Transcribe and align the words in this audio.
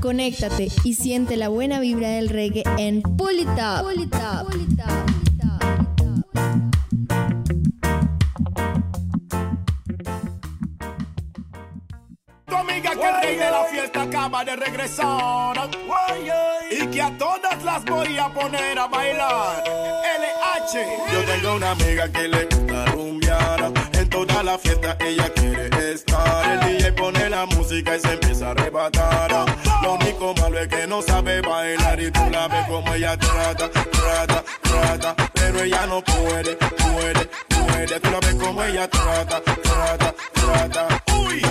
Conéctate 0.00 0.68
y 0.84 0.94
siente 0.94 1.36
la 1.36 1.48
buena 1.48 1.80
vibra 1.80 2.08
del 2.08 2.28
reggae 2.28 2.64
en 2.78 3.02
Pull 3.02 3.40
It 3.40 3.48
acaba 14.00 14.44
de 14.44 14.56
regresar. 14.56 15.70
Y 16.70 16.86
que 16.88 17.02
a 17.02 17.16
todas 17.16 17.62
las 17.64 17.84
voy 17.84 18.18
a 18.18 18.28
poner 18.28 18.78
a 18.78 18.86
bailar. 18.86 19.64
LH. 19.64 21.12
Yo 21.12 21.24
tengo 21.24 21.54
una 21.56 21.70
amiga 21.72 22.08
que 22.10 22.28
le 22.28 22.69
toda 24.26 24.42
la 24.42 24.58
fiesta 24.58 24.96
ella 25.00 25.32
quiere 25.34 25.92
estar. 25.92 26.64
El 26.64 26.78
DJ 26.78 26.92
pone 26.92 27.30
la 27.30 27.46
música 27.46 27.96
y 27.96 28.00
se 28.00 28.12
empieza 28.12 28.48
a 28.48 28.50
arrebatar. 28.50 29.30
Lo 29.82 29.94
único 29.94 30.34
malo 30.34 30.58
es 30.58 30.68
que 30.68 30.86
no 30.86 31.02
sabe 31.02 31.40
bailar 31.40 32.00
y 32.00 32.10
tú 32.10 32.20
la 32.30 32.48
ves 32.48 32.66
como 32.68 32.94
ella 32.94 33.16
trata, 33.16 33.70
trata, 33.70 34.44
trata. 34.62 35.16
Pero 35.34 35.62
ella 35.62 35.86
no 35.86 36.02
puede, 36.02 36.56
puede, 36.56 37.28
puede. 37.48 38.00
Tú 38.00 38.10
la 38.10 38.20
ves 38.20 38.34
como 38.34 38.62
ella 38.62 38.88
trata, 38.88 39.40
trata, 39.40 40.14
trata. 40.34 40.88
Uy 41.16 41.42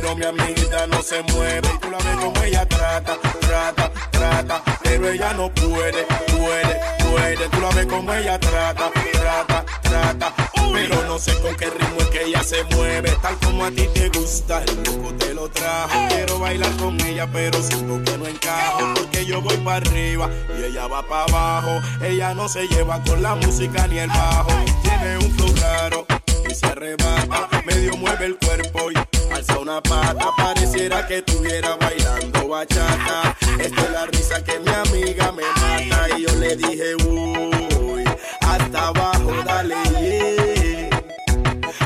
pero 0.00 0.14
mi 0.14 0.24
amiguita 0.26 0.86
no 0.88 1.02
se 1.02 1.22
mueve. 1.22 1.68
Tú 1.80 1.90
la 1.90 1.96
ves 1.98 2.16
como 2.16 2.42
ella 2.42 2.66
trata, 2.66 3.16
trata, 3.40 3.90
trata, 4.10 4.62
pero 4.82 5.08
ella 5.08 5.32
no 5.32 5.50
puede, 5.50 6.04
puede, 6.36 6.80
puede. 6.98 7.48
Tú 7.48 7.60
la 7.60 7.70
ves 7.70 7.86
como 7.86 8.12
ella 8.12 8.38
trata, 8.38 8.90
trata, 9.12 9.64
trata, 9.82 10.34
pero 10.74 11.02
no 11.06 11.18
sé 11.18 11.32
con 11.40 11.56
qué 11.56 11.70
ritmo 11.70 12.00
es 12.00 12.06
que 12.08 12.24
ella 12.24 12.42
se 12.42 12.62
mueve. 12.64 13.10
Tal 13.22 13.38
como 13.38 13.64
a 13.64 13.70
ti 13.70 13.88
te 13.94 14.10
gusta, 14.10 14.62
el 14.64 14.76
loco 14.84 15.14
te 15.14 15.32
lo 15.32 15.48
trajo. 15.48 16.08
Quiero 16.10 16.40
bailar 16.40 16.76
con 16.76 17.00
ella, 17.00 17.26
pero 17.32 17.62
siento 17.62 18.02
que 18.04 18.18
no 18.18 18.26
encajo. 18.26 18.92
Porque 18.96 19.24
yo 19.24 19.40
voy 19.40 19.56
para 19.58 19.76
arriba 19.76 20.28
y 20.58 20.64
ella 20.64 20.86
va 20.88 21.02
para 21.08 21.24
abajo. 21.24 21.80
Ella 22.02 22.34
no 22.34 22.48
se 22.50 22.68
lleva 22.68 23.02
con 23.02 23.22
la 23.22 23.34
música 23.34 23.86
ni 23.86 23.98
el 23.98 24.08
bajo. 24.08 24.52
Tiene 24.82 25.16
un 25.18 25.30
flow 25.36 25.54
raro 25.56 26.06
y 26.48 26.54
se 26.54 26.66
arrebata. 26.66 27.48
Medio 27.64 27.96
mueve 27.96 28.26
el 28.26 28.36
cuerpo 28.38 28.90
y 28.90 28.94
alza 29.34 29.58
una 29.58 29.80
pata. 29.82 30.30
Pareciera 30.36 31.06
que 31.06 31.18
estuviera 31.18 31.76
bailando 31.76 32.48
bachata. 32.48 33.36
Esta 33.58 33.82
es 33.82 33.90
la 33.90 34.06
risa 34.06 34.44
que 34.44 34.58
mi 34.60 34.70
amiga 34.70 35.32
me 35.32 35.42
mata. 35.60 36.08
Y 36.16 36.22
yo 36.26 36.34
le 36.36 36.56
dije, 36.56 36.94
uy, 37.04 38.04
hasta 38.40 38.88
abajo, 38.88 39.32
dale, 39.44 39.76
yeah. 40.00 40.90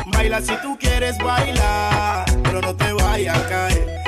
Baila 0.06 0.41
si 0.41 0.55
tú 0.62 0.77
quieres 0.78 1.16
bailar, 1.19 2.25
pero 2.42 2.61
no 2.61 2.75
te 2.77 2.92
vayas 2.92 3.38
a 3.38 3.48
caer. 3.48 4.00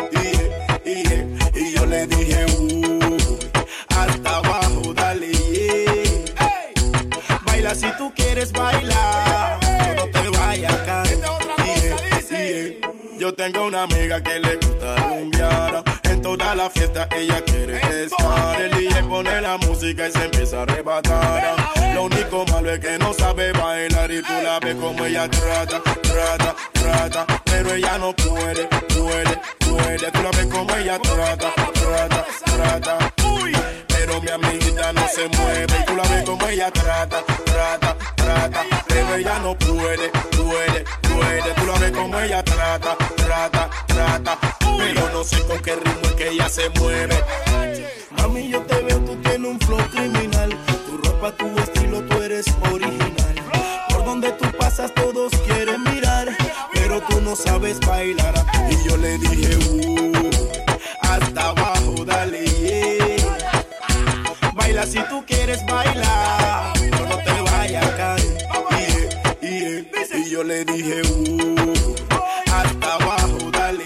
Y 1.54 1.74
yo 1.74 1.86
le 1.86 2.06
dije, 2.06 2.46
uy, 2.58 3.18
hasta 3.88 4.36
abajo, 4.36 4.92
dale, 4.94 5.32
yeah. 5.32 6.24
Baila 7.46 7.74
si 7.74 7.90
tú 7.96 8.12
quieres 8.14 8.52
bailar, 8.52 9.58
Yo 13.22 13.32
tengo 13.32 13.66
una 13.66 13.84
amiga 13.84 14.20
que 14.20 14.40
le 14.40 14.56
gusta 14.56 14.96
rumbear. 14.96 15.84
En 16.02 16.20
toda 16.22 16.56
la 16.56 16.68
fiesta 16.68 17.06
ella 17.16 17.40
quiere 17.44 17.80
estar. 18.04 18.60
El 18.60 18.72
DJ 18.72 19.04
pone 19.04 19.40
la 19.40 19.58
música 19.58 20.08
y 20.08 20.10
se 20.10 20.24
empieza 20.24 20.58
a 20.58 20.62
arrebatar. 20.62 21.54
Lo 21.94 22.02
único 22.06 22.44
malo 22.46 22.72
es 22.72 22.80
que 22.80 22.98
no 22.98 23.12
sabe 23.12 23.52
bailar 23.52 24.10
y 24.10 24.22
tú 24.22 24.32
la 24.42 24.58
ves 24.58 24.74
como 24.74 25.04
ella 25.04 25.28
trata, 25.30 25.80
trata, 26.02 26.56
trata. 26.72 27.26
Pero 27.44 27.74
ella 27.74 27.96
no 27.98 28.12
puede, 28.12 28.66
puede, 28.66 29.40
puede. 29.60 30.10
Tú 30.10 30.22
la 30.24 30.30
ves 30.32 30.46
como 30.46 30.74
ella 30.74 30.98
trata, 30.98 31.52
trata, 31.54 32.26
trata. 32.44 33.11
Mi 34.20 34.28
amiguita 34.30 34.92
no 34.92 35.08
se 35.08 35.26
mueve 35.28 35.74
y 35.80 35.84
tú 35.86 35.96
la 35.96 36.02
ves 36.02 36.22
como 36.24 36.46
ella 36.46 36.70
trata, 36.70 37.24
trata, 37.44 37.96
trata. 38.14 38.64
Pero 38.86 39.14
ella 39.14 39.38
no 39.38 39.56
puede, 39.56 40.10
puede, 40.10 40.84
puede. 41.00 41.54
Tú 41.54 41.66
la 41.66 41.78
ves 41.78 41.92
como 41.92 42.20
ella 42.20 42.42
trata, 42.44 42.96
trata, 43.16 43.70
trata. 43.86 44.38
Pero 44.78 45.08
no 45.12 45.24
sé 45.24 45.40
con 45.46 45.58
qué 45.60 45.76
ritmo 45.76 46.02
es 46.02 46.12
que 46.12 46.28
ella 46.28 46.48
se 46.50 46.68
mueve. 46.70 47.24
Mami, 48.18 48.50
yo 48.50 48.60
te 48.62 48.82
veo, 48.82 48.98
tú 48.98 49.16
tienes 49.22 49.50
un 49.50 49.58
flow 49.60 49.80
criminal. 49.90 50.56
Tu 50.86 50.96
ropa, 50.98 51.32
tu 51.32 51.58
estilo, 51.58 52.02
tú 52.02 52.20
eres 52.20 52.46
original. 52.70 53.34
Por 53.88 54.04
donde 54.04 54.30
tú 54.32 54.44
pasas, 54.58 54.92
todos 54.94 55.32
quieren 55.46 55.82
mirar. 55.84 56.28
Pero 56.74 57.00
tú 57.08 57.20
no 57.22 57.34
sabes 57.34 57.80
bailar. 57.80 58.34
Y 58.70 58.88
yo 58.88 58.96
le 58.98 59.18
dije, 59.18 59.56
uh, 59.56 60.30
hasta 61.00 61.48
abajo, 61.48 62.04
dale. 62.04 62.51
Baila 64.72 64.86
si 64.86 65.02
tú 65.10 65.22
quieres 65.26 65.62
bailar. 65.66 66.72
Pero 66.80 67.06
no 67.06 67.18
te 67.18 67.42
vayas 67.42 67.84
a. 68.00 68.16
Y 69.42 70.30
yo 70.30 70.42
le 70.42 70.64
dije, 70.64 71.02
uh, 71.02 71.94
hasta 72.50 72.94
abajo, 72.94 73.50
dale, 73.52 73.84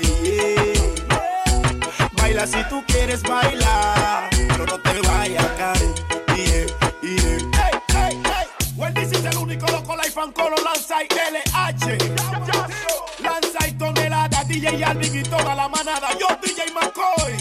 Baila 2.17 2.47
si 2.47 2.63
tú 2.69 2.85
quieres 2.87 3.23
bailar, 3.25 4.31
pero 4.31 4.65
no 4.65 4.81
te 4.81 5.01
vayas 5.09 5.45
a 5.45 5.57
caer. 5.57 5.95
Yeah, 6.37 6.67
yeah. 7.03 7.39
Hey, 7.53 7.79
hey, 7.89 8.21
hey. 8.25 8.47
Well, 8.77 8.95
this 8.95 9.11
is 9.11 9.25
el 9.25 9.37
único 9.39 9.67
loco 9.67 9.97
life 9.97 10.17
and 10.17 10.33
color 10.35 10.63
lanza 10.63 11.03
y 11.03 11.09
LH. 11.09 11.99
Lanza 13.25 13.67
y 13.67 13.73
tonelada, 13.73 14.45
DJ 14.45 14.85
Alvin 14.85 15.19
y 15.19 15.23
toda 15.25 15.53
la 15.57 15.69
manada. 15.69 16.11
Yo, 16.13 16.29
DJ 16.41 16.73
McCoy. 16.73 17.33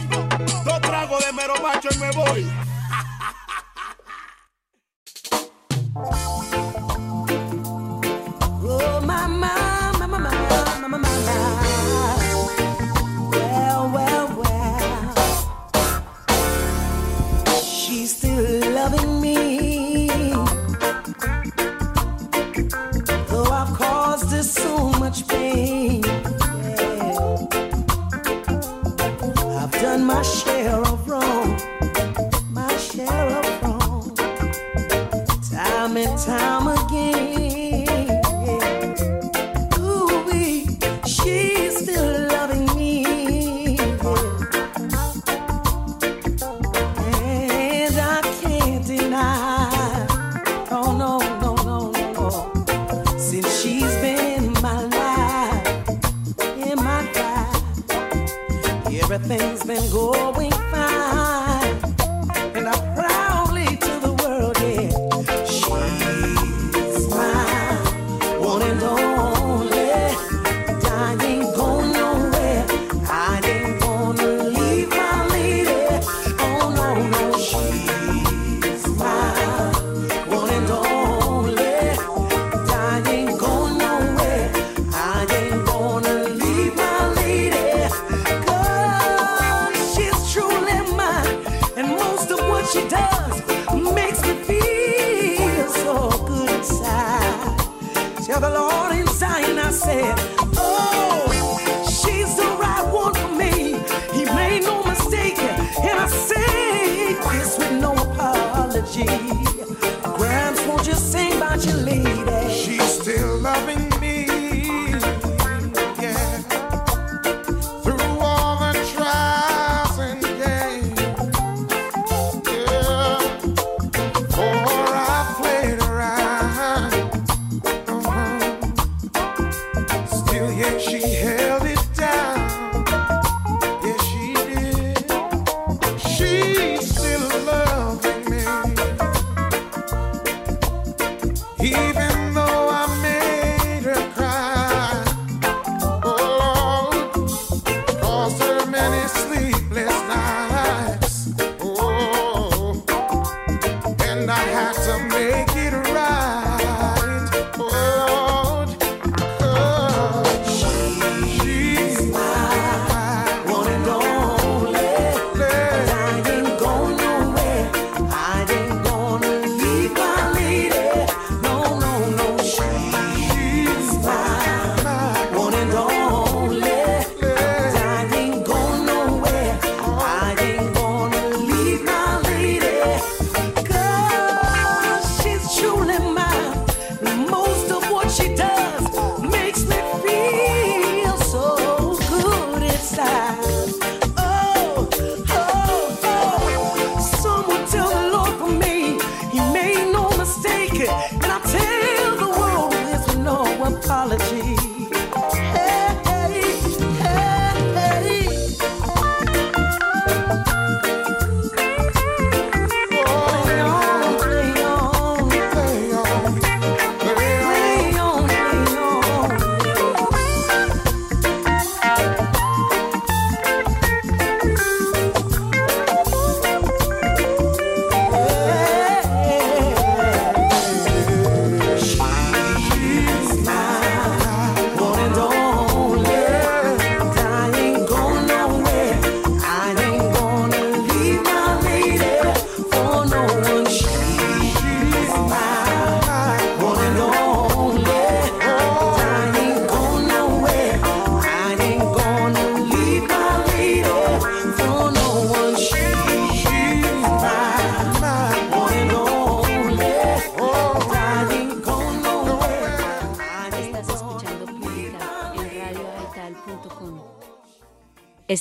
Dos 0.66 0.81
tragos 0.81 1.23
de 1.23 1.31
mero 1.31 1.53
macho 1.62 1.89
y 1.91 1.97
me 2.00 2.09
voy. 2.12 2.75
Música 5.95 6.55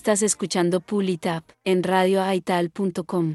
Estás 0.04 0.20
escuchando 0.20 0.80
Pulitap 0.82 1.44
en 1.64 1.82
radioaital.com. 1.82 3.32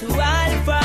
to 0.00 0.06
Alpha. 0.18 0.79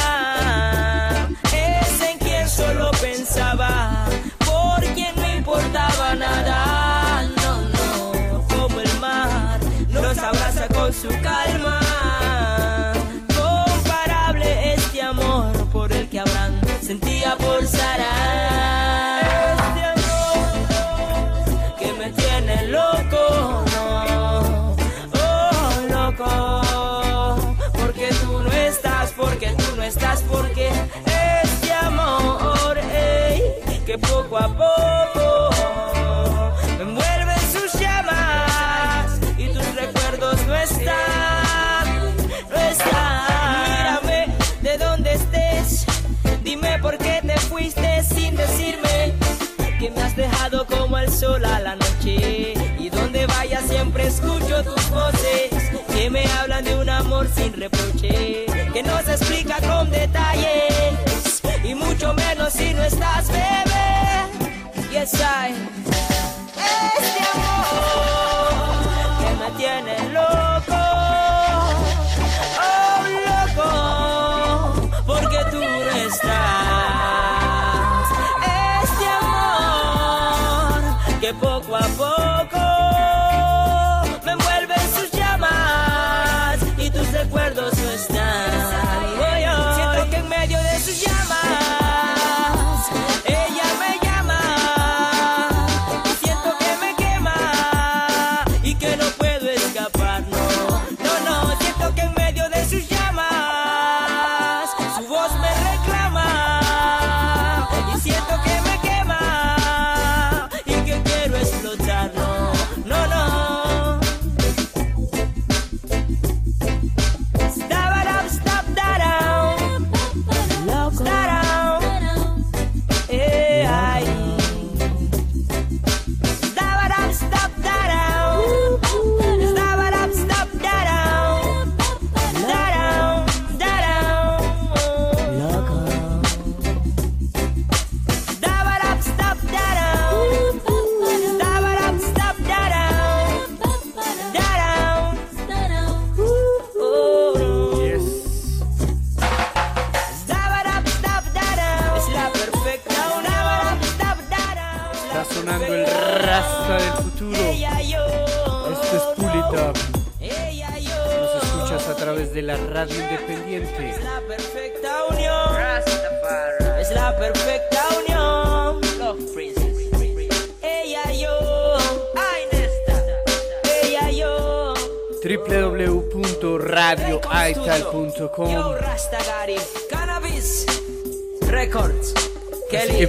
Que 56.06 56.12
me 56.12 56.24
hablan 56.34 56.64
de 56.64 56.76
un 56.76 56.88
amor 56.88 57.28
sin 57.36 57.52
reproche 57.54 58.46
que 58.72 58.84
no 58.84 59.02
se 59.02 59.14
explica 59.14 59.58
con 59.60 59.90
detalles 59.90 61.42
y 61.64 61.74
mucho 61.74 62.14
menos 62.14 62.54
si 62.54 62.76
no 62.76 62.84
estás 62.84 63.28
bebé. 63.28 64.92
Yes, 64.92 65.16
I. 65.16 65.75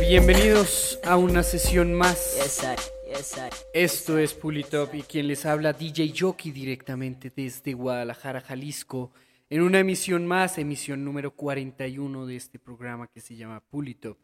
bienvenidos 0.08 1.00
a 1.04 1.16
una 1.16 1.42
sesión 1.42 1.92
más. 1.92 2.38
Esto 3.75 4.18
es 4.18 4.34
Pulitop 4.34 4.94
y 4.94 5.02
quien 5.02 5.26
les 5.26 5.44
habla 5.44 5.72
DJ 5.72 6.12
Jockey 6.16 6.52
directamente 6.52 7.32
desde 7.34 7.75
Guadalajara, 7.75 8.40
Jalisco, 8.40 9.10
en 9.50 9.62
una 9.62 9.80
emisión 9.80 10.25
más, 10.25 10.58
emisión 10.58 11.04
número 11.04 11.32
41 11.32 12.25
de 12.25 12.36
este 12.36 12.60
programa 12.60 13.08
que 13.08 13.20
se 13.20 13.34
llama 13.34 13.60
Pulitop. 13.68 14.16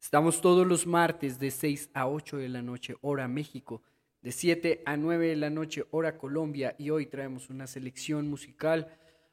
Estamos 0.00 0.40
todos 0.40 0.66
los 0.66 0.88
martes 0.88 1.38
de 1.38 1.52
6 1.52 1.90
a 1.94 2.08
8 2.08 2.38
de 2.38 2.48
la 2.48 2.62
noche, 2.62 2.96
hora 3.00 3.28
México, 3.28 3.82
de 4.22 4.32
7 4.32 4.82
a 4.86 4.96
9 4.96 5.28
de 5.28 5.36
la 5.36 5.50
noche, 5.50 5.84
hora 5.92 6.18
Colombia, 6.18 6.74
y 6.78 6.90
hoy 6.90 7.06
traemos 7.06 7.48
una 7.48 7.68
selección 7.68 8.28
musical, 8.28 8.88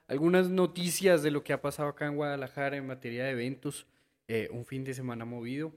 algunas 0.07 0.49
noticias 0.49 1.23
de 1.23 1.31
lo 1.31 1.43
que 1.43 1.53
ha 1.53 1.61
pasado 1.61 1.89
acá 1.89 2.05
en 2.05 2.15
Guadalajara 2.15 2.77
en 2.77 2.85
materia 2.85 3.23
de 3.23 3.31
eventos, 3.31 3.87
eh, 4.27 4.49
un 4.51 4.65
fin 4.65 4.83
de 4.83 4.93
semana 4.93 5.25
movido 5.25 5.73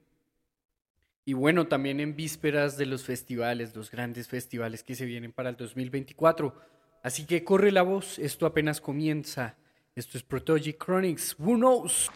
y 1.28 1.34
bueno, 1.34 1.66
también 1.66 2.00
en 2.00 2.16
vísperas 2.16 2.78
de 2.78 2.86
los 2.86 3.04
festivales, 3.04 3.76
los 3.76 3.90
grandes 3.90 4.28
festivales 4.28 4.82
que 4.82 4.94
se 4.94 5.04
vienen 5.04 5.30
para 5.30 5.50
el 5.50 5.56
2024. 5.56 6.54
Así 7.02 7.26
que 7.26 7.44
corre 7.44 7.70
la 7.70 7.82
voz, 7.82 8.18
esto 8.18 8.46
apenas 8.46 8.80
comienza. 8.80 9.54
Esto 9.94 10.16
es 10.16 10.24
Protogy 10.24 10.72
Chronics. 10.72 11.36
Who 11.38 11.56
knows? 11.56 12.10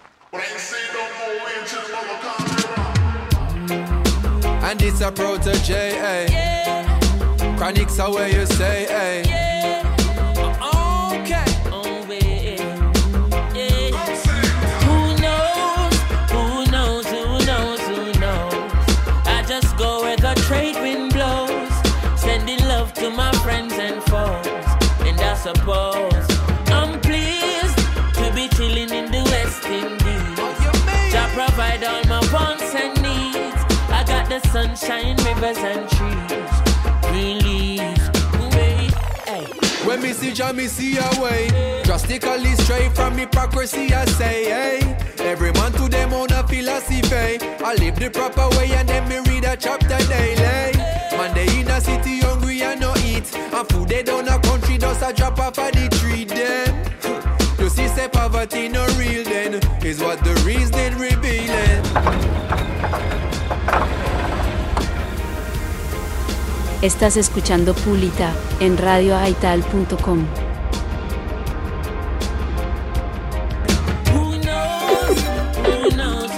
And 4.62 4.80
it's 4.80 5.02
a 5.02 5.12
protege, 5.12 5.92
eh? 6.00 6.86
Chronics 7.58 7.98
are 7.98 8.10
where 8.14 8.30
you 8.30 8.46
say, 8.46 8.86
eh? 8.88 9.41
Suppose 25.42 26.26
I'm 26.68 27.00
pleased 27.00 27.78
to 28.14 28.32
be 28.32 28.46
chilling 28.54 28.90
in 28.90 29.10
the 29.10 29.22
West 29.32 29.64
Indies. 29.64 31.12
Jah 31.12 31.28
provide 31.34 31.82
all 31.82 32.04
my 32.04 32.22
wants 32.32 32.72
and 32.76 32.94
needs. 33.02 33.60
I 33.90 34.04
got 34.06 34.28
the 34.28 34.38
sunshine, 34.50 35.16
rivers 35.26 35.58
and 35.58 35.88
trees. 35.90 36.52
Release, 37.10 38.08
wait, 38.54 38.94
hey. 39.26 39.44
When 39.84 40.00
me 40.00 40.12
see 40.12 40.32
Jah, 40.32 40.52
me 40.52 40.68
see 40.68 40.98
a 40.98 41.10
way. 41.20 41.48
Drastically 41.82 42.54
straight 42.62 42.92
from 42.94 43.18
hypocrisy, 43.18 43.92
I 43.92 44.04
say, 44.04 44.44
hey. 44.44 44.96
Every 45.18 45.50
man 45.54 45.72
to 45.72 45.88
them 45.88 46.12
own 46.12 46.30
a 46.30 46.46
philosophy. 46.46 47.38
I 47.64 47.74
live 47.74 47.96
the 47.96 48.10
proper 48.10 48.48
way 48.56 48.70
and 48.74 48.88
then 48.88 49.08
me 49.08 49.18
read 49.28 49.44
a 49.44 49.56
chapter 49.56 49.98
daily. 50.06 50.78
Man, 51.18 51.34
they 51.34 51.48
in 51.58 51.68
a 51.68 51.80
city 51.80 52.20
hungry 52.20 52.62
and 52.62 52.80
no 52.80 52.94
eat. 53.22 53.36
And 53.52 53.68
food 53.68 53.88
they 53.88 54.02
down 54.02 54.28
a 54.28 54.38
country, 54.40 54.78
just 54.78 55.02
a 55.02 55.12
drop 55.12 55.38
off 55.38 55.58
of 55.58 55.72
the 55.72 55.88
tree 55.98 56.24
them. 56.24 56.84
You 57.58 57.68
see, 57.68 57.88
say 57.88 58.08
poverty 58.08 58.68
no 58.68 58.84
real 58.98 59.24
then. 59.24 59.54
Is 59.84 60.00
what 60.00 60.22
the 60.24 60.34
reason 60.44 60.98
revealing. 60.98 61.82
Estás 66.82 67.16
escuchando 67.16 67.74
Pulita 67.74 68.32
en 68.58 68.76
radioaital.com. 68.76 70.26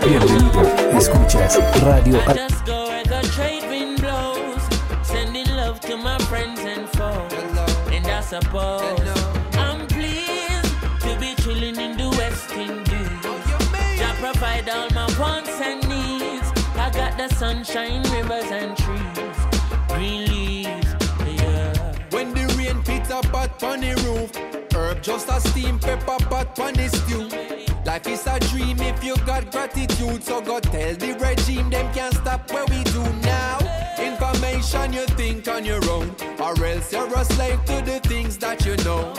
Bienvenido, 0.06 0.62
escuchas 0.98 1.58
Radio 1.82 2.18
I 2.28 2.53
suppose 8.40 8.98
I'm 9.54 9.86
pleased 9.86 10.74
to 11.02 11.16
be 11.20 11.36
chilling 11.42 11.76
in 11.76 11.96
the 11.96 12.08
West 12.18 12.50
Indies. 12.50 13.22
Jah 13.98 14.14
provide 14.18 14.68
all 14.68 14.88
my 14.90 15.06
wants 15.20 15.60
and 15.60 15.80
needs. 15.88 16.48
I 16.74 16.90
got 16.90 17.16
the 17.16 17.28
sunshine, 17.36 18.02
rivers 18.14 18.50
and 18.50 18.76
trees. 18.76 19.38
Green 19.88 20.26
leaves, 20.32 20.90
yeah. 21.24 21.94
When 22.10 22.34
the 22.34 22.52
rain 22.58 22.82
pitter 22.82 23.22
pot 23.30 23.62
on 23.62 23.80
the 23.82 23.94
roof, 24.04 24.30
herb 24.74 25.00
just 25.00 25.28
a 25.28 25.40
steam 25.40 25.78
pepper 25.78 26.18
pot 26.24 26.58
on 26.58 26.74
the 26.74 26.88
stew. 26.88 27.28
Life 27.86 28.08
is 28.08 28.26
a 28.26 28.40
dream 28.50 28.80
if 28.80 29.04
you 29.04 29.16
got 29.18 29.52
gratitude, 29.52 30.24
so 30.24 30.40
go 30.40 30.58
tell 30.58 30.94
the 30.96 31.12
regime 31.20 31.70
them 31.70 31.92
can't 31.94 32.14
stop 32.14 32.50
what 32.50 32.68
we 32.68 32.82
do 32.82 33.04
Information 34.64 34.92
you 34.94 35.06
think 35.14 35.46
on 35.48 35.64
your 35.64 35.84
own, 35.90 36.14
or 36.40 36.64
else 36.64 36.90
you're 36.90 37.14
a 37.14 37.24
slave 37.24 37.62
to 37.66 37.82
the 37.84 38.00
things 38.04 38.38
that 38.38 38.64
you 38.64 38.76
know. 38.78 39.12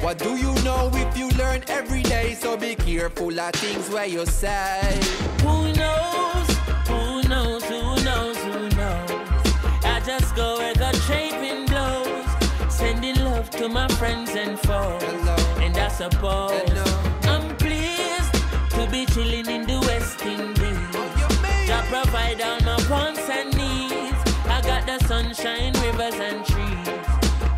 What 0.00 0.18
do 0.18 0.36
you 0.36 0.54
know 0.62 0.88
if 0.94 1.18
you 1.18 1.30
learn 1.30 1.64
every 1.66 2.02
day? 2.02 2.34
So 2.34 2.56
be 2.56 2.76
careful 2.76 3.38
of 3.40 3.52
things 3.54 3.90
where 3.90 4.06
you 4.06 4.24
say. 4.24 5.00
Who 5.42 5.72
knows? 5.72 6.48
Who 6.86 7.28
knows? 7.28 7.64
Who 7.64 8.04
knows? 8.04 8.36
Who 8.36 8.68
knows? 8.76 9.10
I 9.84 10.00
just 10.06 10.36
go 10.36 10.58
where 10.58 10.74
the 10.74 10.92
trade 11.06 11.40
wind 11.40 11.70
blows, 11.70 12.72
sending 12.72 13.16
love 13.16 13.50
to 13.50 13.68
my 13.68 13.88
friends 13.98 14.30
and 14.30 14.56
foes. 14.60 15.02
And 15.58 15.76
I 15.76 15.88
suppose 15.88 16.70
I'm 16.70 17.13
sunshine, 25.34 25.72
rivers 25.84 26.14
and 26.14 26.44
trees, 26.44 26.88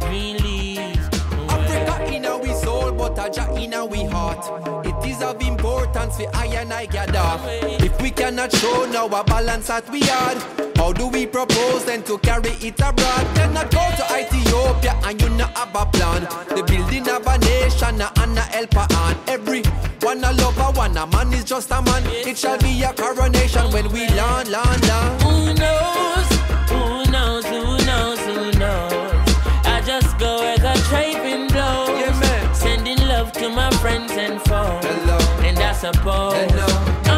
green 0.01 0.37
leaves. 0.39 1.09
Africa 1.49 2.15
in 2.15 2.25
our 2.25 2.55
soul, 2.55 2.93
but 2.93 3.19
a 3.19 3.31
Jah 3.31 3.53
in 3.55 3.75
our 3.75 4.11
heart. 4.11 4.87
It 4.87 5.11
is 5.11 5.23
of 5.23 5.41
importance 5.43 6.17
for 6.17 6.35
I 6.35 6.47
and 6.47 6.73
I 6.73 6.87
gather. 6.87 7.39
If 7.85 8.01
we 8.01 8.11
cannot 8.11 8.53
show 8.53 8.87
now 8.87 9.07
a 9.07 9.25
balance 9.25 9.69
that 9.69 9.89
we 9.91 10.01
had, 10.01 10.39
how 10.77 10.93
do 10.93 11.09
we 11.09 11.27
propose 11.27 11.85
then 11.85 12.03
to 12.05 12.19
carry 12.19 12.51
it 12.51 12.81
abroad? 12.81 13.27
Cannot 13.35 13.71
go 13.71 13.85
to 13.99 14.05
Ethiopia 14.19 14.99
and 15.05 15.21
you 15.21 15.29
not 15.31 15.57
have 15.57 15.75
a 15.75 15.87
plan. 15.87 16.23
The 16.49 16.63
building 16.63 17.09
of 17.09 17.27
a 17.27 17.39
nation 17.39 18.01
and 18.01 18.39
a 18.39 18.43
helper 18.43 18.87
on 18.97 19.17
every 19.29 19.63
one 20.03 20.23
a 20.25 20.33
lover, 20.33 20.79
one 20.79 20.97
a 20.97 21.07
man 21.07 21.33
is 21.33 21.45
just 21.45 21.71
a 21.71 21.83
man. 21.83 22.03
It 22.07 22.39
shall 22.39 22.59
be 22.59 22.83
a 22.83 22.93
coronation 22.93 23.71
when 23.73 23.91
we 23.93 24.09
land, 24.09 24.49
land, 24.49 24.89
land. 24.89 25.23
Who 25.23 25.55
knows? 25.55 26.36
I 35.77 35.79
suppose 35.79 37.16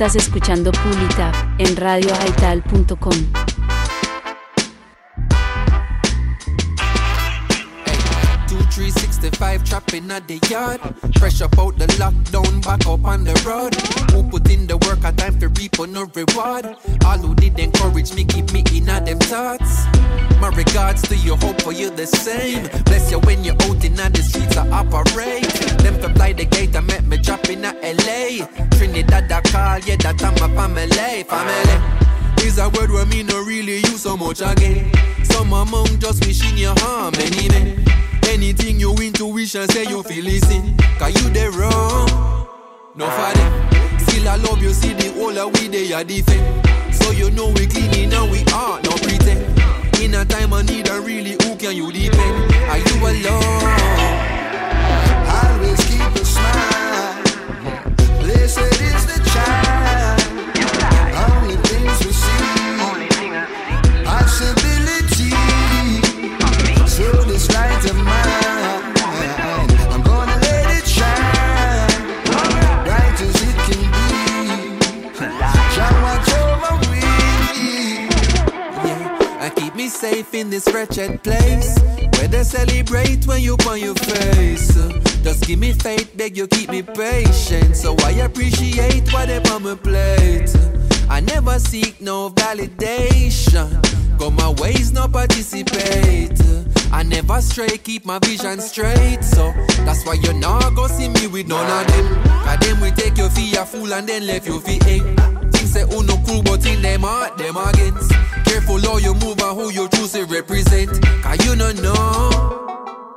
Estás 0.00 0.16
escuchando 0.16 0.72
Pulita 0.72 1.30
en 1.58 1.76
radioaital.com. 1.76 3.49
65 9.80 9.90
trapping 9.90 10.10
at 10.10 10.28
the 10.28 10.48
yard. 10.48 10.80
Fresh 11.18 11.40
up 11.42 11.58
out 11.58 11.78
the 11.78 11.86
lockdown, 11.98 12.62
back 12.64 12.86
up 12.86 13.04
on 13.04 13.24
the 13.24 13.34
road. 13.46 13.74
Who 14.12 14.28
put 14.28 14.50
in 14.50 14.66
the 14.66 14.76
work, 14.78 15.04
a 15.04 15.12
time 15.12 15.38
to 15.40 15.48
reap 15.48 15.78
on 15.78 15.92
no 15.92 16.04
reward. 16.14 16.76
All 17.04 17.18
who 17.18 17.34
did 17.34 17.58
encourage 17.58 18.14
me, 18.14 18.24
keep 18.24 18.52
me 18.52 18.64
in 18.72 18.86
them 18.86 19.18
thoughts. 19.18 19.86
My 20.40 20.50
regards 20.54 21.02
to 21.08 21.16
you, 21.16 21.36
hope 21.36 21.60
for 21.62 21.72
you 21.72 21.90
the 21.90 22.06
same. 22.06 22.68
Bless 22.84 23.10
you 23.10 23.20
when 23.20 23.44
you're 23.44 23.54
out 23.54 23.84
in 23.84 23.94
the 23.96 24.22
streets, 24.22 24.56
I 24.56 24.68
operate. 24.70 25.48
Them 25.82 26.00
to 26.00 26.12
fly 26.14 26.32
the 26.32 26.44
gate, 26.44 26.76
I 26.76 26.80
met 26.80 27.04
me 27.04 27.18
drop 27.18 27.48
in 27.48 27.64
a 27.64 27.72
LA. 27.82 28.46
Trinidad, 28.76 29.30
I 29.30 29.40
call, 29.42 29.78
yeah, 29.80 29.96
that 29.96 30.22
I'm 30.22 30.34
a 30.34 30.48
family, 30.54 31.24
family. 31.24 32.46
Is 32.46 32.58
a 32.58 32.70
word 32.70 32.90
where 32.90 33.04
me 33.06 33.22
no 33.22 33.42
really 33.44 33.78
use 33.78 34.02
so 34.02 34.16
much 34.16 34.40
again. 34.40 34.90
Some 35.24 35.52
among 35.52 35.98
just 35.98 36.24
wishing 36.24 36.56
you 36.56 36.72
harm 36.78 37.14
anyway. 37.16 37.76
Anything 38.30 38.78
you 38.78 38.94
intuition 38.94 39.68
say 39.70 39.84
you 39.84 40.04
feel 40.04 40.24
listen. 40.24 40.76
Cause 40.98 41.12
you 41.20 41.30
the 41.30 41.50
wrong. 41.50 42.08
No 42.94 43.06
for 43.10 43.34
them. 43.36 43.98
Still 43.98 44.28
I 44.28 44.36
love 44.36 44.62
you, 44.62 44.72
see 44.72 44.92
the 44.94 45.12
whole 45.18 45.36
of 45.36 45.52
we 45.54 45.66
they 45.66 45.92
are 45.92 46.04
defend. 46.04 46.94
So 46.94 47.10
you 47.10 47.30
know 47.32 47.48
we 47.48 47.66
clean 47.66 48.12
and 48.12 48.30
we 48.30 48.44
are 48.54 48.80
no 48.82 48.92
pretend. 49.02 49.42
In 50.00 50.14
a 50.14 50.24
time 50.24 50.52
of 50.52 50.64
need, 50.68 50.88
I 50.88 50.98
really 50.98 51.32
who 51.42 51.56
can 51.56 51.74
you 51.74 51.90
depend? 51.90 52.54
Are 52.70 52.78
you 52.78 52.96
alone? 53.02 53.64
Always 55.26 55.80
keep 55.90 56.14
a 56.14 56.24
smile. 56.24 57.22
Blessed 58.20 58.80
is 58.80 59.06
the 59.10 59.18
child. 59.34 60.22
Only 61.34 61.56
things 61.66 61.98
we 62.06 62.12
see. 62.12 62.30
Possibility. 64.04 64.79
This 67.40 67.54
light 67.54 67.84
of 67.86 67.96
mine, 67.96 68.96
I'm 69.90 70.02
gonna 70.02 70.36
let 70.42 70.76
it 70.76 70.86
shine. 70.86 71.88
Bright 72.84 73.18
as 73.18 73.34
it 73.48 73.56
can 73.64 73.82
be. 73.96 74.08
Watch 76.04 76.30
over 76.36 76.74
me. 76.90 77.00
Yeah, 78.84 79.48
keep 79.56 79.74
me 79.74 79.88
safe 79.88 80.34
in 80.34 80.50
this 80.50 80.66
wretched 80.70 81.22
place. 81.22 81.78
Where 82.18 82.28
they 82.28 82.44
celebrate 82.44 83.26
when 83.26 83.40
you 83.40 83.56
on 83.66 83.80
your 83.80 83.94
face. 83.94 84.74
Just 85.22 85.46
give 85.46 85.58
me 85.58 85.72
faith, 85.72 86.14
beg 86.18 86.36
you 86.36 86.46
keep 86.46 86.68
me 86.68 86.82
patient. 86.82 87.74
So 87.74 87.96
I 88.04 88.10
appreciate 88.20 89.10
whatever 89.14 89.54
on 89.54 89.62
my 89.62 89.76
plate. 89.76 90.54
I 91.10 91.18
never 91.20 91.58
seek 91.58 92.00
no 92.00 92.30
validation. 92.30 93.68
Go 94.16 94.30
my 94.30 94.50
ways, 94.62 94.92
no 94.92 95.08
participate. 95.08 96.40
I 96.92 97.02
never 97.02 97.40
stray, 97.40 97.78
keep 97.78 98.06
my 98.06 98.20
vision 98.20 98.60
straight. 98.60 99.22
So 99.22 99.52
that's 99.84 100.06
why 100.06 100.14
you're 100.14 100.34
not 100.34 100.74
gonna 100.76 100.88
see 100.88 101.08
me 101.08 101.26
with 101.26 101.48
none 101.48 101.66
of 101.68 101.92
them. 101.92 102.22
Cause 102.44 102.58
Then 102.60 102.80
we 102.80 102.90
take 102.92 103.18
your 103.18 103.28
fee 103.30 103.56
a 103.56 103.64
fool 103.66 103.92
and 103.92 104.08
then 104.08 104.26
left 104.26 104.46
your 104.46 104.60
feet 104.60 104.86
eh. 104.86 105.00
Things 105.50 105.72
say 105.72 105.82
who 105.82 106.04
no 106.04 106.16
cool 106.26 106.42
but 106.42 106.64
in 106.64 106.80
them 106.80 107.02
heart 107.02 107.36
them 107.36 107.56
against. 107.56 108.12
Careful 108.44 108.80
how 108.80 108.98
you 108.98 109.14
move 109.14 109.40
and 109.40 109.58
who 109.58 109.72
you 109.72 109.88
choose 109.88 110.12
to 110.12 110.24
represent. 110.26 110.90
Cause 111.22 111.44
you 111.44 111.56
don't 111.56 111.82
know 111.82 111.92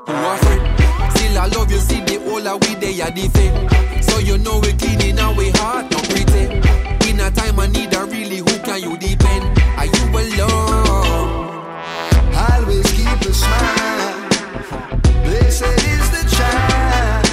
who 0.08 0.14
are 0.14 0.38
friend. 0.38 1.14
Still 1.16 1.38
I 1.38 1.46
love 1.56 1.72
you, 1.72 1.78
see 1.78 2.02
the 2.02 2.20
whole 2.26 2.48
of 2.48 2.60
we 2.68 2.76
they 2.76 3.02
are 3.02 3.12
defend. 3.12 4.04
So 4.04 4.18
you 4.18 4.40
know 4.40 4.60
we 4.60 4.74
clean 4.74 5.00
in 5.02 5.20
our 5.20 5.34
heart, 5.58 5.92
no 5.92 5.98
pretend. 6.00 6.93
In 7.08 7.20
a 7.20 7.30
time 7.32 7.60
I 7.60 7.68
need 7.68 7.94
a 7.94 8.06
really 8.06 8.38
who 8.38 8.60
can 8.66 8.82
you 8.82 8.98
depend? 8.98 9.44
Are 9.78 9.86
you 9.86 10.04
alone? 10.22 11.54
Always 12.34 12.92
keep 12.92 13.22
a 13.22 13.34
smile. 13.34 14.30
Blessed 15.24 15.64
is 15.94 16.06
the 16.16 16.24
child. 16.36 17.26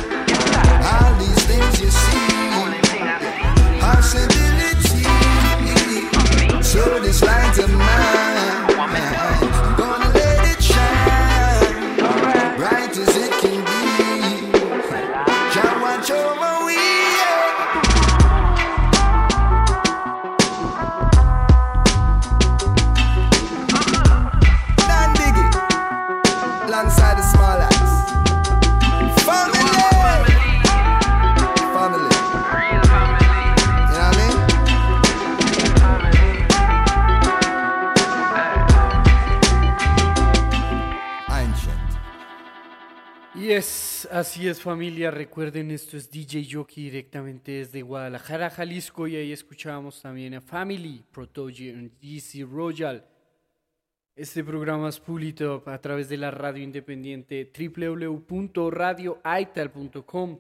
All 0.91 1.13
these 1.19 1.43
things 1.47 1.81
you 1.81 1.91
see. 1.91 2.21
Possibility. 3.81 4.40
Así 44.41 44.49
es 44.49 44.63
familia. 44.63 45.11
Recuerden, 45.11 45.71
esto 45.71 45.99
es 45.99 46.11
DJ 46.11 46.49
Jockey 46.51 46.85
directamente 46.85 47.53
desde 47.53 47.83
Guadalajara, 47.83 48.49
Jalisco. 48.49 49.07
Y 49.07 49.17
ahí 49.17 49.33
escuchábamos 49.33 50.01
también 50.01 50.33
a 50.33 50.41
Family, 50.41 51.05
Protoge 51.13 51.91
GC 52.01 52.47
Royal. 52.51 53.05
Este 54.17 54.43
programa 54.43 54.89
es 54.89 54.99
Pulitop 54.99 55.69
a 55.69 55.79
través 55.79 56.09
de 56.09 56.17
la 56.17 56.31
radio 56.31 56.65
independiente 56.65 57.53
www.radioaital.com. 57.55 60.39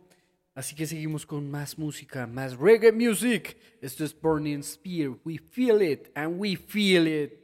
Así 0.54 0.74
que 0.74 0.86
seguimos 0.86 1.26
con 1.26 1.50
más 1.50 1.78
música, 1.78 2.26
más 2.26 2.56
reggae 2.56 2.92
music. 2.92 3.58
Esto 3.82 4.04
es 4.04 4.18
Burning 4.18 4.62
Spear. 4.62 5.10
We 5.26 5.36
feel 5.36 5.82
it 5.82 6.10
and 6.14 6.40
we 6.40 6.56
feel 6.56 7.06
it. 7.06 7.38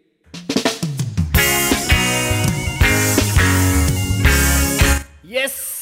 Yes. 5.22 5.75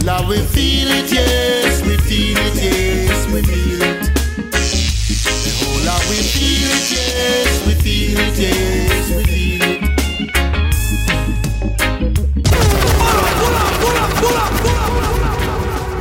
Whole 0.00 0.06
lot 0.06 0.28
we 0.30 0.38
feel 0.38 0.88
it, 0.92 1.12
yes, 1.12 1.82
we 1.82 1.98
feel 1.98 2.38
it, 2.38 2.54
yes, 2.54 3.26
we 3.26 3.42
feel 3.42 3.82
it. 3.82 4.10
Oh, 4.40 5.36
the 5.44 5.50
whole 5.60 5.82
lot 5.84 6.00
we 6.08 6.16
feel 6.16 6.70
it, 6.72 6.90
yes, 6.90 7.66
we 7.66 7.74
feel 7.74 8.18
it, 8.18 8.38
yes, 8.38 9.10
we 9.14 9.22
feel 9.24 9.62
it. 9.62 9.80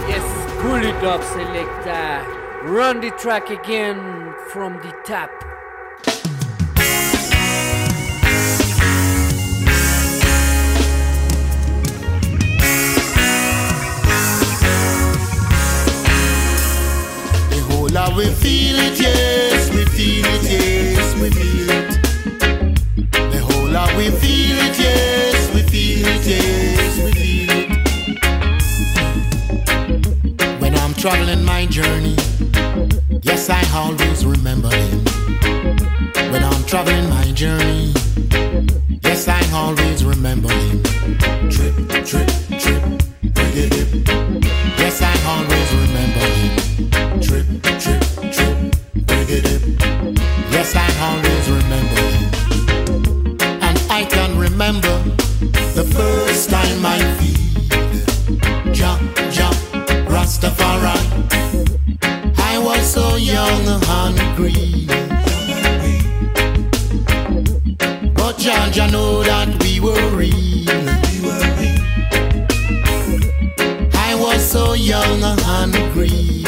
Yes, 0.08 0.28
pull 0.62 0.82
it 0.82 1.04
up, 1.04 1.22
selector. 1.22 2.26
Run 2.70 3.02
the 3.02 3.12
track 3.12 3.50
again 3.50 4.34
from 4.50 4.78
the 4.78 4.94
top. 5.04 5.49
Lot 17.92 18.16
we 18.16 18.26
feel 18.26 18.78
it, 18.78 19.00
yes, 19.00 19.70
we 19.72 19.84
feel 19.86 20.24
it, 20.24 20.44
yes, 20.44 21.16
we 21.20 21.32
feel 21.32 21.70
it. 21.72 21.98
The 23.32 23.40
whole 23.40 23.98
we 23.98 24.12
feel 24.12 24.58
it, 24.60 24.78
yes, 24.78 25.52
we 25.56 25.64
feel 25.64 26.06
it, 26.08 26.26
yes, 26.28 26.98
we 27.04 27.12
feel 27.12 27.50
it. 27.50 27.68
When 30.62 30.76
I'm 30.76 30.94
traveling 30.94 31.44
my 31.44 31.66
journey, 31.66 32.16
yes, 33.24 33.50
I 33.50 33.64
always 33.74 34.24
remember 34.24 34.70
him. 34.70 35.04
When 36.32 36.44
I'm 36.44 36.64
traveling 36.66 37.10
my 37.10 37.32
journey, 37.32 37.92
yes, 39.02 39.28
I 39.28 39.42
always 39.52 40.06
remember 40.06 40.54
him. 40.54 40.84
Trip, 41.50 41.76
trip, 42.06 42.30
trip, 42.60 43.02
Yes, 43.56 45.02
I 45.02 45.14
always 45.26 45.70
remember. 45.84 46.26
Trip, 47.20 47.48
trip, 47.82 48.04
trip, 48.32 48.58
bring 49.08 49.30
it 49.30 49.46
Yes, 50.52 50.76
I 50.76 50.88
always 51.02 51.50
remember. 51.50 52.06
And 53.66 53.78
I 53.90 54.06
can 54.08 54.38
remember 54.38 54.96
the 55.74 55.84
first 55.84 56.50
time 56.52 56.86
I 56.86 57.00
Rastafari. 60.08 60.98
I 62.38 62.60
was 62.60 62.94
so 62.94 63.16
young 63.16 63.66
and. 63.84 64.86
But 68.14 68.46
know 68.92 69.24
that 69.24 69.64
we 69.64 69.80
were 69.80 70.10
real. 70.16 71.09
So 74.50 74.74
young 74.74 75.22
and 75.22 75.74
green. 75.94 76.44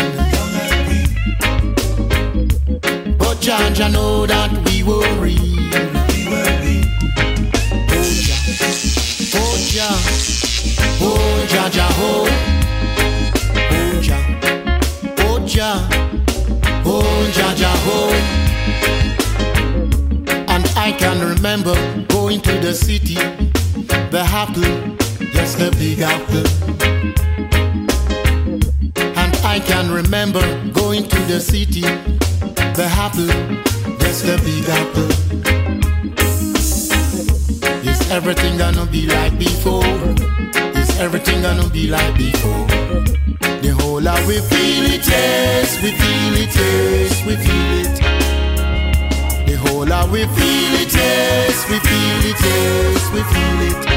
But 3.19 3.39
Jah, 3.39 3.69
Jah 3.75 3.89
know 3.89 4.25
that 4.25 4.49
we 4.65 4.81
were 4.81 5.07
real. 5.21 5.37
Oh, 9.35 9.37
oh 9.37 9.55
Jah, 9.69 9.97
oh 10.99 11.45
Jah, 11.47 11.69
Jah, 11.69 11.93
oh. 11.99 12.27
Oh 13.69 14.01
Jah, 14.01 14.23
oh 15.19 15.45
Jah, 15.45 15.87
oh 16.83 17.31
Jah, 17.35 17.53
Jah, 17.55 17.77
oh. 17.85 18.13
And 20.47 20.65
I 20.75 20.91
can 20.97 21.19
remember 21.35 21.75
going 22.07 22.41
to 22.41 22.53
the 22.53 22.73
city, 22.73 23.13
the 24.09 24.23
apple, 24.25 24.63
yes, 25.35 25.53
the 25.53 25.69
big 25.77 25.99
apple. 25.99 27.30
I 29.51 29.59
can 29.59 29.91
remember 29.91 30.39
going 30.71 31.09
to 31.09 31.19
the 31.27 31.41
city, 31.41 31.81
the 31.81 32.87
apple, 33.05 33.27
yes, 33.99 34.21
the 34.21 34.37
big 34.47 34.63
apple. 34.79 35.11
Is 37.85 37.99
everything 38.09 38.57
gonna 38.57 38.85
be 38.85 39.07
like 39.07 39.37
before? 39.37 39.83
Is 40.79 40.97
everything 41.01 41.41
gonna 41.41 41.67
be 41.67 41.89
like 41.89 42.15
before? 42.15 42.65
The 43.61 43.75
whole 43.77 43.99
lot 43.99 44.25
we 44.25 44.39
feel 44.39 44.85
it, 44.85 45.05
yes, 45.05 45.75
we 45.83 45.91
feel 45.99 46.33
it, 46.43 46.55
yes, 46.55 47.25
we 47.27 47.35
feel 47.35 47.71
it. 47.83 47.95
The 49.47 49.55
whole 49.55 49.85
lot 49.85 50.09
we 50.11 50.23
feel 50.27 50.73
it, 50.79 50.95
yes, 50.95 51.69
we 51.69 51.77
feel 51.77 52.21
it, 52.31 52.39
yes, 52.39 53.11
we 53.13 53.21
feel 53.33 53.85
it. 53.85 53.90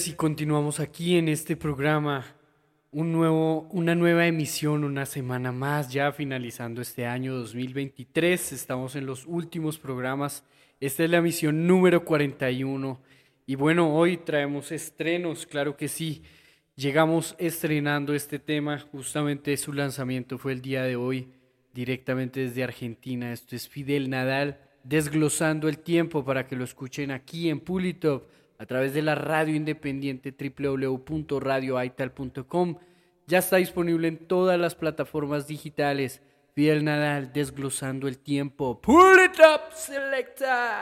días 0.00 0.08
y 0.08 0.12
continuamos 0.14 0.80
aquí 0.80 1.16
en 1.16 1.28
este 1.28 1.56
programa. 1.56 2.24
Un 2.90 3.12
nuevo, 3.12 3.68
una 3.70 3.94
nueva 3.94 4.26
emisión, 4.26 4.84
una 4.84 5.04
semana 5.04 5.52
más, 5.52 5.92
ya 5.92 6.12
finalizando 6.12 6.80
este 6.80 7.06
año 7.06 7.34
2023. 7.34 8.52
Estamos 8.52 8.96
en 8.96 9.04
los 9.04 9.26
últimos 9.26 9.78
programas. 9.78 10.44
Esta 10.80 11.04
es 11.04 11.10
la 11.10 11.18
emisión 11.18 11.66
número 11.66 12.04
41. 12.04 13.00
Y 13.46 13.56
bueno, 13.56 13.94
hoy 13.94 14.16
traemos 14.16 14.72
estrenos, 14.72 15.44
claro 15.44 15.76
que 15.76 15.88
sí. 15.88 16.22
Llegamos 16.76 17.34
estrenando 17.38 18.14
este 18.14 18.38
tema, 18.38 18.78
justamente 18.78 19.56
su 19.56 19.72
lanzamiento 19.72 20.38
fue 20.38 20.52
el 20.52 20.62
día 20.62 20.82
de 20.84 20.96
hoy, 20.96 21.28
directamente 21.74 22.40
desde 22.40 22.64
Argentina. 22.64 23.32
Esto 23.32 23.54
es 23.54 23.68
Fidel 23.68 24.08
Nadal, 24.08 24.60
desglosando 24.82 25.68
el 25.68 25.78
tiempo 25.78 26.24
para 26.24 26.46
que 26.46 26.56
lo 26.56 26.64
escuchen 26.64 27.10
aquí 27.10 27.50
en 27.50 27.60
Pulitop 27.60 28.39
a 28.60 28.66
través 28.66 28.92
de 28.92 29.00
la 29.00 29.14
radio 29.14 29.54
independiente 29.54 30.34
www.radioaital.com. 30.38 32.76
Ya 33.26 33.38
está 33.38 33.56
disponible 33.56 34.06
en 34.06 34.18
todas 34.18 34.60
las 34.60 34.74
plataformas 34.74 35.46
digitales. 35.46 36.20
Fidel 36.54 36.84
Nadal 36.84 37.32
desglosando 37.32 38.06
el 38.06 38.18
tiempo. 38.18 38.78
Pull 38.82 39.18
it 39.24 39.40
up, 39.40 39.72
selecta. 39.72 40.78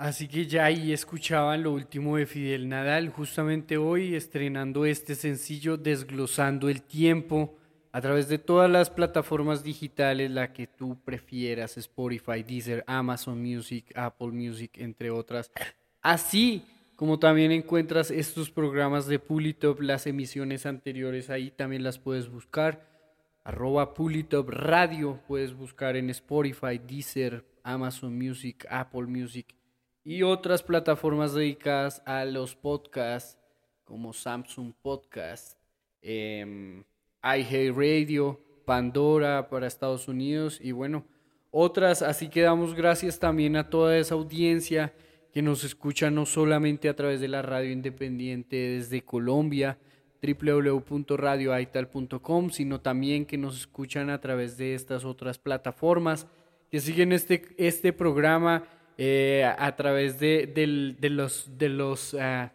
Así 0.00 0.28
que 0.28 0.46
ya 0.46 0.64
ahí 0.64 0.94
escuchaban 0.94 1.62
lo 1.62 1.72
último 1.72 2.16
de 2.16 2.24
Fidel 2.24 2.70
Nadal, 2.70 3.10
justamente 3.10 3.76
hoy 3.76 4.14
estrenando 4.14 4.86
este 4.86 5.14
sencillo 5.14 5.76
Desglosando 5.76 6.70
el 6.70 6.80
Tiempo 6.80 7.54
a 7.92 8.00
través 8.00 8.26
de 8.26 8.38
todas 8.38 8.70
las 8.70 8.88
plataformas 8.88 9.62
digitales, 9.62 10.30
la 10.30 10.54
que 10.54 10.66
tú 10.66 10.98
prefieras, 11.04 11.76
Spotify, 11.76 12.42
Deezer, 12.42 12.82
Amazon 12.86 13.42
Music, 13.42 13.92
Apple 13.94 14.28
Music, 14.28 14.70
entre 14.78 15.10
otras. 15.10 15.52
Así 16.00 16.64
como 16.96 17.18
también 17.18 17.52
encuentras 17.52 18.10
estos 18.10 18.50
programas 18.50 19.06
de 19.06 19.18
Pulitop, 19.18 19.82
las 19.82 20.06
emisiones 20.06 20.64
anteriores 20.64 21.28
ahí 21.28 21.50
también 21.50 21.82
las 21.82 21.98
puedes 21.98 22.30
buscar. 22.30 22.88
Arroba 23.44 23.92
Pulitop 23.92 24.48
Radio, 24.48 25.20
puedes 25.28 25.52
buscar 25.52 25.94
en 25.96 26.08
Spotify, 26.08 26.78
Deezer, 26.78 27.44
Amazon 27.62 28.16
Music, 28.16 28.66
Apple 28.70 29.04
Music 29.04 29.59
y 30.10 30.22
otras 30.24 30.64
plataformas 30.64 31.34
dedicadas 31.34 32.02
a 32.04 32.24
los 32.24 32.56
podcasts 32.56 33.38
como 33.84 34.12
Samsung 34.12 34.72
Podcast, 34.82 35.56
eh, 36.02 36.82
Radio, 37.22 38.40
Pandora 38.64 39.48
para 39.48 39.68
Estados 39.68 40.08
Unidos 40.08 40.58
y 40.60 40.72
bueno, 40.72 41.04
otras. 41.52 42.02
Así 42.02 42.28
que 42.28 42.40
damos 42.40 42.74
gracias 42.74 43.20
también 43.20 43.54
a 43.54 43.70
toda 43.70 43.96
esa 43.96 44.16
audiencia 44.16 44.92
que 45.32 45.42
nos 45.42 45.62
escucha 45.62 46.10
no 46.10 46.26
solamente 46.26 46.88
a 46.88 46.96
través 46.96 47.20
de 47.20 47.28
la 47.28 47.42
radio 47.42 47.70
independiente 47.70 48.56
desde 48.56 49.04
Colombia, 49.04 49.78
www.radioaital.com, 50.20 52.50
sino 52.50 52.80
también 52.80 53.26
que 53.26 53.38
nos 53.38 53.60
escuchan 53.60 54.10
a 54.10 54.20
través 54.20 54.56
de 54.56 54.74
estas 54.74 55.04
otras 55.04 55.38
plataformas 55.38 56.26
que 56.68 56.80
siguen 56.80 57.12
este, 57.12 57.44
este 57.58 57.92
programa 57.92 58.64
eh, 58.98 59.50
a 59.58 59.76
través 59.76 60.18
de, 60.18 60.52
los, 61.10 61.58
de 61.58 61.68
los 61.68 62.14
ah, 62.14 62.52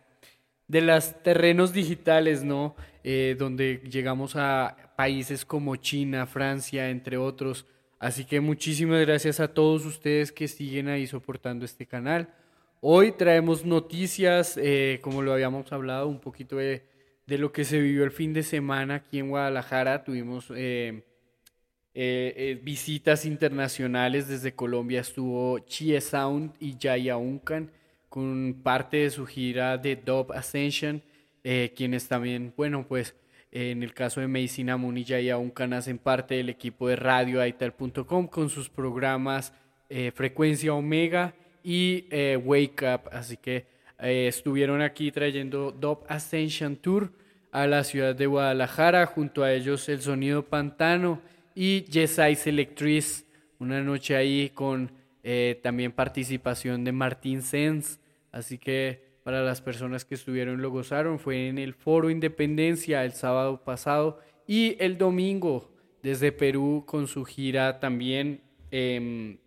de 0.67 0.81
los 0.81 1.21
terrenos 1.23 1.73
digitales, 1.73 2.43
¿no? 2.43 2.75
Eh, 3.03 3.35
donde 3.37 3.81
llegamos 3.89 4.35
a 4.35 4.93
países 4.95 5.45
como 5.45 5.75
China, 5.75 6.25
Francia, 6.25 6.89
entre 6.89 7.17
otros. 7.17 7.65
Así 7.99 8.25
que 8.25 8.39
muchísimas 8.39 9.01
gracias 9.01 9.39
a 9.39 9.53
todos 9.53 9.85
ustedes 9.85 10.31
que 10.31 10.47
siguen 10.47 10.87
ahí 10.87 11.07
soportando 11.07 11.65
este 11.65 11.85
canal. 11.85 12.33
Hoy 12.81 13.11
traemos 13.11 13.65
noticias, 13.65 14.57
eh, 14.61 14.99
como 15.01 15.21
lo 15.21 15.33
habíamos 15.33 15.71
hablado, 15.71 16.07
un 16.07 16.19
poquito 16.19 16.57
de, 16.57 16.83
lo 17.27 17.51
que 17.51 17.63
se 17.63 17.79
vivió 17.79 18.03
el 18.03 18.11
fin 18.11 18.33
de 18.33 18.43
semana 18.43 18.95
aquí 18.95 19.19
en 19.19 19.29
Guadalajara. 19.29 20.03
Tuvimos 20.03 20.51
eh, 21.97 22.33
eh, 22.35 22.59
visitas 22.61 23.23
internacionales 23.25 24.27
desde 24.27 24.53
Colombia. 24.53 24.99
Estuvo 24.99 25.59
Chie 25.59 26.01
Sound 26.01 26.51
y 26.59 26.75
Jaya 26.77 27.15
Uncan 27.15 27.71
con 28.09 28.59
parte 28.61 28.97
de 28.97 29.09
su 29.09 29.25
gira 29.25 29.77
de 29.77 29.95
Dub 29.95 30.33
Ascension, 30.33 31.01
eh, 31.45 31.71
quienes 31.73 32.09
también, 32.09 32.53
bueno, 32.57 32.85
pues 32.85 33.15
en 33.49 33.81
el 33.81 33.93
caso 33.93 34.19
de 34.19 34.27
Medicina 34.27 34.75
Moon 34.75 34.97
y 34.97 35.05
Jaya 35.05 35.37
Uncan 35.37 35.71
hacen 35.71 35.97
parte 35.97 36.35
del 36.35 36.49
equipo 36.49 36.89
de 36.89 36.97
radioaital.com 36.97 38.27
con 38.27 38.49
sus 38.49 38.67
programas 38.67 39.53
Frecuencia 40.13 40.73
Omega 40.73 41.33
y 41.63 42.07
Wake 42.43 42.83
Up. 42.93 43.09
Así 43.13 43.37
que 43.37 43.67
estuvieron 43.97 44.81
aquí 44.81 45.11
trayendo 45.13 45.71
Dub 45.71 45.99
Ascension 46.09 46.75
Tour 46.75 47.13
a 47.53 47.67
la 47.67 47.85
ciudad 47.85 48.13
de 48.13 48.25
Guadalajara, 48.25 49.05
junto 49.05 49.43
a 49.43 49.53
ellos 49.53 49.87
El 49.87 50.01
Sonido 50.01 50.43
Pantano 50.43 51.21
y 51.55 51.85
Yes 51.85 52.19
Electric, 52.19 53.25
una 53.59 53.81
noche 53.81 54.15
ahí 54.15 54.51
con 54.53 54.91
eh, 55.23 55.59
también 55.63 55.93
participación 55.93 56.83
de 56.83 56.91
Martín 56.91 57.41
Sens, 57.41 57.99
así 58.31 58.57
que 58.57 59.15
para 59.23 59.41
las 59.41 59.61
personas 59.61 60.05
que 60.05 60.13
estuvieron 60.13 60.61
lo 60.61 60.69
gozaron, 60.69 61.17
fue 61.17 61.47
en 61.47 61.57
el 61.57 61.73
Foro 61.73 62.11
Independencia 62.11 63.03
el 63.03 63.13
sábado 63.13 63.63
pasado 63.63 64.19
y 64.45 64.75
el 64.79 64.99
domingo 64.99 65.71
desde 66.03 66.31
Perú 66.31 66.83
con 66.85 67.07
su 67.07 67.25
gira 67.25 67.79
también. 67.79 68.41
em, 68.69 69.37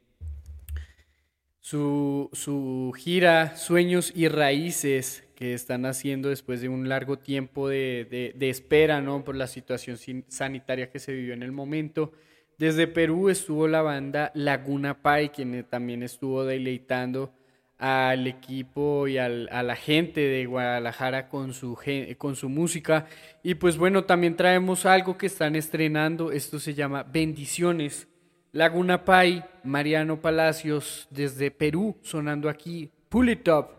su, 1.61 2.31
su 2.33 2.95
gira 2.97 3.55
Sueños 3.57 4.11
y 4.17 4.29
Raíces 4.29 5.28
que 5.39 5.55
están 5.55 5.87
haciendo 5.87 6.31
después 6.31 6.61
de 6.61 6.69
un 6.69 6.89
largo 6.89 7.21
tiempo 7.21 7.69
de, 7.69 8.35
de- 8.37 8.51
espera, 8.51 9.01
¿no? 9.01 9.23
Por 9.23 9.37
la 9.37 9.47
situación 9.47 9.97
sanitaria 10.27 10.91
que 10.91 10.99
se 10.99 11.13
vivió 11.13 11.33
en 11.33 11.45
el 11.45 11.53
momento. 11.53 12.11
Desde 12.59 12.89
Perú 12.89 13.29
estuvo 13.29 13.69
la 13.69 13.81
banda 13.83 14.33
Laguna 14.35 15.01
Pai, 15.01 15.29
quien 15.29 15.55
eh, 15.55 15.63
también 15.63 16.03
estuvo 16.03 16.45
deleitando 16.45 17.33
al 17.79 18.27
equipo 18.27 19.07
y 19.07 19.19
al- 19.19 19.49
a 19.53 19.63
la 19.63 19.77
gente 19.77 20.23
de 20.23 20.45
Guadalajara 20.47 21.29
con 21.29 21.53
su, 21.55 21.79
con 22.19 22.35
su 22.35 22.49
música. 22.49 23.07
Y 23.45 23.55
pues 23.55 23.77
bueno, 23.79 24.03
también 24.07 24.35
traemos 24.35 24.87
algo 24.87 25.17
que 25.17 25.27
están 25.27 25.55
estrenando, 25.55 26.33
esto 26.33 26.59
se 26.59 26.75
llama 26.75 27.05
Bendiciones. 27.05 28.09
Laguna 28.51 29.05
Pai, 29.05 29.45
Mariano 29.63 30.21
Palacios 30.21 31.07
desde 31.13 31.53
Perú, 31.53 31.97
sonando 32.03 32.49
aquí, 32.49 32.91
Pull 33.09 33.29
It 33.29 33.47
Up. 33.49 33.78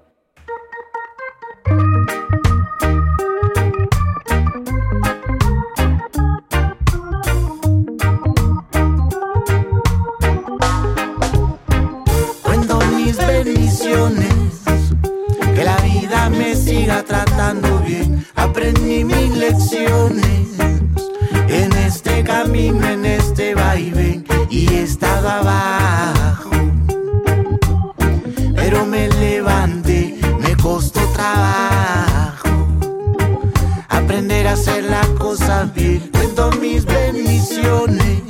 Aprendí 18.36 19.04
mis 19.04 19.36
lecciones 19.36 20.50
en 21.48 21.74
este 21.74 22.24
camino, 22.24 22.88
en 22.88 23.04
este 23.08 23.56
vaivén, 23.56 24.24
y 24.52 24.72
he 24.72 24.84
estado 24.84 25.28
abajo. 25.28 26.52
Pero 28.56 28.86
me 28.86 29.10
levanté, 29.10 30.20
me 30.40 30.56
costó 30.58 31.00
trabajo. 31.14 32.50
Aprender 33.90 34.48
hacer 34.48 34.84
las 34.84 35.08
cosas 35.08 35.74
bien. 35.74 36.08
Cuento 36.12 36.52
mis 36.62 36.86
bendiciones, 36.86 38.22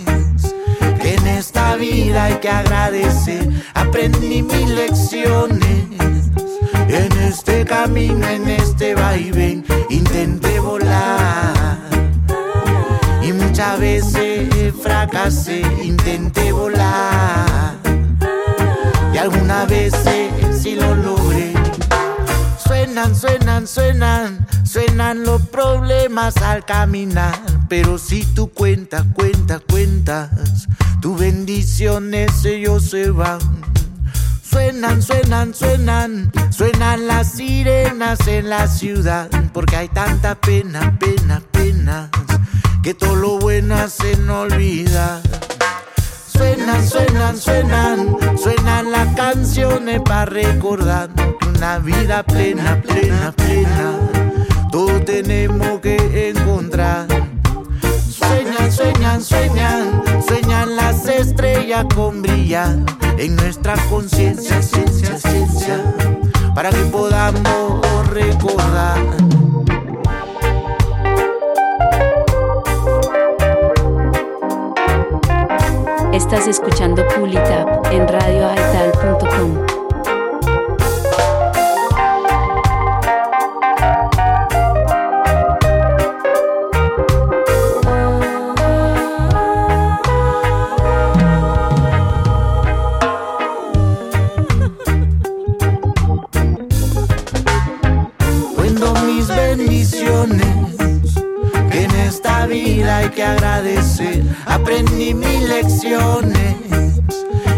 en 1.04 1.28
esta 1.28 1.76
vida 1.76 2.24
hay 2.24 2.36
que 2.36 2.50
agradecer. 2.50 3.50
Aprendí 3.74 4.44
mis 4.44 4.70
lecciones, 4.70 5.99
este 7.30 7.64
camino, 7.64 8.28
en 8.28 8.50
este 8.50 8.96
vaivén, 8.96 9.64
intenté 9.90 10.60
volar. 10.60 11.78
Y 13.22 13.32
muchas 13.34 13.80
veces 13.80 14.74
fracasé, 14.82 15.62
intenté 15.84 16.52
volar. 16.52 17.76
Y 19.14 19.18
algunas 19.18 19.68
veces 19.70 20.32
sí 20.60 20.76
lo 20.76 20.96
logré. 20.96 21.54
Suenan, 22.58 23.16
suenan, 23.16 23.68
suenan, 23.68 24.48
suenan 24.64 25.24
los 25.24 25.44
problemas 25.50 26.36
al 26.38 26.66
caminar. 26.66 27.40
Pero 27.68 28.00
si 28.00 28.26
tú 28.26 28.50
cuentas, 28.50 29.06
cuentas, 29.14 29.62
cuentas, 29.70 30.32
tus 31.00 31.20
bendiciones 31.20 32.44
ellos 32.44 32.90
se 32.90 33.12
van. 33.12 33.40
Suenan, 34.50 35.00
suenan, 35.04 35.54
suenan, 35.54 36.32
suenan 36.50 37.06
las 37.06 37.34
sirenas 37.34 38.28
en 38.28 38.50
la 38.50 38.66
ciudad. 38.66 39.30
Porque 39.54 39.76
hay 39.76 39.90
tanta 39.90 40.34
pena, 40.34 40.98
pena, 40.98 41.44
pena, 41.52 42.10
que 42.82 42.96
todo 42.96 43.16
lo 43.16 43.38
bueno 43.38 43.76
hacen 43.76 44.28
olvidar. 44.28 45.22
Suenan, 46.28 46.88
suenan, 46.88 47.38
suenan, 47.38 48.18
suenan 48.42 48.92
las 48.92 49.14
canciones 49.16 50.02
para 50.02 50.26
recordar 50.26 51.12
una 51.48 51.78
vida 51.78 52.24
plena, 52.24 52.82
plena, 52.82 53.32
plena. 53.34 54.00
Todo 54.72 55.00
tenemos 55.04 55.80
que 55.80 56.30
encontrar. 56.30 57.06
Sueñan, 58.80 59.22
sueñan, 59.22 60.04
sueñan, 60.26 60.76
las 60.78 61.06
estrellas 61.06 61.86
con 61.94 62.22
brillar 62.22 62.78
en 63.18 63.36
nuestra 63.36 63.76
conciencia, 63.90 64.62
ciencia, 64.62 65.18
ciencia, 65.18 65.84
para 66.56 66.70
que 66.70 66.78
podamos 66.86 68.08
recordar. 68.08 69.00
Estás 76.14 76.48
escuchando 76.48 77.06
Pulitap 77.10 77.86
en 77.92 78.08
radioaital.com. 78.08 79.79
vida 102.50 102.98
hay 102.98 103.10
que 103.10 103.24
agradecer. 103.24 104.24
Aprendí 104.46 105.14
mis 105.14 105.48
lecciones, 105.48 106.56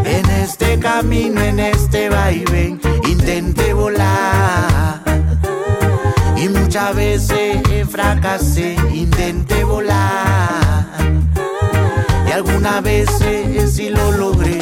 en 0.05 0.29
este 0.29 0.77
camino, 0.77 1.41
en 1.41 1.59
este 1.59 2.09
vaivén, 2.09 2.79
intenté 3.07 3.73
volar. 3.73 5.01
Y 6.35 6.49
muchas 6.49 6.95
veces 6.95 7.61
fracasé, 7.89 8.75
intenté 8.93 9.63
volar. 9.63 10.85
Y 12.27 12.31
algunas 12.31 12.83
veces 12.83 13.73
sí 13.73 13.89
lo 13.89 14.11
logré. 14.11 14.59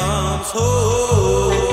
Comes 0.00 0.50
home. 0.50 1.63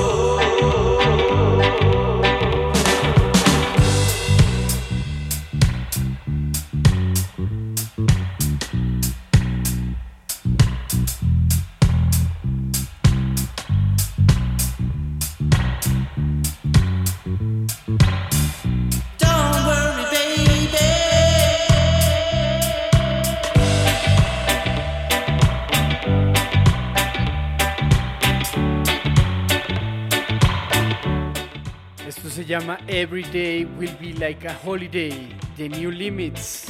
Every 33.32 33.40
Day 33.40 33.64
Will 33.64 33.94
Be 33.98 34.12
Like 34.12 34.44
a 34.44 34.52
Holiday, 34.52 35.26
The 35.56 35.68
New 35.68 35.90
Limits, 35.90 36.68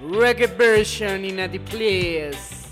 reggae 0.00 0.46
version 0.46 1.24
in 1.24 1.40
a 1.40 1.58
place. 1.58 2.63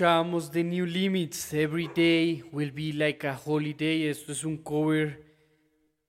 Escuchábamos 0.00 0.50
The 0.50 0.64
New 0.64 0.86
Limits, 0.86 1.52
Every 1.52 1.90
Day 1.94 2.42
Will 2.52 2.72
Be 2.72 2.94
Like 2.94 3.28
a 3.28 3.38
Holiday. 3.44 4.06
Esto 4.06 4.32
es 4.32 4.44
un 4.44 4.56
cover, 4.56 5.22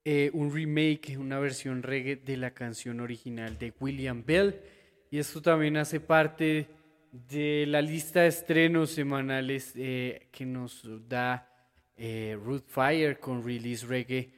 eh, 0.05 0.31
un 0.33 0.49
remake, 0.49 1.17
una 1.17 1.39
versión 1.39 1.83
reggae 1.83 2.15
de 2.15 2.37
la 2.37 2.51
canción 2.51 3.01
original 3.01 3.57
de 3.59 3.73
William 3.81 4.23
Bell. 4.25 4.61
Y 5.09 5.17
esto 5.17 5.41
también 5.41 5.75
hace 5.75 5.99
parte 5.99 6.69
de 7.11 7.65
la 7.67 7.81
lista 7.81 8.21
de 8.21 8.27
estrenos 8.29 8.91
semanales 8.91 9.73
eh, 9.75 10.29
que 10.31 10.45
nos 10.45 10.87
da 11.09 11.49
eh, 11.97 12.39
Root 12.41 12.69
Fire 12.69 13.19
con 13.19 13.43
Release 13.43 13.85
Reggae 13.85 14.31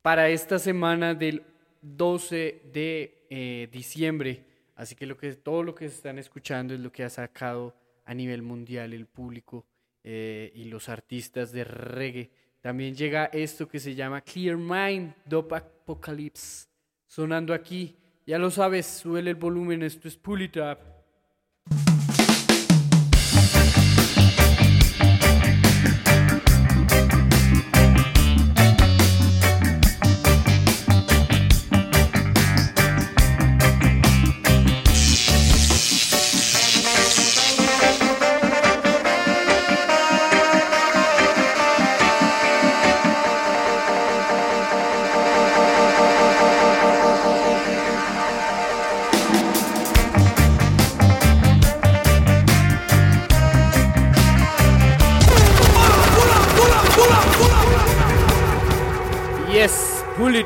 para 0.00 0.28
esta 0.28 0.60
semana 0.60 1.12
del 1.12 1.42
12 1.82 2.62
de 2.72 3.26
eh, 3.30 3.68
diciembre. 3.72 4.44
Así 4.76 4.94
que, 4.94 5.06
lo 5.06 5.16
que 5.16 5.32
todo 5.32 5.64
lo 5.64 5.74
que 5.74 5.86
están 5.86 6.20
escuchando 6.20 6.72
es 6.72 6.78
lo 6.78 6.92
que 6.92 7.02
ha 7.02 7.10
sacado 7.10 7.74
a 8.06 8.14
nivel 8.14 8.42
mundial 8.42 8.94
el 8.94 9.06
público 9.06 9.66
eh, 10.02 10.50
y 10.54 10.64
los 10.64 10.88
artistas 10.88 11.52
de 11.52 11.64
reggae. 11.64 12.30
También 12.60 12.94
llega 12.94 13.26
esto 13.26 13.68
que 13.68 13.78
se 13.78 13.94
llama 13.94 14.22
Clear 14.22 14.56
Mind, 14.56 15.14
Dope 15.24 15.56
Apocalypse, 15.56 16.68
sonando 17.06 17.52
aquí. 17.52 17.96
Ya 18.26 18.38
lo 18.38 18.50
sabes, 18.50 18.86
suele 18.86 19.30
el 19.30 19.36
volumen, 19.36 19.82
esto 19.82 20.08
es 20.08 20.16
Pull 20.16 20.50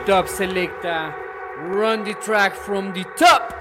up, 0.08 0.28
selecta. 0.28 1.12
Run 1.58 2.04
the 2.04 2.14
track 2.14 2.54
from 2.54 2.92
the 2.92 3.02
top. 3.16 3.59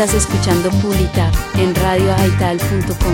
Estás 0.00 0.14
escuchando 0.14 0.70
Pulita 0.80 1.28
en 1.56 1.74
radioaital.com. 1.74 3.07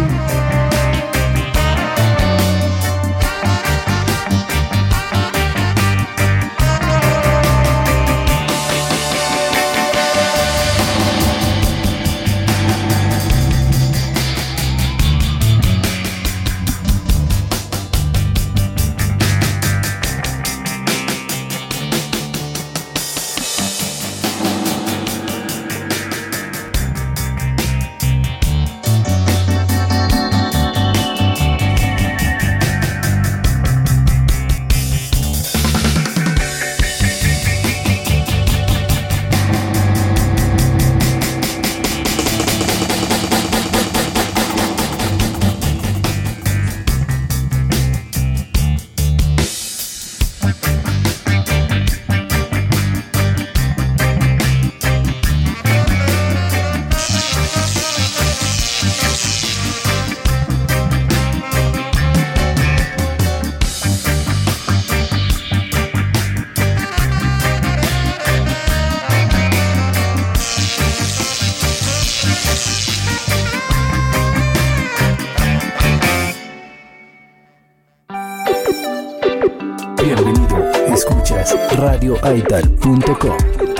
radioaital.com. 81.52 83.73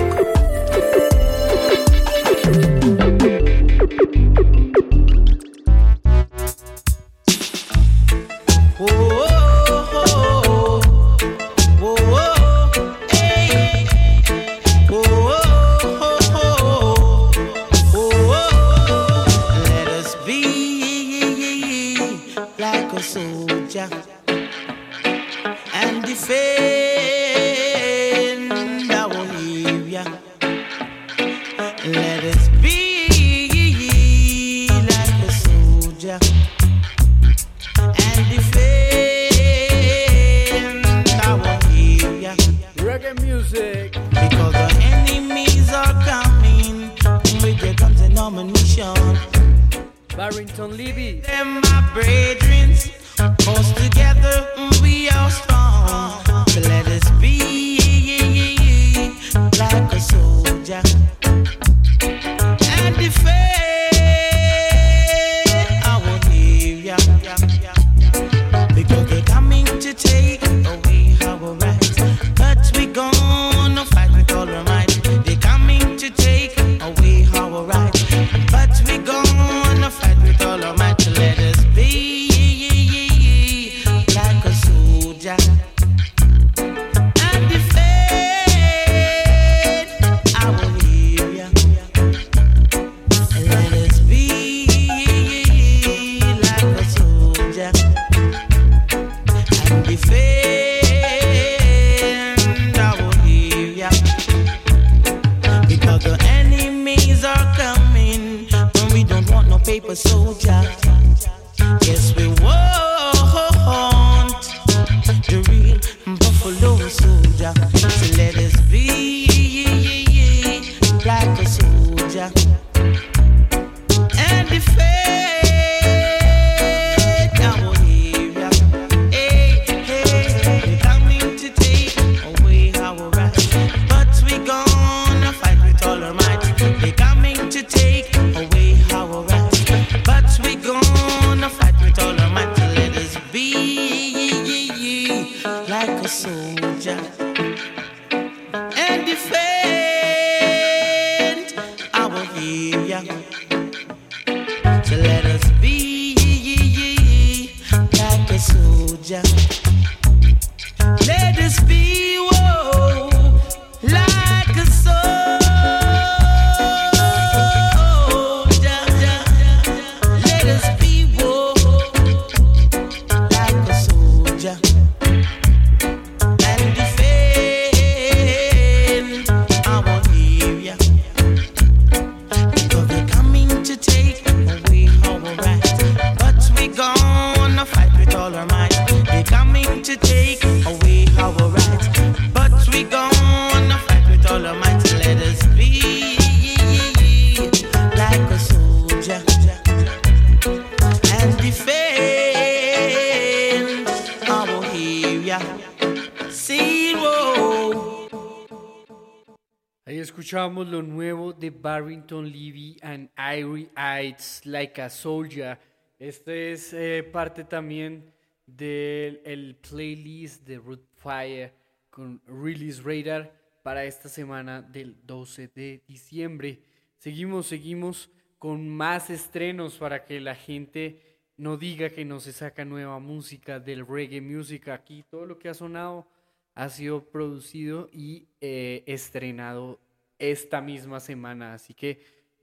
nuevo 210.83 211.33
de 211.33 211.51
Barrington 211.51 212.25
Levy 212.25 212.77
and 212.83 213.11
Irie 213.17 213.71
Heights, 213.77 214.45
Like 214.45 214.81
a 214.81 214.91
Soldier. 214.91 215.59
Este 215.99 216.53
es 216.53 216.73
eh, 216.73 217.03
parte 217.03 217.45
también 217.45 218.13
del 218.47 219.21
el 219.25 219.57
playlist 219.57 220.47
de 220.47 220.59
Root 220.59 220.87
Fire 220.97 221.53
con 221.91 222.21
Release 222.27 222.83
Radar 222.83 223.33
para 223.63 223.85
esta 223.85 224.09
semana 224.09 224.61
del 224.61 224.97
12 225.07 225.49
de 225.49 225.83
diciembre. 225.87 226.61
Seguimos, 226.99 227.47
seguimos 227.47 228.11
con 228.39 228.69
más 228.69 229.11
estrenos 229.11 229.79
para 229.79 230.05
que 230.05 230.21
la 230.21 230.35
gente 230.35 231.01
no 231.37 231.57
diga 231.57 231.91
que 231.91 232.05
no 232.05 232.21
se 232.21 232.33
saca 232.33 232.65
nueva 232.65 232.99
música 232.99 233.61
del 233.61 233.87
reggae 233.87 234.21
music. 234.21 234.69
Aquí 234.69 235.05
todo 235.09 235.27
lo 235.27 235.39
que 235.39 235.49
ha 235.49 235.55
sonado 235.55 236.07
ha 236.55 236.69
sido 236.69 237.05
producido 237.05 237.89
y 237.93 238.29
eh, 238.41 238.85
estrenado 238.87 239.81
esta 240.19 240.61
misma 240.61 241.01
semana. 241.01 241.55
Así 241.55 241.75
que 241.75 242.01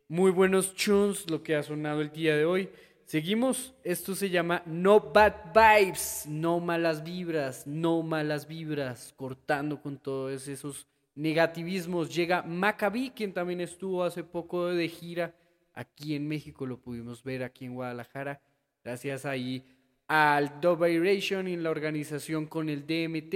muy 0.07 0.31
buenos 0.31 0.73
tunes 0.75 1.29
lo 1.29 1.41
que 1.41 1.55
ha 1.55 1.63
sonado 1.63 2.01
el 2.01 2.11
día 2.11 2.35
de 2.35 2.45
hoy. 2.45 2.69
Seguimos, 3.05 3.73
esto 3.83 4.15
se 4.15 4.29
llama 4.29 4.63
No 4.65 4.99
Bad 4.99 5.53
Vibes, 5.53 6.25
no 6.27 6.59
malas 6.59 7.03
vibras, 7.03 7.67
no 7.67 8.01
malas 8.03 8.47
vibras, 8.47 9.13
cortando 9.17 9.81
con 9.81 9.97
todos 9.97 10.47
esos 10.47 10.87
negativismos. 11.15 12.13
Llega 12.15 12.41
Maccabi, 12.41 13.09
quien 13.09 13.33
también 13.33 13.59
estuvo 13.59 14.03
hace 14.03 14.23
poco 14.23 14.67
de 14.67 14.87
gira 14.87 15.35
aquí 15.73 16.15
en 16.15 16.27
México, 16.27 16.65
lo 16.65 16.79
pudimos 16.79 17.23
ver 17.23 17.43
aquí 17.43 17.65
en 17.65 17.75
Guadalajara, 17.75 18.41
gracias 18.83 19.25
ahí 19.25 19.65
al 20.07 20.59
Dub 20.59 20.85
Vibration 20.85 21.47
y 21.47 21.57
la 21.57 21.69
organización 21.69 22.45
con 22.45 22.69
el 22.69 22.81
DMT. 22.85 23.33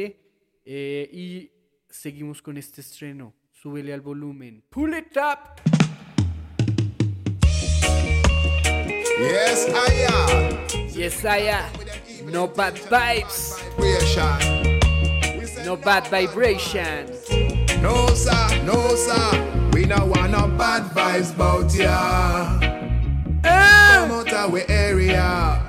Eh, 0.65 1.09
y 1.11 1.51
seguimos 1.89 2.41
con 2.41 2.57
este 2.57 2.81
estreno. 2.81 3.33
Súbele 3.65 3.93
al 3.93 4.01
volumen. 4.01 4.61
Pull 4.69 4.93
it 4.93 5.17
up. 5.17 5.59
Yes, 9.17 9.65
I 9.73 10.05
am. 10.05 10.59
Yes, 10.93 11.25
I 11.25 11.49
am. 11.49 12.31
No 12.31 12.45
bad 12.45 12.75
vibes. 12.75 13.57
No 15.65 15.75
bad 15.77 16.05
vibrations. 16.09 17.27
No, 17.81 18.05
sir, 18.13 18.61
no, 18.65 18.95
sir. 18.95 19.71
We 19.73 19.85
no 19.87 19.97
want 20.13 20.33
no 20.33 20.47
bad 20.47 20.83
vibes 20.93 21.35
bout 21.35 21.73
ya. 21.73 22.59
Ah! 23.43 24.05
Come 24.07 24.11
out 24.11 24.31
of 24.31 24.51
we 24.51 24.61
area. 24.69 25.59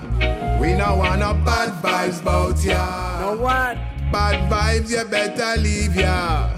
We 0.61 0.75
no 0.75 0.97
want 0.97 1.21
no 1.21 1.33
bad 1.33 1.73
vibes 1.83 2.23
bout 2.23 2.63
ya. 2.63 3.21
No 3.23 3.41
what? 3.41 3.79
Bad 4.13 4.51
vibes, 4.51 4.91
you 4.91 5.03
better 5.09 5.59
leave 5.59 5.97
ya. 5.97 6.57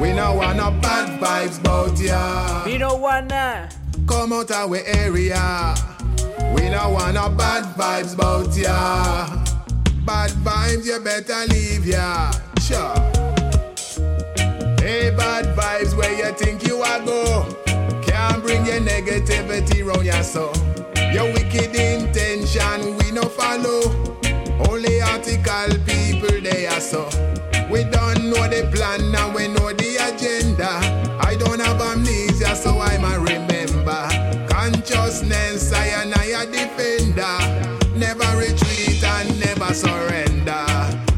We 0.00 0.12
no 0.12 0.34
want 0.34 0.58
no 0.58 0.70
bad 0.82 1.20
vibes 1.20 1.62
bout 1.62 1.98
ya. 1.98 2.64
We 2.64 2.78
no 2.78 2.96
wanna 2.96 3.68
come 4.06 4.32
out 4.32 4.50
our 4.50 4.76
area. 4.84 5.74
We 6.54 6.68
no 6.68 6.90
want 6.90 7.14
no 7.14 7.28
bad 7.30 7.64
vibes 7.76 8.16
bout 8.16 8.54
ya. 8.56 9.26
Bad 10.04 10.30
vibes, 10.44 10.86
you 10.86 11.00
better 11.00 11.46
leave 11.48 11.86
ya. 11.86 12.30
Sure. 12.60 12.94
Hey, 14.80 15.10
bad 15.16 15.46
vibes, 15.56 15.96
where 15.96 16.14
you 16.14 16.32
think 16.34 16.66
you 16.66 16.82
are 16.82 17.00
go? 17.00 17.46
Can't 18.06 18.42
bring 18.42 18.64
your 18.66 18.80
negativity 18.80 19.84
round 19.84 20.04
ya 20.04 20.20
so. 20.22 20.52
Your 21.12 21.32
wicked 21.32 21.74
intention 21.74 22.96
we 22.98 23.10
no 23.12 23.22
follow. 23.22 23.80
Only 24.68 25.00
article 25.00 25.72
people 25.86 26.40
they 26.42 26.66
are 26.66 26.80
so. 26.80 27.08
We 27.70 27.82
don't 27.82 28.30
know 28.30 28.46
the 28.46 28.70
plan 28.72 29.12
and 29.14 29.34
we 29.34 29.48
know 29.48 29.72
the 29.72 29.85
agenda. 30.16 30.68
I 31.20 31.36
don't 31.36 31.60
have 31.60 31.80
amnesia, 31.80 32.56
so 32.56 32.78
I 32.80 32.96
might 32.98 33.16
remember. 33.16 34.08
Consciousness, 34.48 35.72
I 35.72 35.86
and 36.00 36.14
I 36.14 36.42
a 36.42 36.46
defender. 36.46 37.36
Never 37.94 38.28
retreat 38.38 39.02
and 39.04 39.40
never 39.40 39.72
surrender. 39.74 40.64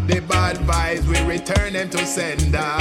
The 0.07 0.21
bad 0.27 0.57
vibes 0.59 1.05
we 1.07 1.19
return 1.27 1.75
them 1.75 1.91
to 1.91 2.05
sender. 2.07 2.77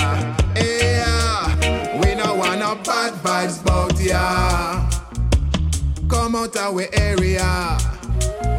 Yeah, 0.56 2.00
we 2.02 2.16
no 2.16 2.36
want 2.36 2.60
no 2.60 2.76
bad 2.84 3.14
vibes 3.24 3.64
bout 3.64 4.00
ya. 4.00 4.90
Come 6.10 6.36
out 6.36 6.56
our 6.58 6.86
area. 6.94 7.78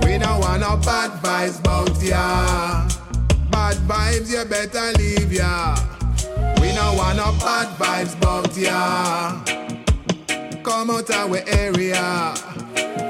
We 0.04 0.18
no 0.18 0.38
want 0.38 0.60
no 0.60 0.76
bad 0.76 1.10
vibes 1.22 1.62
bout 1.62 2.00
ya. 2.02 2.86
Bad 3.50 3.76
vibes, 3.88 4.30
you 4.30 4.44
better 4.44 4.92
leave 4.98 5.32
ya. 5.32 5.97
No 6.78 6.94
want 6.94 7.16
no 7.16 7.32
bad 7.40 7.76
vibes 7.76 8.14
bout 8.20 8.56
ya. 8.56 9.42
Come 10.62 10.90
out 10.90 11.10
our 11.10 11.40
area. 11.48 12.34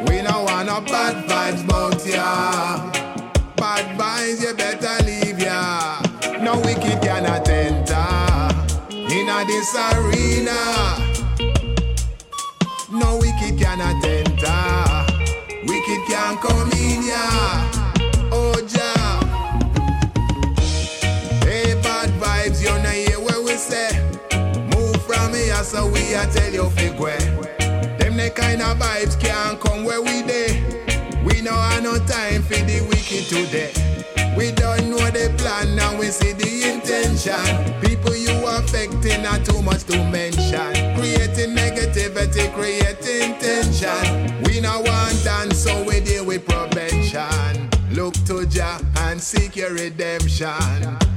We 0.09 0.23
no 0.23 0.45
want 0.45 0.69
no 0.69 0.81
bad 0.81 1.29
vibes 1.29 1.69
bout 1.69 2.01
ya. 2.07 2.91
Bad 3.57 3.85
vibes, 3.99 4.41
you 4.41 4.55
better 4.55 5.05
leave 5.05 5.39
ya. 5.39 6.01
No 6.41 6.57
wicked 6.61 7.03
cannot 7.03 7.47
enter 7.47 8.49
in 8.91 9.27
this 9.47 9.75
arena. 9.93 10.61
No 12.91 13.19
wicked 13.21 13.59
cannot 13.61 14.03
enter. 14.03 15.05
Wicked 15.69 16.01
can't 16.09 16.41
come 16.41 16.73
in 16.73 17.07
ya. 17.07 17.58
Here 25.59 25.65
so 25.65 25.87
we 25.91 26.15
a 26.15 26.27
tell 26.27 26.53
you 26.53 26.71
fig 26.71 26.99
where. 26.99 27.19
Them 27.99 28.17
the 28.17 28.31
kind 28.35 28.63
of 28.63 28.79
vibes 28.79 29.19
can't 29.21 29.61
come 29.61 29.85
where 29.85 30.01
we 30.01 30.23
dey. 30.23 30.63
We 31.25 31.43
no 31.43 31.53
have 31.53 31.83
no 31.83 31.99
time 31.99 32.43
for 32.43 32.55
the 32.55 32.81
wicked 32.89 33.27
today. 33.29 33.73
We 34.37 34.53
don't 34.53 34.89
know 34.91 35.11
the 35.11 35.35
plan 35.37 35.79
and 35.79 35.99
we 35.99 36.07
see 36.07 36.33
the 36.33 36.73
intention. 36.73 37.81
People 37.81 38.15
you 38.15 38.35
affecting 38.47 39.27
are 39.27 39.39
too 39.39 39.61
much 39.63 39.85
to 39.85 39.97
mention. 40.11 40.73
Creating 40.97 41.55
negativity, 41.57 42.53
creating 42.55 43.39
tension. 43.39 44.43
We 44.45 44.61
no 44.61 44.81
want 44.81 45.25
dance, 45.25 45.59
so 45.59 45.83
we 45.85 46.01
deal 46.01 46.25
with 46.25 46.47
prevention. 46.47 47.69
Look 47.91 48.15
to 48.27 48.47
Jah 48.47 48.79
and 49.19 49.25
seek 49.25 49.57
your 49.57 49.75
redemption. 49.75 50.55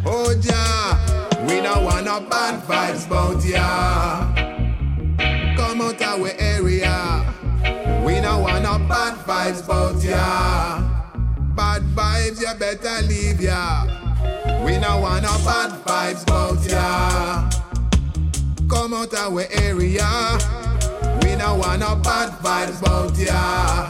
Oh 0.08 0.34
Jah, 0.42 1.46
we 1.48 1.62
don't 1.62 1.84
want 1.84 2.06
no 2.06 2.20
bad 2.22 2.64
vibes 2.64 3.08
bout 3.08 3.46
ya. 3.46 4.34
Come 5.56 5.82
out 5.82 6.02
our 6.02 6.32
area. 6.40 7.24
We 8.04 8.20
don't 8.20 8.42
want 8.42 8.64
no 8.64 8.80
bad 8.90 9.14
vibes 9.28 9.68
bout 9.68 10.04
ya. 10.04 10.82
Bad 11.56 11.84
vibes, 11.94 12.42
you 12.42 12.52
better 12.58 13.06
leave 13.06 13.40
ya. 13.40 13.86
We 14.66 14.80
don't 14.80 15.04
want 15.04 15.22
no 15.22 15.38
bad 15.46 15.70
vibes 15.86 16.26
bout 16.26 16.66
ya. 16.68 17.52
Come 18.68 18.96
out 18.96 19.14
our 19.14 19.46
area. 19.52 20.10
We 21.22 21.36
don't 21.36 21.60
want 21.60 21.82
no 21.82 21.96
bad 21.98 22.32
vibes 22.42 22.82
bout 22.82 23.16
ya. 23.16 23.88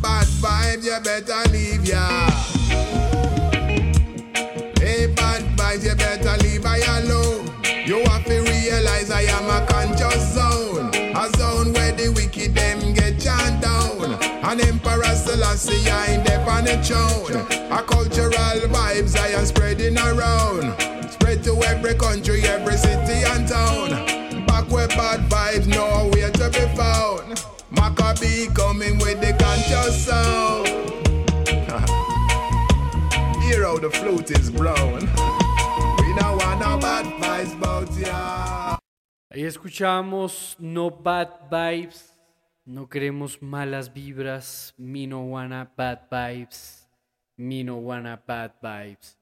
Bad 0.00 0.26
vibes, 0.38 0.84
you 0.84 1.00
better 1.02 1.50
leave 1.50 1.84
ya. 1.84 2.53
Am 9.28 9.50
a 9.50 9.66
conscious 9.66 10.34
zone. 10.34 10.90
A 10.94 11.30
zone 11.36 11.72
where 11.72 11.92
the 11.92 12.08
wicked 12.10 12.54
them 12.54 12.92
get 12.94 13.20
chant 13.20 13.62
down. 13.62 14.14
An 14.44 14.60
emperor 14.60 15.14
Selassie 15.14 15.88
I 15.90 16.06
ain't 16.12 16.24
there 16.26 16.48
on 16.48 16.64
the 16.64 16.76
throne. 16.82 17.36
A 17.70 17.82
cultural 17.82 18.30
vibes 18.30 19.16
I 19.16 19.28
am 19.28 19.46
spreading 19.46 19.98
around. 19.98 20.74
Spread 21.10 21.42
to 21.44 21.62
every 21.62 21.94
country, 21.94 22.42
every 22.42 22.76
city 22.76 23.24
and 23.24 23.48
town. 23.48 24.46
Back 24.46 24.70
where 24.70 24.88
bad 24.88 25.20
vibes 25.30 25.66
nowhere 25.66 26.30
to 26.30 26.50
be 26.50 26.66
found. 26.76 27.44
Maccabee 27.70 28.48
coming 28.54 28.98
with 28.98 29.20
the 29.20 29.32
conscious 29.38 30.06
sound. 30.06 30.66
Hear 33.44 33.64
how 33.64 33.78
the 33.78 33.90
flute 33.90 34.30
is 34.30 34.50
blown. 34.50 35.00
We 35.98 36.14
don't 36.20 36.36
want 36.38 36.60
no 36.60 36.78
bad 36.78 37.06
vibes 37.20 37.58
bout 37.60 37.92
ya. 37.96 38.73
Ahí 39.34 39.42
escuchamos 39.42 40.54
No 40.60 40.92
Bad 40.92 41.50
Vibes, 41.50 42.16
no 42.64 42.88
queremos 42.88 43.42
malas 43.42 43.92
vibras, 43.92 44.72
me 44.78 45.08
no 45.08 45.24
wanna 45.24 45.72
bad 45.76 46.02
vibes, 46.08 46.88
me 47.36 47.64
no 47.64 47.78
wanna 47.78 48.22
bad 48.24 48.52
vibes. 48.62 49.18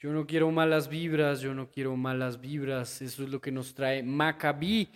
Yo 0.00 0.12
no 0.12 0.26
quiero 0.26 0.50
malas 0.50 0.88
vibras, 0.88 1.40
yo 1.40 1.54
no 1.54 1.70
quiero 1.70 1.96
malas 1.96 2.40
vibras, 2.40 3.00
eso 3.00 3.22
es 3.22 3.28
lo 3.28 3.40
que 3.40 3.52
nos 3.52 3.72
trae 3.76 4.02
Maccabi, 4.02 4.88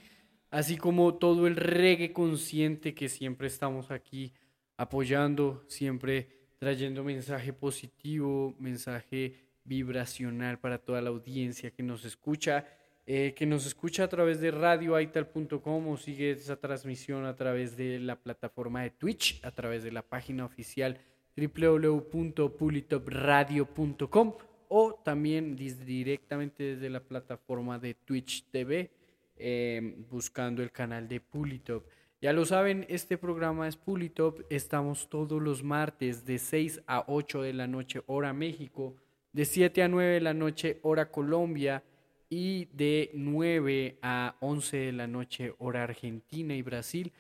así 0.51 0.77
como 0.77 1.15
todo 1.15 1.47
el 1.47 1.55
reggae 1.55 2.13
consciente 2.13 2.97
que 2.97 3.09
siempre 3.09 3.47
estamos 3.47 3.93
aquí 3.93 4.33
apoyando, 4.77 5.63
siempre 5.69 6.49
trayendo 6.59 7.05
mensaje 7.05 7.53
positivo, 7.53 8.57
mensaje 8.59 9.37
vibracional 9.63 10.59
para 10.59 10.79
toda 10.79 11.01
la 11.01 11.11
audiencia 11.11 11.71
que 11.71 11.85
nos 11.85 12.05
escucha 12.05 12.67
eh, 13.11 13.33
que 13.35 13.47
nos 13.47 13.65
escucha 13.65 14.05
a 14.05 14.09
través 14.09 14.39
de 14.39 14.51
radioaital.com 14.51 15.89
o 15.89 15.97
sigue 15.97 16.33
esa 16.33 16.57
transmisión 16.57 17.25
a 17.25 17.35
través 17.35 17.75
de 17.75 17.99
la 18.01 18.17
plataforma 18.17 18.83
de 18.83 18.91
Twitch, 18.91 19.43
a 19.43 19.51
través 19.51 19.83
de 19.83 19.93
la 19.93 20.03
página 20.03 20.45
oficial 20.45 20.99
www.pulitopradio.com 21.35 24.35
o 24.69 24.93
también 25.03 25.57
directamente 25.57 26.75
desde 26.75 26.91
la 26.91 27.01
plataforma 27.01 27.79
de 27.79 27.95
Twitch 27.95 28.45
TV 28.51 28.91
eh, 29.39 30.05
buscando 30.11 30.63
el 30.63 30.71
canal 30.71 31.09
de 31.09 31.21
Pulitop. 31.21 31.87
Ya 32.21 32.35
lo 32.35 32.45
saben, 32.45 32.85
este 32.91 33.17
programa 33.17 33.69
es 33.69 33.79
Pulitop. 33.79 34.43
Estamos 34.51 35.09
todos 35.09 35.41
los 35.41 35.63
martes 35.63 36.27
de 36.27 36.39
6 36.39 36.83
a 36.87 37.05
8 37.07 37.41
de 37.41 37.55
la 37.55 37.69
noche, 37.69 38.03
hora 38.07 38.35
México, 38.35 38.97
de 39.33 39.47
7 39.47 39.83
a 39.83 39.89
9 39.89 40.13
de 40.13 40.21
la 40.21 40.35
noche, 40.35 40.79
hora 40.83 41.11
Colombia, 41.11 41.83
y 42.29 42.67
de 42.67 43.11
9 43.15 43.99
a 44.03 44.37
11 44.41 44.77
de 44.77 44.93
la 44.93 45.07
noche, 45.07 45.55
hora 45.59 45.85
Argentina 45.85 46.55
y 46.55 46.61
Brasil. 46.63 47.15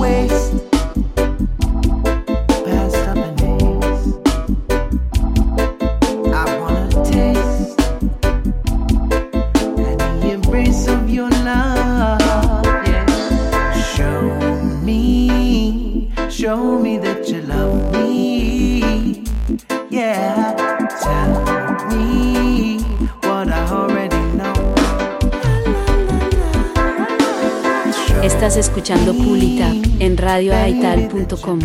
Waste. 0.00 0.69
gmail.com 31.36 31.60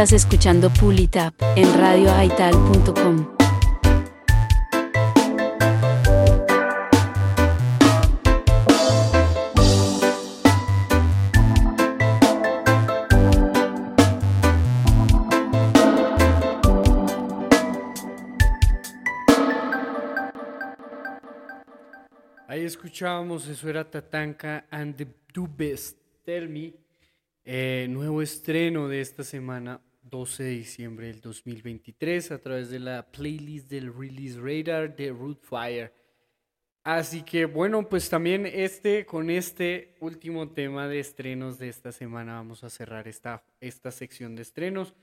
Estás 0.00 0.24
escuchando 0.24 0.70
Pulitap 0.70 1.34
en 1.56 1.78
radioaital.com. 1.78 3.36
Ahí 22.48 22.64
escuchábamos, 22.64 23.46
eso 23.48 23.68
era 23.68 23.84
Tatanka 23.84 24.64
and 24.70 24.96
the 24.96 25.06
Do 25.34 25.46
Best, 25.46 25.98
Tell 26.24 26.48
eh, 27.44 27.86
nuevo 27.90 28.22
estreno 28.22 28.88
de 28.88 29.02
esta 29.02 29.24
semana, 29.24 29.80
12 30.10 30.42
de 30.42 30.50
diciembre 30.50 31.06
del 31.06 31.20
2023, 31.20 32.32
a 32.32 32.38
través 32.38 32.68
de 32.70 32.80
la 32.80 33.10
playlist 33.10 33.70
del 33.70 33.94
Release 33.94 34.38
Radar 34.38 34.94
de 34.94 35.10
Rootfire. 35.10 35.92
Así 36.82 37.22
que 37.22 37.44
bueno, 37.44 37.88
pues 37.88 38.08
también 38.08 38.46
este, 38.46 39.06
con 39.06 39.30
este 39.30 39.94
último 40.00 40.48
tema 40.50 40.88
de 40.88 40.98
estrenos 40.98 41.58
de 41.58 41.68
esta 41.68 41.92
semana 41.92 42.34
vamos 42.34 42.64
a 42.64 42.70
cerrar 42.70 43.06
esta, 43.06 43.44
esta 43.60 43.90
sección 43.90 44.34
de 44.34 44.42
estrenos 44.42 44.94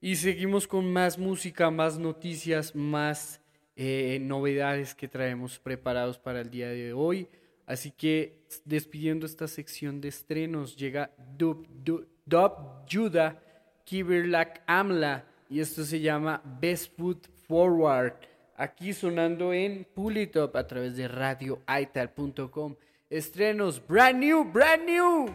y 0.00 0.16
seguimos 0.16 0.66
con 0.66 0.90
más 0.92 1.18
música, 1.18 1.70
más 1.70 1.98
noticias, 1.98 2.74
más 2.74 3.40
eh, 3.76 4.18
novedades 4.20 4.94
que 4.94 5.08
traemos 5.08 5.58
preparados 5.58 6.18
para 6.18 6.40
el 6.40 6.50
día 6.50 6.68
de 6.68 6.92
hoy. 6.92 7.28
Así 7.66 7.90
que 7.90 8.46
despidiendo 8.64 9.26
esta 9.26 9.46
sección 9.46 10.00
de 10.00 10.08
estrenos 10.08 10.76
llega 10.76 11.10
Dub, 11.36 11.66
Dub, 11.68 12.08
Dub 12.24 12.52
Judah 12.90 13.42
Kibirlak 13.86 14.62
Amla 14.66 15.24
y 15.48 15.60
esto 15.60 15.84
se 15.84 16.00
llama 16.00 16.42
Best 16.60 16.98
Foot 16.98 17.28
Forward. 17.46 18.14
aquí 18.56 18.92
sonando 18.92 19.52
en 19.52 19.86
Pull 19.94 20.16
It 20.16 20.36
Up 20.36 20.56
a 20.56 20.66
través 20.66 20.96
de 20.96 21.06
radioaital.com. 21.06 22.74
Estrenos 23.08 23.86
brand 23.86 24.18
new, 24.18 24.42
brand 24.44 24.84
new. 24.84 25.28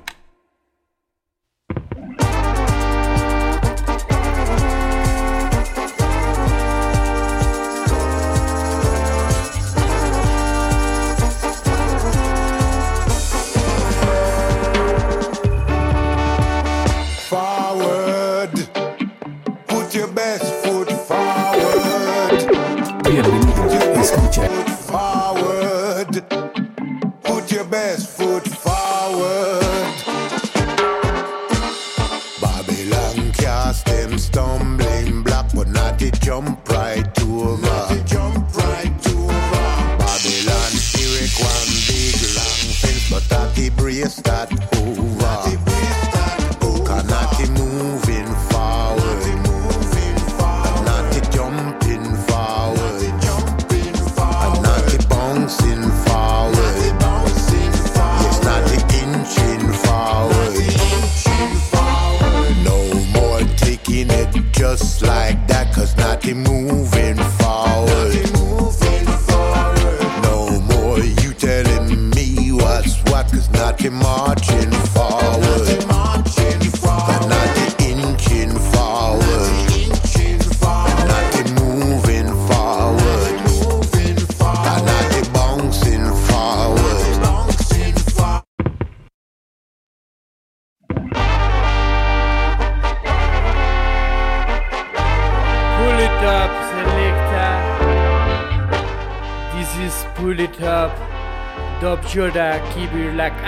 escuche. 24.11 24.60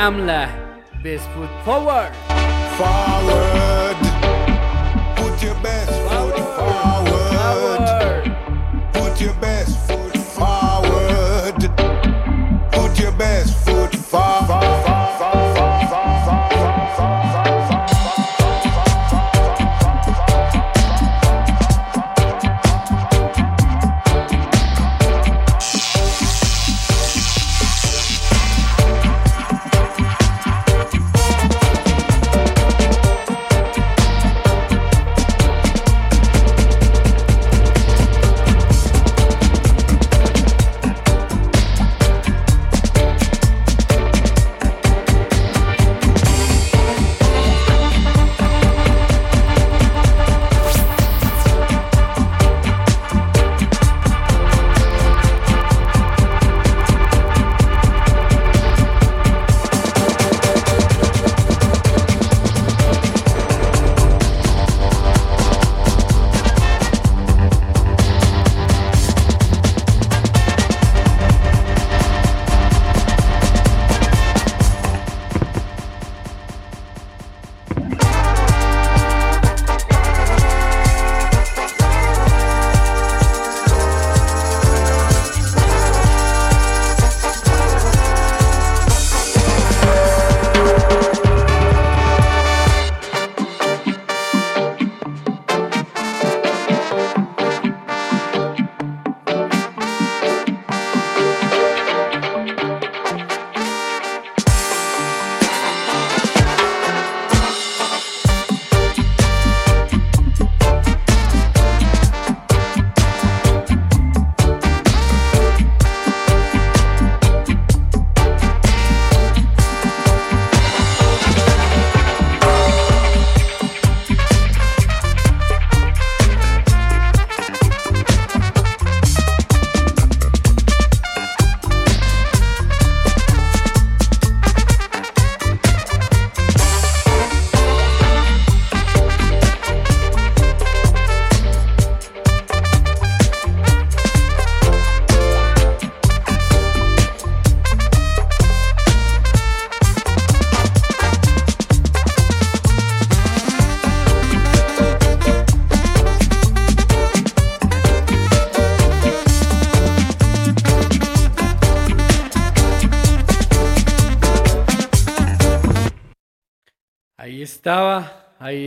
Amla. 0.04 0.50
Best 1.02 1.26
forward. 1.30 1.50
Forward. 1.64 1.93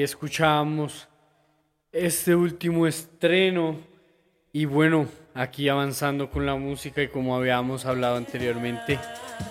Escuchábamos 0.07 1.09
este 1.91 2.37
último 2.37 2.87
estreno 2.87 3.77
y 4.53 4.65
bueno, 4.65 5.09
aquí 5.35 5.69
avanzando 5.69 6.31
con 6.31 6.47
la 6.47 6.55
música 6.55 7.03
y 7.03 7.09
como 7.09 7.35
habíamos 7.35 7.87
hablado 7.87 8.17
anteriormente, 8.17 9.01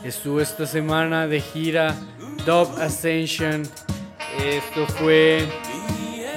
estuvo 0.06 0.40
esta 0.40 0.66
semana 0.66 1.28
de 1.28 1.42
gira 1.42 1.94
Dub 2.46 2.70
Ascension, 2.80 3.64
esto 4.42 4.88
fue 4.88 5.46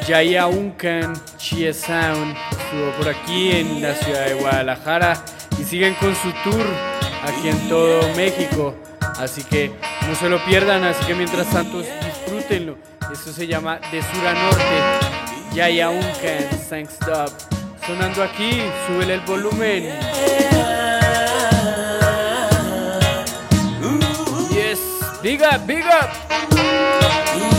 Jaya 0.05 0.49
Uncan, 0.49 1.15
Chia 1.37 1.73
Sound, 1.73 2.37
estuvo 2.51 2.91
por 2.99 3.09
aquí 3.09 3.53
en 3.53 3.81
la 3.81 3.95
ciudad 3.95 4.27
de 4.27 4.35
Guadalajara 4.35 5.25
y 5.61 5.63
siguen 5.63 5.95
con 5.95 6.13
su 6.17 6.33
tour 6.43 6.67
aquí 7.23 7.49
en 7.49 7.69
todo 7.69 8.03
México. 8.17 8.75
Así 9.01 9.43
que 9.45 9.71
no 10.09 10.15
se 10.17 10.29
lo 10.29 10.45
pierdan, 10.45 10.83
así 10.85 11.05
que 11.07 11.15
mientras 11.15 11.49
tanto. 11.51 11.83
Esto 13.29 13.43
se 13.43 13.47
llama 13.47 13.79
De 13.93 14.01
Sur 14.01 14.27
a 14.27 14.33
Norte, 14.33 15.55
Yaya 15.55 15.91
Uncan, 15.91 16.49
Thanks 16.71 16.95
Stop. 16.95 17.31
Sonando 17.87 18.23
aquí, 18.23 18.63
súbele 18.87 19.15
el 19.15 19.21
volumen. 19.21 19.85
Yes, 24.51 24.81
big 25.23 25.43
up, 25.43 25.67
big 25.67 25.85
up. 25.85 27.58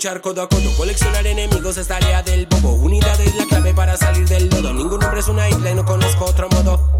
Luchar 0.00 0.22
codo 0.22 0.40
a 0.40 0.48
codo, 0.48 0.74
coleccionar 0.78 1.26
enemigos 1.26 1.76
es 1.76 1.86
tarea 1.86 2.22
del 2.22 2.46
bobo. 2.46 2.72
Unidad 2.72 3.20
es 3.20 3.34
la 3.34 3.44
clave 3.44 3.74
para 3.74 3.98
salir 3.98 4.26
del 4.26 4.48
lodo. 4.48 4.72
Ningún 4.72 5.04
hombre 5.04 5.20
es 5.20 5.28
una 5.28 5.46
isla 5.46 5.72
y 5.72 5.74
no 5.74 5.84
conozco 5.84 6.24
otro 6.24 6.48
modo. 6.48 6.90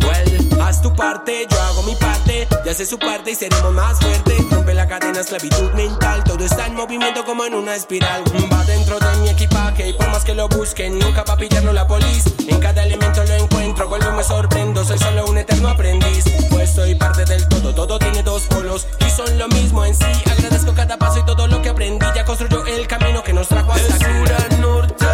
Haz 0.63 0.83
tu 0.83 0.95
parte, 0.95 1.47
yo 1.51 1.61
hago 1.63 1.83
mi 1.83 1.95
parte. 1.95 2.49
Ya 2.65 2.75
sé 2.75 2.87
su 2.87 2.99
parte 2.99 3.33
y 3.33 3.35
seremos 3.35 3.73
más 3.73 3.99
fuertes. 3.99 4.51
Rompe 4.51 4.75
la 4.75 4.87
cadena, 4.87 5.21
esclavitud 5.21 5.73
mental. 5.73 6.25
Todo 6.25 6.45
está 6.45 6.67
en 6.67 6.75
movimiento 6.75 7.25
como 7.25 7.45
en 7.45 7.55
una 7.55 7.75
espiral. 7.75 8.23
Va 8.53 8.65
dentro 8.65 8.99
de 8.99 9.17
mi 9.19 9.29
equipaje 9.29 9.89
y 9.89 9.93
por 9.93 10.09
más 10.11 10.25
que 10.25 10.35
lo 10.35 10.49
busquen, 10.49 10.99
nunca 10.99 11.25
va 11.25 11.35
a 11.35 11.37
pillarlo 11.37 11.73
la 11.73 11.87
polis. 11.87 12.25
En 12.47 12.59
cada 12.61 12.85
elemento 12.85 13.25
lo 13.25 13.35
encuentro, 13.35 13.89
vuelvo 13.89 14.11
y 14.11 14.17
me 14.17 14.23
sorprendo. 14.23 14.85
Soy 14.85 14.99
solo 14.99 15.27
un 15.27 15.39
eterno 15.39 15.69
aprendiz. 15.69 16.25
Pues 16.51 16.71
soy 16.71 16.95
parte 16.95 17.25
del 17.25 17.49
todo, 17.49 17.75
todo 17.75 17.99
tiene 17.99 18.23
dos 18.23 18.43
polos 18.45 18.87
y 19.07 19.11
son 19.11 19.39
lo 19.39 19.49
mismo 19.49 19.85
en 19.85 19.95
sí. 19.95 20.13
Agradezco 20.31 20.75
cada 20.75 20.97
paso 20.99 21.21
y 21.21 21.27
todo 21.27 21.47
lo 21.47 21.63
que 21.63 21.71
aprendí. 21.71 22.07
Ya 22.15 22.25
construyó 22.25 22.65
el 22.67 22.87
camino 22.87 23.23
que 23.23 23.33
nos 23.33 23.49
trajo 23.49 23.73
hasta 23.73 23.95
aquí. 23.95 24.05
sur 24.05 24.33
a 24.33 24.57
norte, 24.61 25.07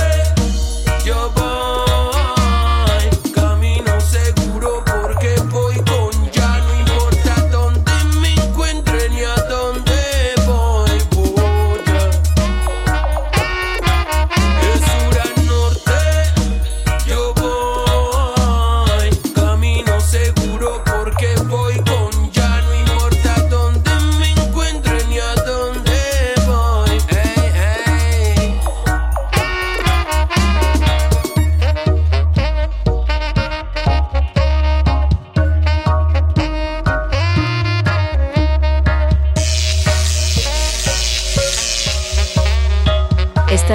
yo 1.04 1.30
voy 1.34 1.55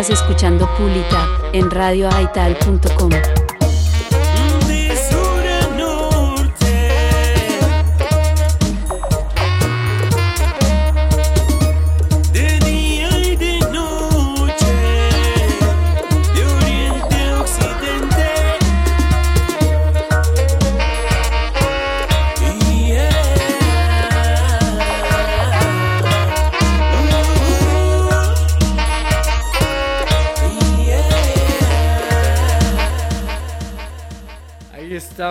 Escuchando 0.10 0.68
Pulita 0.78 1.28
en 1.53 1.69
radioaital.com. 1.69 3.51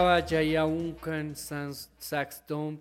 Ahí 0.00 0.06
estaba 0.06 0.26
Jaya 0.26 0.64
Uncan 0.64 1.36
Sax 1.36 2.46
Tomb 2.46 2.80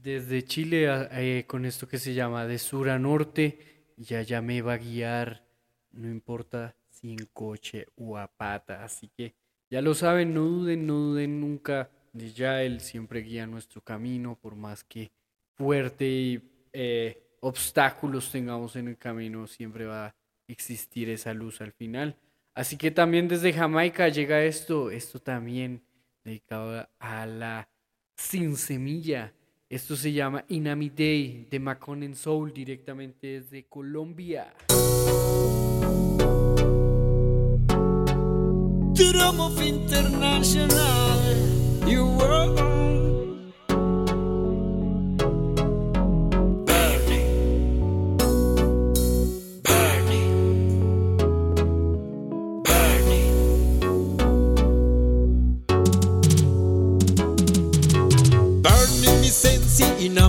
desde 0.00 0.44
Chile 0.44 0.86
eh, 1.10 1.44
con 1.48 1.64
esto 1.64 1.88
que 1.88 1.98
se 1.98 2.14
llama 2.14 2.46
de 2.46 2.58
sur 2.58 2.90
a 2.90 2.96
norte. 2.96 3.58
Ya 3.96 4.22
ya 4.22 4.40
me 4.40 4.62
va 4.62 4.74
a 4.74 4.78
guiar, 4.78 5.44
no 5.90 6.08
importa 6.08 6.76
si 6.90 7.10
en 7.10 7.26
coche 7.32 7.88
o 7.96 8.16
a 8.16 8.28
pata. 8.28 8.84
Así 8.84 9.08
que 9.08 9.34
ya 9.68 9.82
lo 9.82 9.94
saben, 9.94 10.32
no 10.32 10.42
duden, 10.42 10.86
no 10.86 10.94
duden 10.94 11.40
nunca 11.40 11.90
de 12.12 12.32
ya 12.32 12.62
él 12.62 12.80
siempre 12.82 13.22
guía 13.22 13.44
nuestro 13.48 13.80
camino, 13.80 14.38
por 14.40 14.54
más 14.54 14.84
que 14.84 15.10
fuerte 15.54 16.04
y 16.06 16.68
eh, 16.72 17.20
obstáculos 17.40 18.30
tengamos 18.30 18.76
en 18.76 18.86
el 18.86 18.96
camino, 18.96 19.48
siempre 19.48 19.86
va 19.86 20.06
a 20.06 20.14
existir 20.46 21.10
esa 21.10 21.34
luz 21.34 21.60
al 21.60 21.72
final. 21.72 22.14
Así 22.54 22.76
que 22.76 22.92
también 22.92 23.26
desde 23.26 23.52
Jamaica 23.52 24.08
llega 24.08 24.44
esto, 24.44 24.92
esto 24.92 25.18
también 25.18 25.82
dedicado 26.24 26.88
a 26.98 27.26
la 27.26 27.68
sin 28.16 28.56
semilla. 28.56 29.32
Esto 29.68 29.96
se 29.96 30.12
llama 30.12 30.44
Inami 30.48 30.88
Day 30.90 31.46
de 31.50 31.60
Macon 31.60 32.14
Soul 32.14 32.52
directamente 32.52 33.40
desde 33.40 33.66
Colombia. 33.66 34.54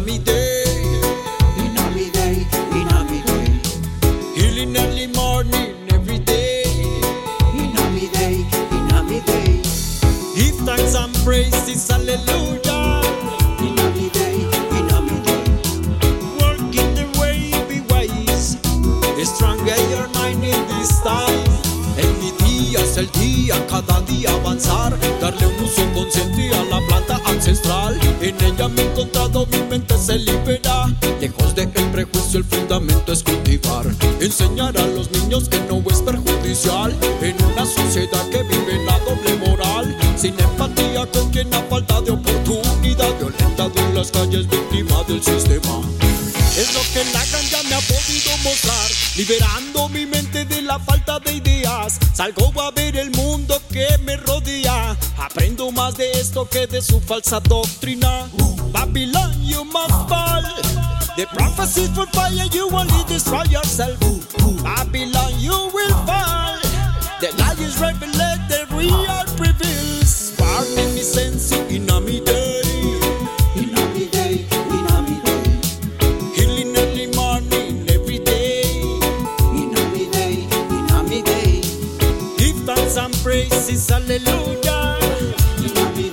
me 0.10 0.18
do. 0.18 0.39
Día 23.20 23.68
cada 23.68 24.02
día 24.02 24.32
avanzar, 24.32 24.98
darle 25.20 25.48
un 25.48 25.64
uso 25.64 25.84
consciente 25.94 26.56
a 26.56 26.64
la 26.64 26.80
planta 26.88 27.22
ancestral. 27.26 28.00
En 28.22 28.36
ella 28.44 28.68
me 28.68 28.82
he 28.82 28.86
encontrado, 28.86 29.46
mi 29.48 29.58
mente 29.70 29.98
se 29.98 30.18
libera. 30.18 30.88
Lejos 31.20 31.56
de 31.56 31.64
el 31.64 31.92
prejuicio, 31.92 32.40
el 32.40 32.46
fundamento 32.46 33.12
es 33.12 33.24
cultivar. 33.24 33.86
Enseñar 34.20 34.78
a 34.78 34.88
los 34.88 35.12
niños 35.12 35.50
que 35.50 35.60
no 35.62 35.84
es 35.90 36.02
perjudicial. 36.02 36.96
En 37.22 37.36
una 37.44 37.66
sociedad 37.66 38.30
que 38.30 38.44
vive 38.44 38.84
la 38.86 38.98
doble 39.00 39.36
moral. 39.46 39.98
Sin 40.18 40.40
empatía 40.40 41.06
con 41.08 41.30
quien 41.32 41.54
a 41.54 41.62
falta 41.64 42.02
de 42.02 42.12
oportunidad. 42.12 43.18
Violentado 43.20 43.74
en 43.76 43.96
las 43.96 44.12
calles, 44.12 44.48
víctima 44.48 45.04
del 45.08 45.22
sistema. 45.22 45.82
Es 46.58 46.74
lo 46.74 46.82
que 46.94 47.06
la 47.14 47.26
ganja 47.26 47.64
me 47.70 47.76
ha 47.76 47.80
podido 47.80 48.38
mostrar, 48.44 48.92
liberando 49.16 49.88
mi 49.90 50.06
mente 50.06 50.29
de 50.29 50.29
la 50.70 50.78
falta 50.78 51.20
de 51.20 51.34
ideas. 51.34 51.98
Salgo 52.14 52.52
a 52.62 52.70
ver 52.70 52.96
el 52.96 53.10
mundo 53.12 53.60
que 53.72 53.88
me 54.06 54.16
rodea. 54.18 54.96
Aprendo 55.18 55.72
más 55.72 55.98
de 55.98 56.12
esto 56.12 56.48
que 56.48 56.68
de 56.68 56.80
su 56.80 57.02
falsa 57.02 57.40
doctrina. 57.40 58.30
Babylon, 58.72 59.32
you 59.44 59.66
must 59.66 60.08
fall. 60.08 60.44
The 61.18 61.26
prophecies 61.34 61.90
will 61.98 62.06
fire, 62.14 62.48
you 62.54 62.70
only 62.72 63.04
destroy 63.08 63.46
yourself. 63.46 63.98
Babylon, 64.64 65.34
you 65.40 65.58
will 65.74 65.96
fall. 66.06 66.60
The 67.20 67.32
lies 67.40 67.76
revealed, 67.82 68.42
the 68.48 68.68
real 68.70 69.26
reveals. 69.40 70.34
Pardon 70.38 70.94
me, 70.94 71.02
praises, 83.24 83.90
hallelujah. 83.90 84.98
In 85.60 85.76
a 85.78 85.86
me 85.96 86.08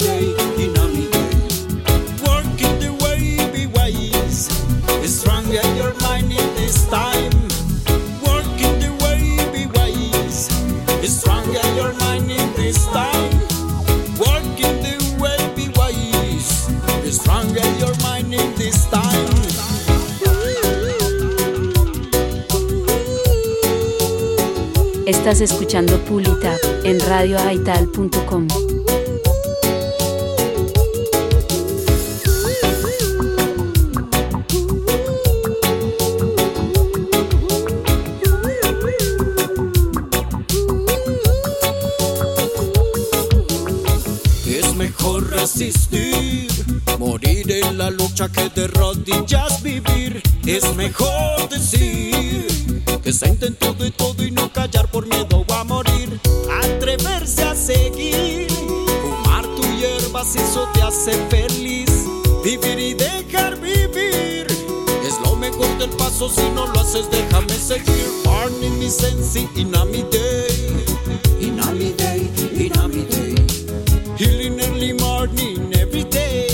in 0.62 0.76
a 0.76 0.86
me. 0.88 1.06
Work 2.26 2.60
in 2.60 2.74
the 2.80 2.92
way, 3.02 3.38
be 3.52 3.66
wise. 3.66 4.48
Your 5.76 5.94
mind 6.00 6.32
in 6.32 6.54
this 6.56 6.88
time. 6.88 7.32
Work 8.26 8.60
in 8.60 8.78
the 8.80 8.92
way, 9.02 9.38
be 9.52 9.66
wise. 9.74 10.50
Your 11.76 11.92
mind 11.94 12.30
in 12.30 12.52
this 12.54 12.86
time. 12.86 13.30
Work 14.18 14.58
in 14.60 14.76
the 14.82 14.96
way, 15.20 15.38
be 15.54 15.68
wise. 15.76 16.68
Your 17.80 17.94
mind 18.02 18.34
in 18.34 18.54
this 18.56 18.86
time. 18.90 19.26
Estás 25.06 25.40
escuchando 25.40 25.98
Pulita 26.04 26.58
en 26.86 27.00
radioaital.com. 27.00 28.46
Es 44.46 44.76
mejor 44.76 45.28
resistir, 45.30 46.48
morir 47.00 47.50
en 47.50 47.78
la 47.78 47.90
lucha 47.90 48.28
que 48.28 48.48
de 48.50 48.68
rodillas 48.68 49.60
vivir. 49.60 50.22
Es 50.46 50.76
mejor 50.76 51.48
decir 51.48 52.46
que 53.02 53.12
se 53.12 53.28
intentó 53.28 53.55
eso 60.36 60.68
te 60.74 60.82
hace 60.82 61.12
feliz. 61.28 61.90
Vivir 62.44 62.78
y 62.78 62.94
dejar 62.94 63.60
vivir 63.60 64.46
es 65.04 65.18
lo 65.24 65.36
mejor 65.36 65.78
del 65.78 65.90
paso. 65.90 66.28
Si 66.28 66.48
no 66.54 66.66
lo 66.66 66.80
haces, 66.80 67.10
déjame 67.10 67.54
seguir. 67.54 68.06
Born 68.24 68.62
in 68.62 68.78
mi 68.78 68.90
sensi, 68.90 69.48
in 69.56 69.74
a 69.74 69.84
mi 69.84 70.02
day, 70.04 70.46
in 71.40 71.60
a 71.60 71.72
mi 71.72 71.92
day, 71.92 72.30
in 72.52 72.78
a 72.78 72.88
mi 72.88 73.04
day. 73.04 73.34
Healing 74.16 74.60
early 74.60 74.92
morning 74.92 75.72
every 75.74 76.04
day. 76.04 76.46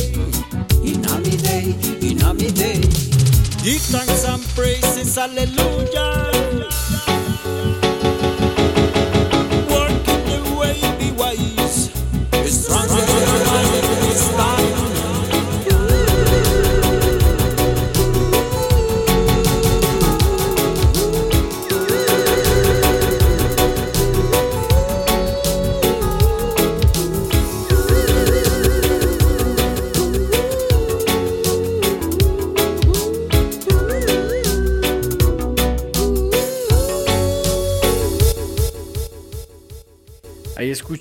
In 0.82 1.02
me 1.22 1.36
day, 1.36 1.74
in 2.00 2.18
me 2.36 2.50
day. 2.50 2.80
Give 3.62 3.80
thanks 3.80 4.24
and 4.24 4.42
praises, 4.54 5.14
hallelujah. 5.14 6.41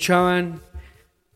Escuchaban 0.01 0.59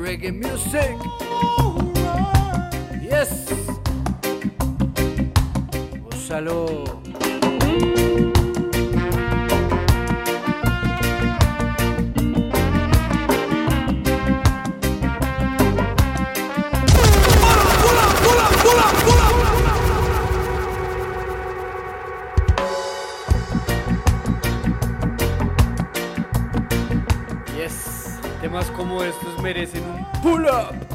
Reggae 0.00 0.30
music. 0.30 0.96
Gózalo. 6.28 6.66
Yes. 27.56 28.18
Temas 28.40 28.68
como 28.72 29.04
estos 29.04 29.40
merecen 29.40 29.84
un 29.84 30.22
pull 30.22 30.46
up. 30.46 30.85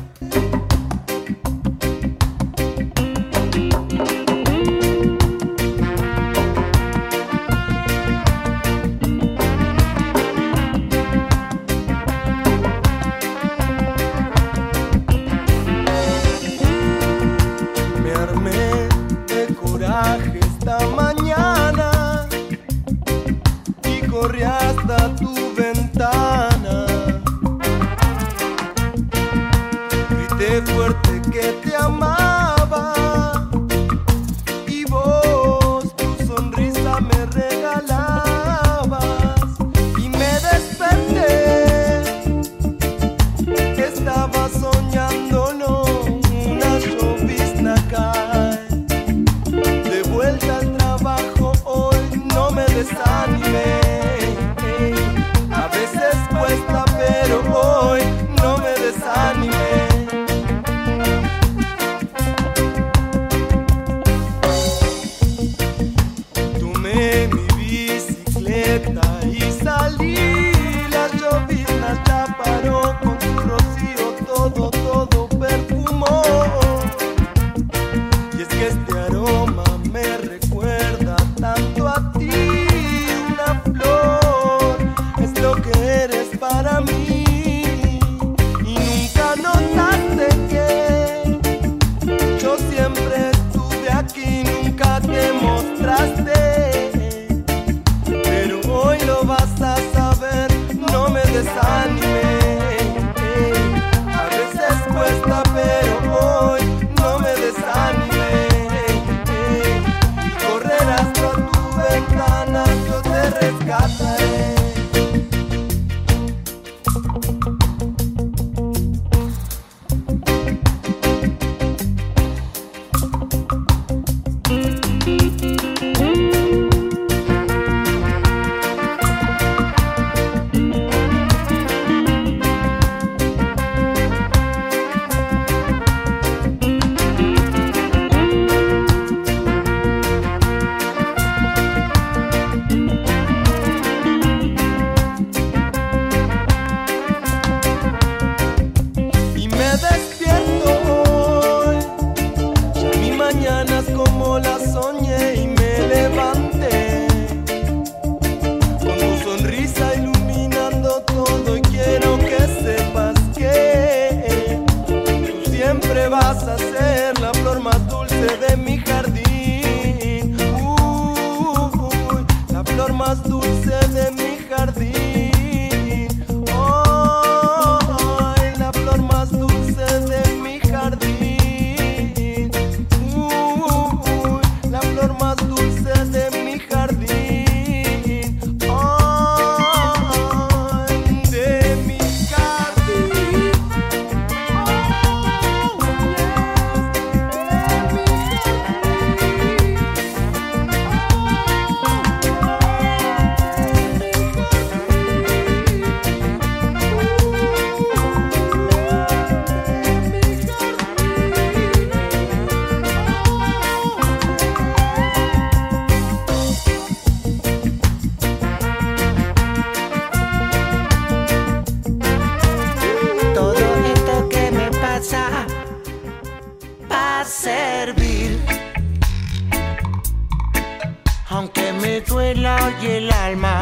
Aunque 231.41 231.73
me 231.73 232.01
duela 232.01 232.55
hoy 232.63 232.85
el 232.85 233.11
alma, 233.11 233.59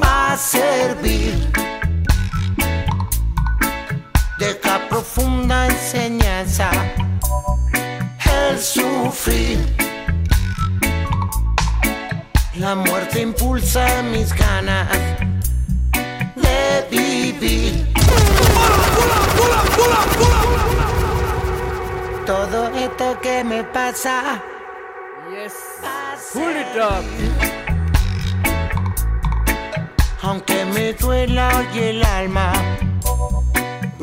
va 0.00 0.34
a 0.34 0.36
servir. 0.36 1.50
Deja 4.38 4.78
profunda 4.88 5.66
enseñanza 5.66 6.70
el 8.48 8.60
sufrir. 8.60 9.58
La 12.54 12.76
muerte 12.76 13.22
impulsa 13.22 14.00
mis 14.04 14.32
ganas 14.32 14.88
de 16.36 16.86
vivir. 16.92 17.92
Todo 22.24 22.68
esto 22.68 23.20
que 23.20 23.42
me 23.42 23.64
pasa. 23.64 24.40
Pull 26.28 26.54
it 26.54 26.76
up. 26.78 27.04
Aunque 30.22 30.64
me 30.66 30.92
duela 30.92 31.48
hoy 31.56 31.78
el 31.78 32.04
alma, 32.04 32.52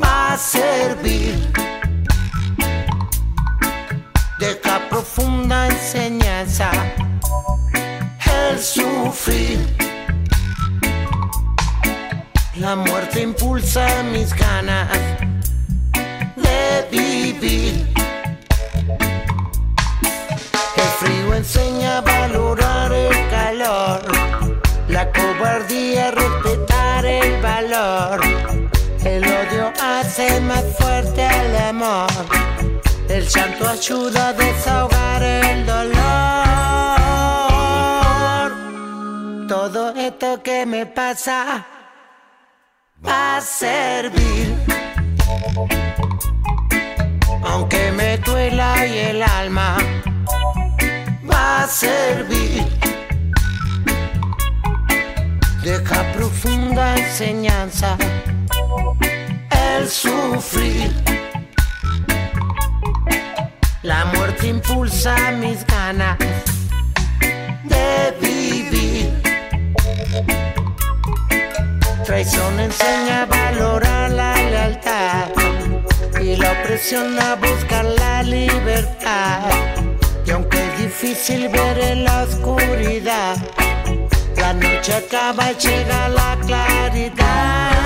va 0.01 0.33
a 0.33 0.37
servir. 0.37 1.35
Deja 4.39 4.79
profunda 4.89 5.67
enseñanza 5.67 6.69
el 8.25 8.59
sufrir. 8.59 9.59
La 12.55 12.75
muerte 12.75 13.21
impulsa 13.21 14.03
mis 14.11 14.33
ganas 14.33 14.89
de 16.35 16.87
vivir. 16.91 17.87
El 20.75 20.89
frío 20.99 21.35
enseña 21.35 22.01
valorar 22.27 22.91
el 22.91 23.29
calor. 23.29 24.01
La 24.89 25.11
cobardía 25.11 26.11
respetar 26.11 27.05
el 27.05 27.41
valor. 27.41 28.21
El 29.03 29.23
odio 29.23 29.71
hace 29.81 30.41
más 30.41 30.63
fuerte 30.77 31.23
al 31.23 31.55
amor. 31.69 32.07
El 33.09 33.27
llanto 33.27 33.69
ayuda 33.69 34.29
a 34.29 34.33
desahogar 34.33 35.23
el 35.23 35.65
dolor. 35.65 35.97
Todo 39.47 39.93
esto 39.95 40.43
que 40.43 40.65
me 40.65 40.85
pasa 40.85 41.65
va 43.05 43.37
a 43.37 43.41
servir. 43.41 44.55
Aunque 47.43 47.91
me 47.91 48.17
duela 48.17 48.85
y 48.85 48.97
el 48.97 49.23
alma 49.23 49.77
servir. 51.67 52.65
Deja 55.63 56.03
profunda 56.13 56.95
enseñanza 56.97 57.97
el 59.51 59.87
sufrir. 59.89 60.91
La 63.83 64.05
muerte 64.05 64.47
impulsa 64.47 65.15
mis 65.31 65.65
ganas 65.65 66.17
de 67.63 68.15
vivir. 68.21 69.13
Traición 72.05 72.59
enseña 72.59 73.23
a 73.23 73.25
valorar 73.25 74.11
la 74.11 74.35
lealtad 74.35 75.29
y 76.21 76.35
la 76.35 76.51
opresión 76.51 77.19
a 77.19 77.35
buscar 77.35 77.85
la 77.85 78.23
libertad. 78.23 79.96
Y 80.27 80.31
aunque 80.31 80.57
es 80.57 80.77
difícil 80.77 81.47
ver 81.47 81.79
en 81.79 82.03
la 82.03 82.23
oscuridad, 82.23 83.37
la 84.35 84.53
noche 84.53 84.93
acaba 84.95 85.53
y 85.53 85.55
llega 85.55 86.09
la 86.09 86.37
claridad. 86.45 87.76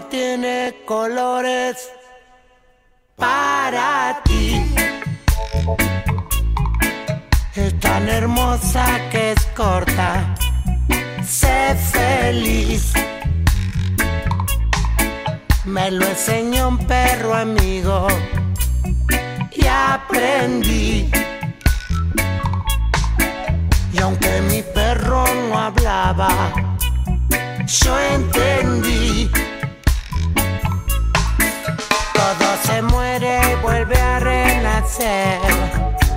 Tiene 0.00 0.74
colores 0.86 1.90
para 3.16 4.20
ti. 4.24 4.64
Es 7.54 7.78
tan 7.80 8.08
hermosa 8.08 8.86
que 9.10 9.32
es 9.32 9.46
corta. 9.54 10.34
Sé 11.24 11.76
feliz. 11.92 12.92
Me 15.64 15.90
lo 15.90 16.06
enseñó 16.06 16.68
un 16.68 16.78
perro 16.78 17.34
amigo 17.34 18.06
y 19.54 19.66
aprendí. 19.66 21.10
Y 23.92 23.98
aunque 23.98 24.40
mi 24.50 24.62
perro 24.62 25.24
no 25.48 25.58
hablaba, 25.58 26.30
yo 27.66 27.98
entendí. 27.98 29.01
Vuelve 33.62 33.96
a 33.96 34.18
renacer. 34.18 35.38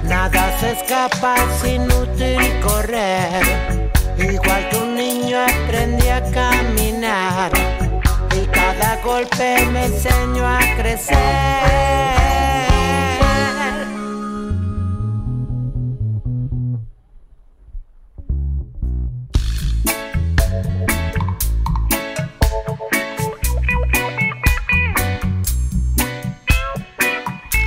Nada 0.03 0.59
se 0.59 0.71
escapa, 0.71 1.35
es 1.35 1.73
inútil 1.73 2.59
correr. 2.61 3.91
Igual 4.17 4.69
que 4.69 4.77
un 4.77 4.95
niño 4.95 5.37
aprendí 5.39 6.07
a 6.09 6.21
caminar. 6.31 7.51
Y 8.35 8.45
cada 8.47 8.97
golpe 9.03 9.65
me 9.71 9.85
enseñó 9.85 10.45
a 10.47 10.59
crecer. 10.77 12.54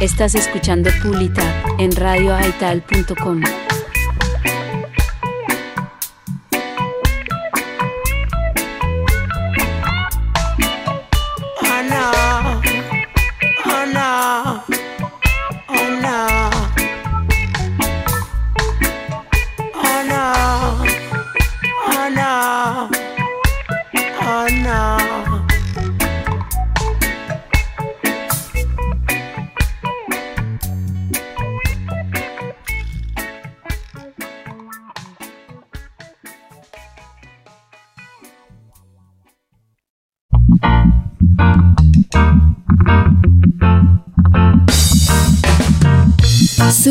Estás 0.00 0.36
escuchando 0.36 0.90
Pulita 1.02 1.42
en 1.80 1.90
radioaital.com. 1.90 3.67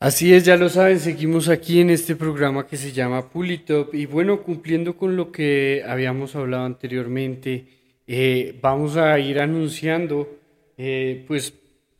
Así 0.00 0.32
es, 0.32 0.44
ya 0.44 0.56
lo 0.56 0.68
saben, 0.68 1.00
seguimos 1.00 1.48
aquí 1.48 1.80
en 1.80 1.90
este 1.90 2.14
programa 2.14 2.68
que 2.68 2.76
se 2.76 2.92
llama 2.92 3.30
Pulitop 3.30 3.92
y 3.96 4.06
bueno, 4.06 4.44
cumpliendo 4.44 4.96
con 4.96 5.16
lo 5.16 5.32
que 5.32 5.82
habíamos 5.84 6.36
hablado 6.36 6.66
anteriormente, 6.66 7.66
eh, 8.06 8.56
vamos 8.62 8.96
a 8.96 9.18
ir 9.18 9.40
anunciando 9.40 10.38
eh, 10.76 11.24
pues 11.26 11.52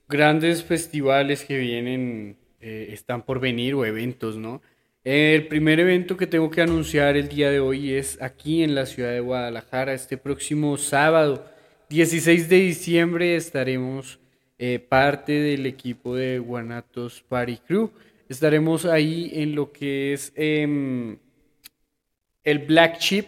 grandes 0.08 0.62
festivales 0.62 1.44
que 1.44 1.58
vienen, 1.58 2.36
eh, 2.60 2.90
están 2.92 3.22
por 3.22 3.40
venir 3.40 3.74
o 3.74 3.84
eventos, 3.84 4.36
¿no? 4.36 4.62
El 5.02 5.48
primer 5.48 5.80
evento 5.80 6.16
que 6.16 6.28
tengo 6.28 6.50
que 6.50 6.62
anunciar 6.62 7.16
el 7.16 7.28
día 7.28 7.50
de 7.50 7.58
hoy 7.58 7.94
es 7.94 8.22
aquí 8.22 8.62
en 8.62 8.76
la 8.76 8.86
ciudad 8.86 9.10
de 9.10 9.20
Guadalajara, 9.20 9.92
este 9.92 10.16
próximo 10.16 10.76
sábado, 10.76 11.44
16 11.88 12.48
de 12.48 12.56
diciembre, 12.60 13.34
estaremos 13.34 14.20
eh, 14.58 14.80
parte 14.80 15.32
del 15.32 15.66
equipo 15.66 16.16
de 16.16 16.40
Guanatos 16.40 17.22
Party 17.28 17.58
Crew. 17.58 17.90
Estaremos 18.28 18.84
ahí 18.84 19.30
en 19.34 19.54
lo 19.54 19.72
que 19.72 20.12
es 20.12 20.32
em, 20.34 21.16
el 22.42 22.58
Black 22.58 22.98
Chip. 22.98 23.26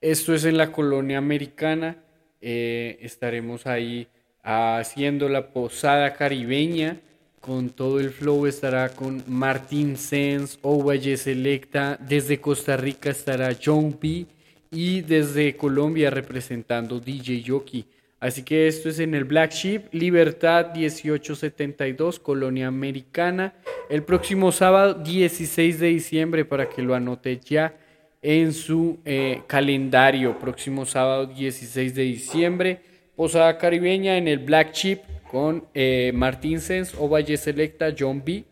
Esto 0.00 0.34
es 0.34 0.44
en 0.44 0.56
la 0.56 0.72
colonia 0.72 1.18
americana. 1.18 1.96
Eh, 2.40 2.98
estaremos 3.02 3.66
ahí 3.66 4.08
haciendo 4.42 5.28
la 5.28 5.52
posada 5.52 6.12
caribeña. 6.14 7.00
Con 7.40 7.70
todo 7.70 8.00
el 8.00 8.10
flow 8.10 8.46
estará 8.46 8.88
con 8.88 9.22
Martín 9.28 9.96
Sens, 9.96 10.58
Ovalle 10.62 11.16
Selecta. 11.16 11.96
Desde 12.00 12.40
Costa 12.40 12.76
Rica 12.76 13.10
estará 13.10 13.56
John 13.64 13.96
B. 14.00 14.26
Y 14.72 15.02
desde 15.02 15.56
Colombia 15.56 16.10
representando 16.10 16.98
DJ 16.98 17.42
Yoki. 17.42 17.86
Así 18.22 18.44
que 18.44 18.68
esto 18.68 18.88
es 18.88 19.00
en 19.00 19.16
el 19.16 19.24
Black 19.24 19.50
Sheep, 19.50 19.92
Libertad 19.92 20.72
1872, 20.76 22.20
Colonia 22.20 22.68
Americana. 22.68 23.52
El 23.90 24.04
próximo 24.04 24.52
sábado 24.52 24.94
16 24.94 25.80
de 25.80 25.88
diciembre, 25.88 26.44
para 26.44 26.68
que 26.68 26.82
lo 26.82 26.94
anote 26.94 27.40
ya 27.44 27.74
en 28.22 28.52
su 28.52 29.00
eh, 29.04 29.42
calendario. 29.48 30.38
Próximo 30.38 30.86
sábado 30.86 31.26
16 31.26 31.96
de 31.96 32.02
diciembre, 32.02 32.80
Posada 33.16 33.58
Caribeña 33.58 34.16
en 34.16 34.28
el 34.28 34.38
Black 34.38 34.72
Sheep 34.72 35.00
con 35.28 35.66
eh, 35.74 36.12
Martín 36.14 36.60
Sens, 36.60 36.94
Ovalle 36.96 37.36
Selecta, 37.36 37.92
John 37.98 38.22
B. 38.24 38.44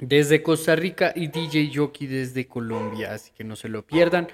Desde 0.00 0.42
Costa 0.42 0.74
Rica 0.74 1.12
y 1.14 1.28
DJ 1.28 1.70
Yoki 1.70 2.08
desde 2.08 2.48
Colombia. 2.48 3.14
Así 3.14 3.30
que 3.36 3.44
no 3.44 3.54
se 3.54 3.68
lo 3.68 3.86
pierdan. 3.86 4.26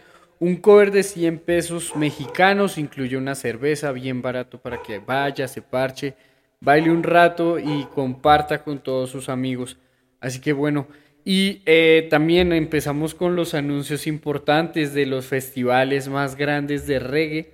Un 0.43 0.57
cover 0.57 0.91
de 0.91 1.03
100 1.03 1.39
pesos 1.41 1.95
mexicanos 1.97 2.79
incluye 2.79 3.19
una 3.19 3.35
cerveza 3.35 3.93
bien 3.93 4.23
barato 4.23 4.59
para 4.59 4.81
que 4.83 4.99
vaya, 4.99 5.47
se 5.47 5.61
parche, 5.61 6.15
baile 6.61 6.91
un 6.91 7.03
rato 7.03 7.59
y 7.59 7.85
comparta 7.95 8.65
con 8.65 8.83
todos 8.83 9.11
sus 9.11 9.29
amigos. 9.29 9.77
Así 10.19 10.41
que 10.41 10.55
bueno, 10.55 10.89
y 11.27 11.61
eh, 11.67 12.07
también 12.09 12.55
empezamos 12.55 13.15
con 13.15 13.37
los 13.37 13.53
anuncios 13.53 14.07
importantes 14.07 14.95
de 14.95 15.05
los 15.05 15.27
festivales 15.27 16.09
más 16.09 16.37
grandes 16.37 16.87
de 16.87 17.01
reggae. 17.01 17.51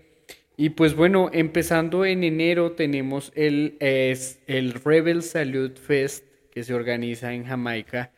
Y 0.57 0.69
pues 0.69 0.95
bueno, 0.95 1.29
empezando 1.33 2.05
en 2.05 2.23
enero 2.23 2.73
tenemos 2.73 3.33
el, 3.35 3.79
el 3.81 4.75
Rebel 4.75 5.25
Salute 5.25 5.81
Fest 5.81 6.25
que 6.53 6.63
se 6.63 6.73
organiza 6.73 7.35
en 7.35 7.47
Jamaica. 7.47 8.13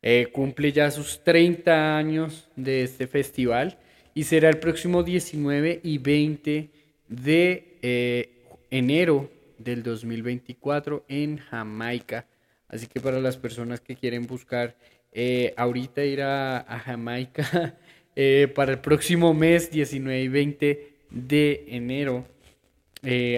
Eh, 0.00 0.28
cumple 0.30 0.70
ya 0.70 0.92
sus 0.92 1.24
30 1.24 1.96
años 1.96 2.48
de 2.54 2.84
este 2.84 3.08
festival 3.08 3.78
y 4.14 4.24
será 4.24 4.48
el 4.48 4.58
próximo 4.58 5.02
19 5.02 5.80
y 5.82 5.98
20 5.98 6.70
de 7.08 7.78
eh, 7.82 8.30
enero 8.70 9.30
del 9.58 9.82
2024 9.82 11.04
en 11.08 11.38
Jamaica. 11.38 12.26
Así 12.68 12.86
que 12.86 13.00
para 13.00 13.20
las 13.20 13.36
personas 13.36 13.80
que 13.80 13.96
quieren 13.96 14.26
buscar 14.26 14.76
eh, 15.12 15.52
ahorita 15.56 16.04
ir 16.04 16.22
a, 16.22 16.64
Jamaica 16.84 17.76
eh, 18.16 18.50
para 18.54 18.72
el 18.72 18.78
próximo 18.80 19.34
mes 19.34 19.70
19 19.70 20.22
y 20.22 20.28
20 20.28 20.92
de 21.10 21.64
enero 21.68 22.26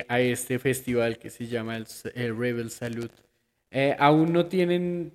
a 0.09 0.21
este 0.21 0.59
festival 0.59 1.19
que 1.19 1.31
se 1.31 1.47
llama 1.47 1.77
el, 1.77 1.87
el 2.15 2.37
Rebel 2.37 2.71
Salute. 2.71 3.15
Eh, 3.71 3.97
aún 3.99 4.33
no 4.33 4.47
tienen 4.47 5.13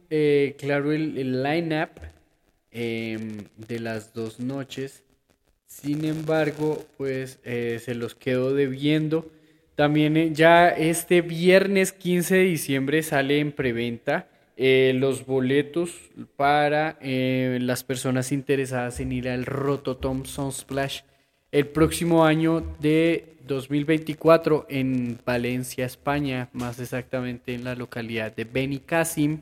claro 0.57 0.91
el, 0.91 1.18
el 1.18 1.44
line-up 1.44 1.91
em, 2.72 3.45
de 3.56 3.80
las 3.80 4.14
dos 4.14 4.40
noches. 4.40 5.03
Sin 5.69 6.03
embargo, 6.03 6.83
pues 6.97 7.39
eh, 7.45 7.79
se 7.81 7.93
los 7.93 8.15
quedo 8.15 8.53
debiendo. 8.55 9.31
También 9.75 10.17
eh, 10.17 10.31
ya 10.33 10.67
este 10.67 11.21
viernes 11.21 11.93
15 11.93 12.35
de 12.35 12.43
diciembre 12.43 13.03
sale 13.03 13.39
en 13.39 13.51
preventa 13.51 14.27
eh, 14.57 14.93
los 14.95 15.25
boletos 15.27 15.95
para 16.35 16.97
las 17.01 17.83
personas 17.83 18.31
interesadas 18.31 18.99
en 18.99 19.11
ir 19.11 19.29
al 19.29 19.45
Rototom 19.45 20.25
Sunsplash 20.25 21.01
el 21.51 21.67
próximo 21.67 22.25
año 22.25 22.75
de 22.79 23.37
2024 23.47 24.65
en 24.69 25.19
Valencia, 25.23 25.85
España, 25.85 26.49
más 26.51 26.79
exactamente 26.79 27.53
en 27.53 27.63
la 27.63 27.75
localidad 27.75 28.35
de 28.35 28.43
Benicassim. 28.43 29.41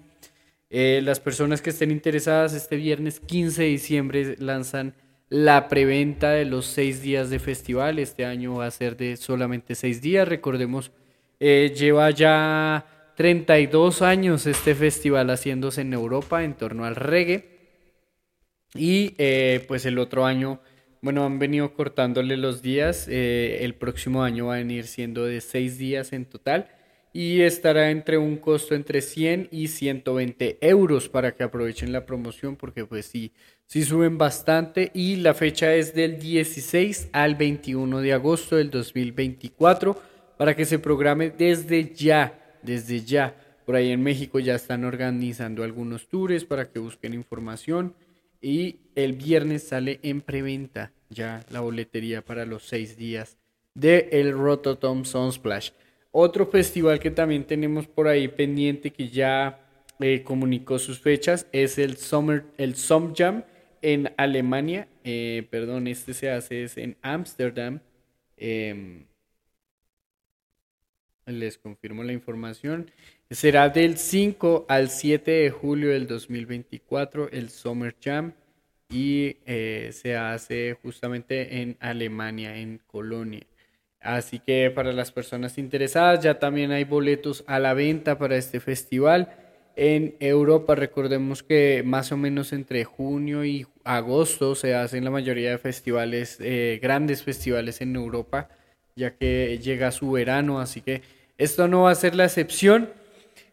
Las 0.69 1.19
personas 1.19 1.61
que 1.61 1.71
estén 1.71 1.89
interesadas 1.89 2.53
este 2.53 2.75
viernes 2.75 3.19
15 3.21 3.63
de 3.63 3.69
diciembre 3.69 4.35
lanzan 4.37 4.93
la 5.29 5.67
preventa 5.67 6.31
de 6.31 6.45
los 6.45 6.65
seis 6.65 7.01
días 7.01 7.29
de 7.29 7.39
festival. 7.39 7.99
Este 7.99 8.25
año 8.25 8.55
va 8.55 8.67
a 8.67 8.71
ser 8.71 8.97
de 8.97 9.17
solamente 9.17 9.75
seis 9.75 10.01
días. 10.01 10.27
Recordemos, 10.27 10.91
eh, 11.39 11.73
lleva 11.75 12.09
ya 12.11 13.13
32 13.15 14.01
años 14.01 14.45
este 14.45 14.75
festival 14.75 15.29
haciéndose 15.29 15.81
en 15.81 15.93
Europa 15.93 16.43
en 16.43 16.53
torno 16.53 16.85
al 16.85 16.95
reggae. 16.95 17.57
Y 18.75 19.15
eh, 19.17 19.65
pues 19.67 19.85
el 19.85 19.97
otro 19.97 20.25
año, 20.25 20.61
bueno, 21.01 21.25
han 21.25 21.39
venido 21.39 21.73
cortándole 21.73 22.37
los 22.37 22.61
días. 22.61 23.07
eh, 23.09 23.59
el 23.61 23.75
próximo 23.75 24.23
año 24.23 24.47
va 24.47 24.55
a 24.55 24.57
venir 24.57 24.87
siendo 24.87 25.25
de 25.25 25.41
seis 25.41 25.77
días 25.77 26.13
en 26.13 26.25
total. 26.25 26.69
Y 27.13 27.41
estará 27.41 27.89
entre 27.89 28.17
un 28.17 28.37
costo 28.37 28.75
entre 28.75 29.01
100 29.01 29.49
y 29.51 29.69
120 29.69 30.59
euros 30.61 31.09
para 31.09 31.33
que 31.35 31.43
aprovechen 31.43 31.91
la 31.91 32.05
promoción 32.05 32.55
porque 32.57 32.85
pues 32.85 33.07
sí, 33.07 33.31
sí 33.67 33.83
suben 33.83 34.17
bastante. 34.17 34.91
Y 34.93 35.17
la 35.17 35.33
fecha 35.33 35.75
es 35.75 35.93
del 35.93 36.17
16 36.19 37.09
al 37.11 37.35
21 37.35 38.01
de 38.01 38.13
agosto 38.13 38.55
del 38.55 38.71
2024 38.71 40.01
para 40.37 40.55
que 40.55 40.65
se 40.65 40.79
programe 40.79 41.29
desde 41.29 41.93
ya, 41.93 42.57
desde 42.63 43.01
ya. 43.01 43.35
Por 43.65 43.75
ahí 43.75 43.91
en 43.91 44.01
México 44.01 44.39
ya 44.39 44.55
están 44.55 44.85
organizando 44.85 45.63
algunos 45.63 46.07
tours 46.07 46.45
para 46.45 46.71
que 46.71 46.79
busquen 46.79 47.13
información. 47.13 47.93
Y 48.41 48.77
el 48.95 49.13
viernes 49.13 49.67
sale 49.67 49.99
en 50.03 50.21
preventa 50.21 50.91
ya 51.09 51.43
la 51.49 51.59
boletería 51.59 52.23
para 52.23 52.45
los 52.45 52.63
seis 52.63 52.97
días 52.97 53.37
de 53.73 54.09
el 54.11 54.33
Rototom 54.33 55.05
Sunsplash. 55.05 55.71
Otro 56.11 56.47
festival 56.47 56.99
que 56.99 57.11
también 57.11 57.43
tenemos 57.43 57.87
por 57.87 58.07
ahí 58.07 58.27
pendiente 58.27 58.91
que 58.91 59.09
ya 59.09 59.59
eh, 59.99 60.23
comunicó 60.23 60.79
sus 60.79 60.99
fechas 60.99 61.47
es 61.51 61.77
el 61.77 61.97
Summer, 61.97 62.45
el 62.57 62.75
Jam 62.75 63.43
en 63.81 64.13
Alemania. 64.17 64.87
Eh, 65.03 65.47
perdón, 65.49 65.87
este 65.87 66.13
se 66.13 66.29
hace 66.29 66.63
es 66.63 66.77
en 66.77 66.97
Ámsterdam. 67.01 67.79
Em, 68.37 69.05
les 71.25 71.57
confirmo 71.57 72.03
la 72.03 72.13
información. 72.13 72.91
Será 73.29 73.69
del 73.69 73.97
5 73.97 74.65
al 74.69 74.89
7 74.89 75.31
de 75.31 75.49
julio 75.49 75.89
del 75.89 76.07
2024 76.07 77.29
el 77.31 77.49
Summer 77.49 77.95
Jam 78.01 78.33
y 78.89 79.37
eh, 79.45 79.89
se 79.91 80.15
hace 80.15 80.77
justamente 80.81 81.61
en 81.61 81.77
Alemania, 81.79 82.57
en 82.57 82.79
Colonia. 82.87 83.45
Así 83.99 84.39
que 84.39 84.71
para 84.73 84.93
las 84.93 85.11
personas 85.11 85.57
interesadas 85.57 86.23
ya 86.23 86.39
también 86.39 86.71
hay 86.71 86.85
boletos 86.85 87.43
a 87.47 87.59
la 87.59 87.73
venta 87.73 88.17
para 88.17 88.37
este 88.37 88.59
festival. 88.59 89.35
En 89.79 90.15
Europa, 90.19 90.73
recordemos 90.73 91.43
que 91.43 91.83
más 91.85 92.11
o 92.11 92.17
menos 92.17 92.51
entre 92.51 92.83
junio 92.83 93.45
y 93.45 93.67
agosto 93.83 94.55
se 94.55 94.73
hacen 94.73 95.03
la 95.03 95.11
mayoría 95.11 95.51
de 95.51 95.59
festivales, 95.59 96.37
eh, 96.39 96.79
grandes 96.81 97.21
festivales 97.21 97.79
en 97.81 97.95
Europa, 97.95 98.49
ya 98.95 99.13
que 99.13 99.59
llega 99.61 99.91
su 99.91 100.09
verano, 100.09 100.59
así 100.59 100.81
que 100.81 101.03
esto 101.37 101.67
no 101.67 101.83
va 101.83 101.91
a 101.91 101.95
ser 101.95 102.15
la 102.15 102.25
excepción. 102.25 102.89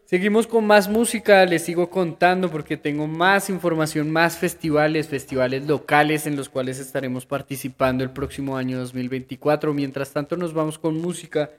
Seguimos 0.07 0.47
con 0.47 0.67
más 0.67 0.89
música, 0.89 1.45
les 1.45 1.63
sigo 1.63 1.91
contando 1.91 2.51
porque 2.51 2.79
tengo 2.79 3.07
más 3.07 3.51
información, 3.51 4.11
más 4.11 4.39
festivales, 4.39 5.09
festivales 5.09 5.67
locales 5.67 6.27
en 6.27 6.37
los 6.37 6.49
cuales 6.49 6.79
estaremos 6.79 7.27
participando 7.27 8.03
el 8.03 8.09
próximo 8.09 8.57
año 8.57 8.79
2024. 8.79 9.75
Mientras 9.75 10.11
tanto 10.11 10.39
nos 10.39 10.55
vamos 10.55 10.79
con 10.79 10.99
música. 10.99 11.51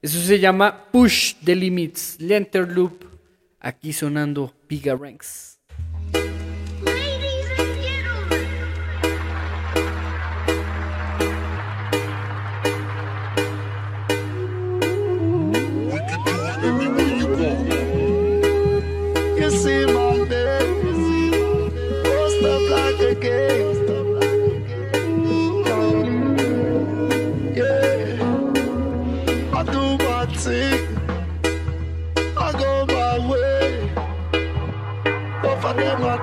Eso 0.00 0.20
se 0.20 0.38
llama 0.38 0.84
Push 0.92 1.34
the 1.44 1.56
Limits, 1.56 2.20
Lenter 2.20 2.68
Loop 2.68 3.11
aquí 3.62 3.92
sonando 3.92 4.52
Piga 4.66 4.94
Ranks. 4.96 5.51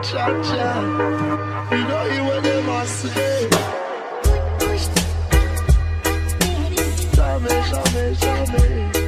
cha 0.01 0.27
cha. 0.43 0.69
You 1.71 1.83
know 1.87 2.03
you 2.05 2.23
were 2.23 2.41
them 2.41 2.69
a 2.69 2.85
say. 2.85 3.49
Shame, 7.69 8.15
shame. 8.15 8.98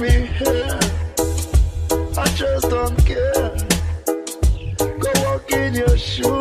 me 0.00 0.26
here. 0.38 0.80
I 2.16 2.26
just 2.34 2.70
don't 2.70 2.96
care. 3.04 3.54
Go 4.98 5.12
walk 5.22 5.52
in 5.52 5.74
your 5.74 5.98
shoes. 5.98 6.39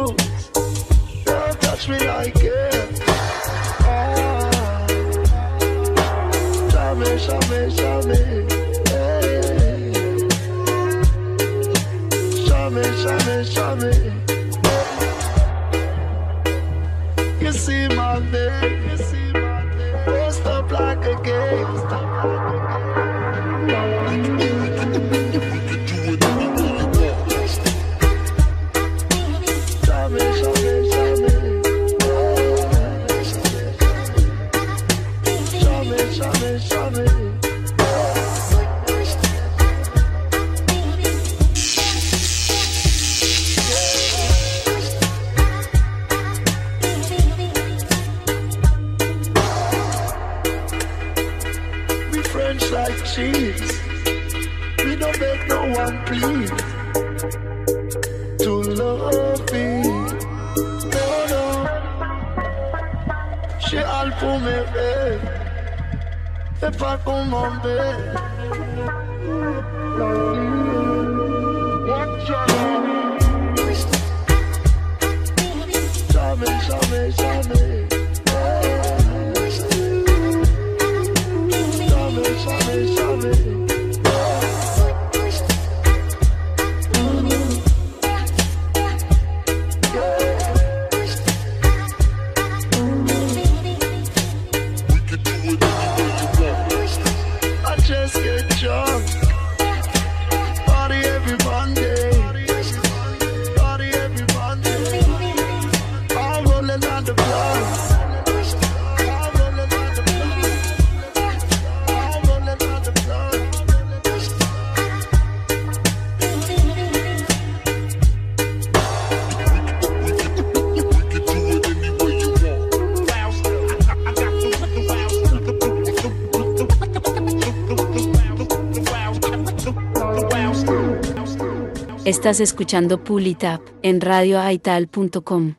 Estás 132.30 132.42
escuchando 132.42 133.04
Pulitap 133.04 133.60
en 133.82 134.02
radioaital.com. 134.02 135.56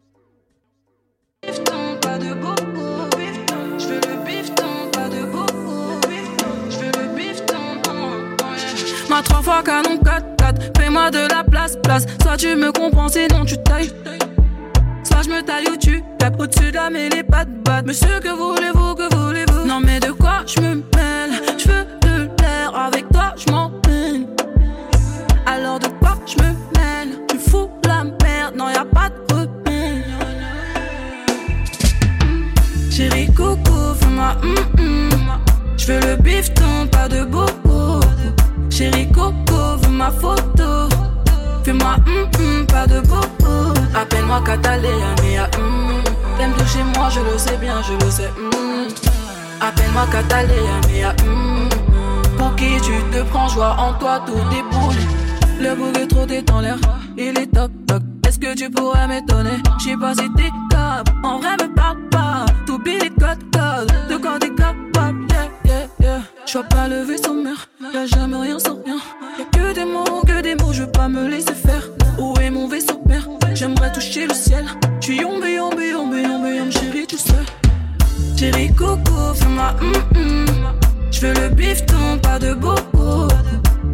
Je 81.11 81.27
veux 81.27 81.35
le 81.35 81.49
bifton, 81.51 82.19
pas 82.23 82.39
de 82.39 82.55
bobo. 82.55 83.29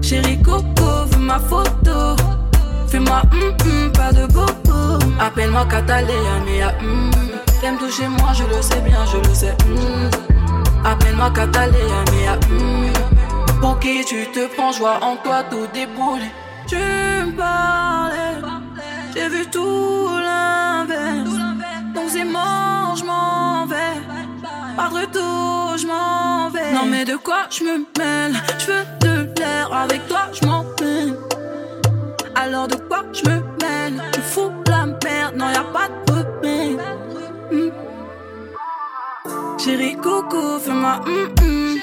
Chérie 0.01 0.41
Coco, 0.43 1.07
veux 1.11 1.19
ma 1.19 1.39
photo. 1.39 2.17
Fais-moi 2.89 3.23
hum, 3.33 3.93
pas 3.93 4.13
de 4.13 4.27
bobo. 4.27 4.99
Appelle-moi 5.19 5.67
Catalina, 5.67 6.37
mais 6.45 6.63
ah, 6.63 6.73
hum. 6.81 7.11
T'aimes 7.61 7.79
toucher 7.79 8.07
moi, 8.07 8.33
je 8.35 8.45
le 8.45 8.63
sais 8.63 8.81
bien, 8.81 9.05
je 9.07 9.29
le 9.29 9.35
sais. 9.35 9.57
hum. 9.67 10.11
Appelle-moi 10.85 11.31
Catalina, 11.31 12.05
mais 12.13 12.27
ah, 12.29 12.39
hum. 12.51 13.61
Pour 13.61 13.79
qui 13.81 14.05
tu 14.05 14.27
te 14.33 14.47
prends, 14.55 14.71
je 14.73 14.79
vois 14.79 14.99
en 15.03 15.17
toi 15.17 15.43
tout 15.51 15.67
débouler. 15.73 16.31
Tu 16.69 16.77
me 16.77 17.33
parlais, 17.37 18.41
j'ai 19.15 19.29
vu 19.29 19.47
tout 19.51 20.09
l'inverse. 20.11 21.37
Donc 21.95 22.05
c'est 22.09 22.25
mort, 22.25 22.95
je 22.97 23.05
m'en 23.05 23.67
vais. 23.67 24.16
Par 24.77 24.93
retour, 24.93 25.79
je 25.79 25.87
m'en 25.87 26.51
vais. 26.51 26.73
Non, 26.73 26.85
mais 26.85 27.05
de 27.07 27.17
quoi 27.17 27.47
je 27.51 27.65
me 27.65 27.79
mêle? 27.99 28.37
Je 28.59 28.67
veux 28.67 28.85
de 29.01 29.41
l'air 29.41 29.73
avec 29.73 30.07
toi, 30.07 30.29
je 30.33 30.47
m'en 30.47 30.65
mêle. 30.81 31.17
Alors 32.35 32.69
de 32.69 32.77
quoi 32.77 33.03
je 33.13 33.29
me 33.29 33.37
mêle? 33.63 34.03
Tu 34.13 34.21
fous 34.21 34.53
la 34.69 34.85
merde, 34.87 35.35
non, 35.37 35.51
y 35.51 35.57
a 35.57 35.65
pas 35.65 35.89
de 35.89 36.13
remède. 36.13 36.81
Hmm. 37.51 37.71
Chérie 39.59 39.97
Coco, 39.97 40.59
fais-moi 40.59 41.01
hum 41.07 41.29
hum. 41.41 41.79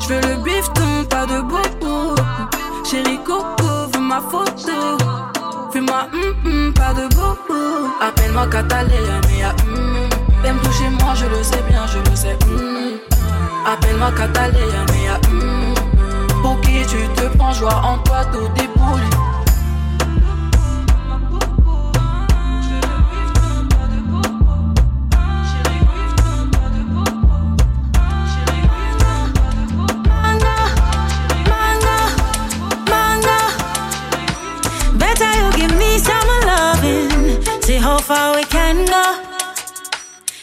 Je 0.00 0.08
veux 0.08 0.20
le 0.20 0.42
bifton, 0.44 1.04
pas 1.10 1.26
de 1.26 1.40
bobo. 1.40 2.14
Chérie 2.88 3.18
Coco, 3.24 3.68
veux 3.92 4.00
ma 4.00 4.20
photo. 4.20 4.96
Fais-moi 5.72 6.06
hum 6.12 6.34
hum, 6.46 6.72
pas 6.72 6.94
de 6.94 7.08
bobo. 7.14 7.88
Appelle-moi 8.00 8.46
Catalina, 8.46 9.20
mais 9.28 9.42
ah, 9.44 9.54
hum. 9.66 10.17
T'aimes 10.42 10.60
toucher 10.60 10.88
moi, 11.00 11.14
je 11.14 11.26
le 11.26 11.42
sais 11.42 11.62
bien, 11.68 11.86
je 11.86 11.98
le 12.10 12.16
sais. 12.16 12.36
hum. 12.44 12.98
Appelle-moi 13.66 14.12
Catalina, 14.16 14.86
mais 14.88 15.08
ah, 15.10 15.20
hum. 15.30 15.74
Pour 16.42 16.60
qui 16.60 16.84
tu 16.86 17.08
te 17.16 17.36
prends, 17.36 17.52
je 17.52 17.60
vois 17.60 17.82
en 17.84 17.98
toi 17.98 18.24
tout. 18.32 18.48
See 37.68 37.74
how 37.74 37.98
far 37.98 38.34
we 38.34 38.44
can 38.46 38.86
go. 38.86 39.27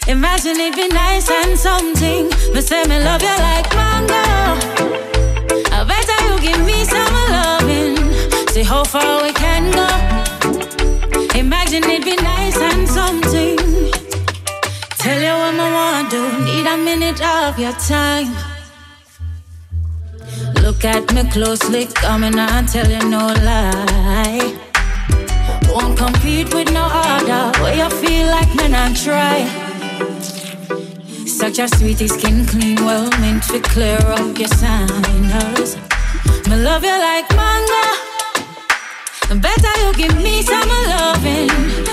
Imagine 0.07 0.59
it 0.59 0.75
be 0.75 0.87
nice 0.87 1.29
and 1.31 1.57
something. 1.57 2.29
But 2.53 2.63
say 2.63 2.83
me 2.85 2.99
love 3.03 3.23
you 3.23 3.35
like 3.49 3.67
mango. 3.73 4.13
I 5.73 5.83
better 5.83 6.17
you 6.27 6.39
give 6.41 6.63
me 6.63 6.83
some 6.85 7.15
loving. 7.33 7.97
See 8.49 8.61
how 8.61 8.83
far 8.83 9.23
we 9.23 9.33
can 9.33 9.71
go. 9.71 9.87
Imagine 11.37 11.83
it 11.85 12.05
be 12.05 12.15
nice 12.17 12.55
and 12.57 12.87
something. 12.87 13.57
Tell 15.01 15.19
you 15.19 15.35
what 15.41 15.59
I 15.59 15.73
want 15.73 16.11
to 16.11 16.17
do. 16.17 16.45
Need 16.45 16.67
a 16.67 16.77
minute 16.77 17.21
of 17.21 17.57
your 17.57 17.73
time. 17.73 18.31
Look 20.61 20.85
at 20.85 21.11
me 21.15 21.23
closely, 21.31 21.87
coming 21.87 22.37
and 22.37 22.67
tell 22.67 22.87
you 22.87 23.09
no 23.09 23.33
lie. 23.43 24.55
Won't 25.67 25.97
compete 25.97 26.53
with 26.53 26.71
no 26.71 26.87
other. 26.91 27.59
Where 27.59 27.75
you 27.75 27.89
feel 27.89 28.27
like 28.27 28.53
men 28.55 28.75
and 28.75 28.95
try. 28.95 29.64
Such 31.25 31.59
a 31.59 31.67
sweetie 31.67 32.07
skin 32.07 32.45
clean, 32.45 32.77
well 32.85 33.09
meant 33.21 33.43
to 33.43 33.59
clear 33.59 33.97
up 33.97 34.37
your 34.37 34.47
signals. 34.47 35.77
Me 36.47 36.55
love 36.55 36.83
you 36.83 36.97
like 36.97 37.29
manga. 37.35 37.85
Better 39.41 39.73
you 39.81 39.93
give 39.93 40.15
me 40.17 40.41
some 40.41 40.69
loving. 40.69 41.49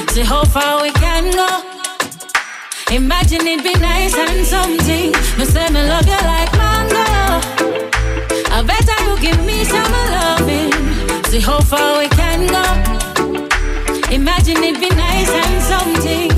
See 0.09 0.23
how 0.23 0.45
far 0.45 0.83
we 0.83 0.91
can 0.93 1.31
go. 1.33 1.49
Imagine 2.95 3.47
it'd 3.47 3.65
be 3.65 3.75
nice 3.81 4.15
and 4.15 4.47
something. 4.47 5.13
Me 5.39 5.45
say 5.45 5.69
me 5.71 5.83
love 5.89 6.07
you 6.07 6.21
like 6.33 6.53
mango. 6.53 7.05
I 8.51 8.63
better 8.63 8.99
you 9.05 9.19
give 9.21 9.45
me 9.47 9.65
some 9.65 9.93
loving. 10.17 10.73
See 11.25 11.41
how 11.41 11.61
far 11.61 11.99
we 11.99 12.09
can 12.09 12.47
go. 12.49 12.65
Imagine 14.11 14.63
it'd 14.63 14.81
be 14.81 14.91
nice 14.91 15.31
and 15.31 15.63
something. 15.63 16.32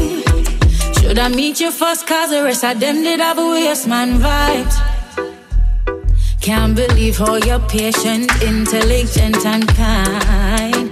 Should 1.14 1.22
I 1.22 1.28
meet 1.28 1.60
you 1.60 1.70
first? 1.70 2.08
Cause 2.08 2.30
the 2.30 2.42
rest 2.42 2.64
of 2.64 2.80
them 2.80 3.04
did 3.04 3.20
have 3.20 3.38
a 3.38 3.48
waste 3.50 3.86
man 3.86 4.18
vibes. 4.18 4.76
Can't 6.40 6.74
believe 6.74 7.18
how 7.18 7.36
you're 7.36 7.60
patient, 7.68 8.26
intelligent, 8.42 9.46
and 9.46 9.64
kind. 9.76 10.90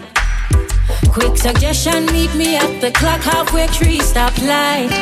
Quick 1.10 1.36
suggestion, 1.36 2.06
meet 2.12 2.32
me 2.36 2.54
at 2.54 2.80
the 2.80 2.92
clock 2.92 3.20
halfway 3.22 3.66
tree 3.66 3.98
stop 3.98 4.32
light. 4.42 4.94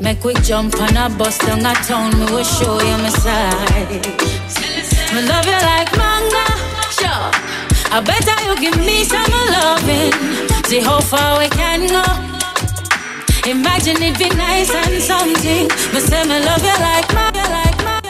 Make 0.00 0.24
we 0.24 0.32
jump 0.36 0.80
on 0.80 0.96
a 0.96 1.14
bus 1.14 1.36
down 1.36 1.66
a 1.66 1.74
town, 1.84 2.18
me 2.18 2.24
will 2.32 2.44
show 2.44 2.80
you 2.80 2.96
my 2.96 3.10
side. 3.10 4.06
Me 5.12 5.20
love 5.28 5.44
you 5.44 5.60
like 5.68 5.92
manga, 6.00 6.46
sure. 6.96 7.28
I 7.92 8.00
better 8.00 8.36
you 8.46 8.56
give 8.58 8.78
me 8.86 9.04
some 9.04 9.32
loving. 9.52 10.14
See 10.64 10.80
how 10.80 11.00
far 11.02 11.38
we 11.38 11.50
can 11.50 11.86
go. 11.88 12.23
Imagine 13.46 14.02
it'd 14.02 14.18
be 14.18 14.28
nice 14.36 14.70
and 14.74 15.02
something. 15.02 15.68
But 15.92 16.02
say 16.02 16.22
me 16.24 16.40
love 16.44 16.62
you 16.62 16.76
like 16.80 17.12
like 17.12 17.14
manga, 17.14 17.44
like 17.50 17.74
oh. 17.76 18.00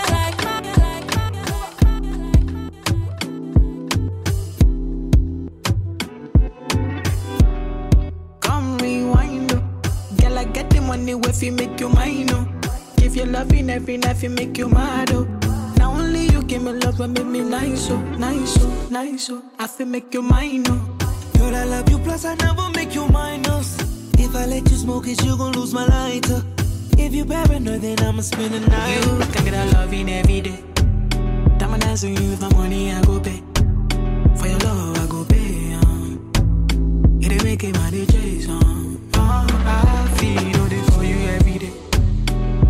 Money 10.86 11.12
if 11.28 11.43
you 11.43 11.51
make 11.52 11.81
you 11.81 11.89
mine, 11.89 12.28
oh. 12.31 12.47
Give 12.97 13.16
you 13.16 13.24
loving 13.24 13.70
every 13.70 13.97
night, 13.97 14.23
you 14.23 14.31
make 14.31 14.56
you 14.59 14.69
mad, 14.69 15.11
oh. 15.12 15.24
Now 15.77 15.93
only 15.93 16.27
you 16.27 16.43
give 16.44 16.62
me 16.62 16.73
love 16.73 17.01
and 17.01 17.15
make 17.15 17.27
me 17.27 17.40
nice, 17.40 17.90
oh, 17.90 17.98
nice, 18.19 18.56
oh, 18.61 18.89
nice, 18.90 19.31
oh. 19.31 19.43
I 19.59 19.66
feel 19.66 19.86
make 19.86 20.12
you 20.15 20.23
mine, 20.23 20.65
oh. 20.69 20.97
Girl, 21.39 21.55
I 21.56 21.65
love 21.65 21.89
you, 21.90 21.98
plus 21.98 22.24
I 22.24 22.35
never 22.36 22.69
make 22.70 22.94
you 22.94 23.06
minus. 23.09 23.94
If 24.19 24.35
I 24.35 24.47
let 24.47 24.70
you 24.70 24.77
smoke 24.77 25.07
it, 25.09 25.23
you 25.24 25.36
gon' 25.36 25.53
lose 25.53 25.73
my 25.73 25.86
lighter. 25.86 26.43
If 26.99 27.15
you 27.15 27.24
paranoid, 27.24 27.81
then 27.82 28.01
I'ma 28.01 28.23
spend 28.23 28.55
the 28.55 28.61
night. 28.61 28.95
You 28.95 29.27
can 29.32 29.45
get 29.45 29.55
a 29.55 29.65
loving 29.77 30.09
every 30.11 30.41
day. 30.41 30.59
Time 31.59 31.74
I 31.74 31.78
answer 31.86 32.09
you 32.09 32.36
my 32.41 32.53
money, 32.55 32.93
I 32.93 33.03
go 33.03 33.20
pay. 33.20 33.43
For 34.36 34.47
your 34.47 34.59
love, 34.61 34.99
I 34.99 35.07
go 35.07 35.24
pay. 35.24 35.74
Um. 35.74 36.32
It 37.20 37.32
ain't 37.32 37.45
making 37.45 37.73
money, 37.73 38.07
Jason. 38.07 39.01
Uh, 39.15 39.47
I 39.66 40.09
feel 40.19 40.69
day 40.69 40.82
for 40.93 41.05
you 41.05 41.16
every 41.36 41.59
day. 41.59 41.73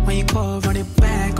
When 0.05 0.17
you 0.17 0.25
call, 0.25 0.59
run 0.61 0.77
it 0.77 0.95
back 0.97 1.39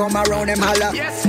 come 0.00 0.16
around 0.16 0.48
them 0.48 0.58
holla. 0.58 0.92
Yes, 0.94 1.24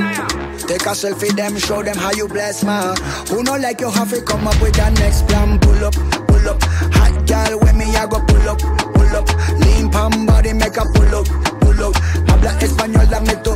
Take 0.65 0.87
a 0.87 0.95
selfie, 0.95 1.35
them 1.35 1.57
show 1.57 1.83
them 1.83 1.97
how 1.97 2.11
you 2.13 2.25
bless 2.27 2.63
man. 2.63 2.95
Who 3.27 3.43
know 3.43 3.57
like 3.57 3.81
you 3.81 3.89
have 3.91 4.09
to 4.11 4.21
come 4.21 4.47
up 4.47 4.61
with 4.61 4.75
that 4.75 4.93
next 4.97 5.27
plan? 5.27 5.59
Pull 5.59 5.83
up, 5.83 5.93
pull 5.93 6.47
up. 6.47 6.63
Hot 6.95 7.27
girl, 7.27 7.59
when 7.59 7.77
me 7.77 7.85
I 7.93 8.07
go 8.07 8.23
pull 8.23 8.47
up, 8.47 8.59
pull 8.95 9.11
up. 9.11 9.27
Lean 9.59 9.91
palm 9.91 10.25
body 10.25 10.53
make 10.53 10.77
a 10.77 10.85
pull 10.95 11.15
up, 11.19 11.27
pull 11.59 11.83
up. 11.83 11.95
Habla 12.31 12.51
español, 12.63 13.07
dame 13.11 13.35
tu. 13.43 13.51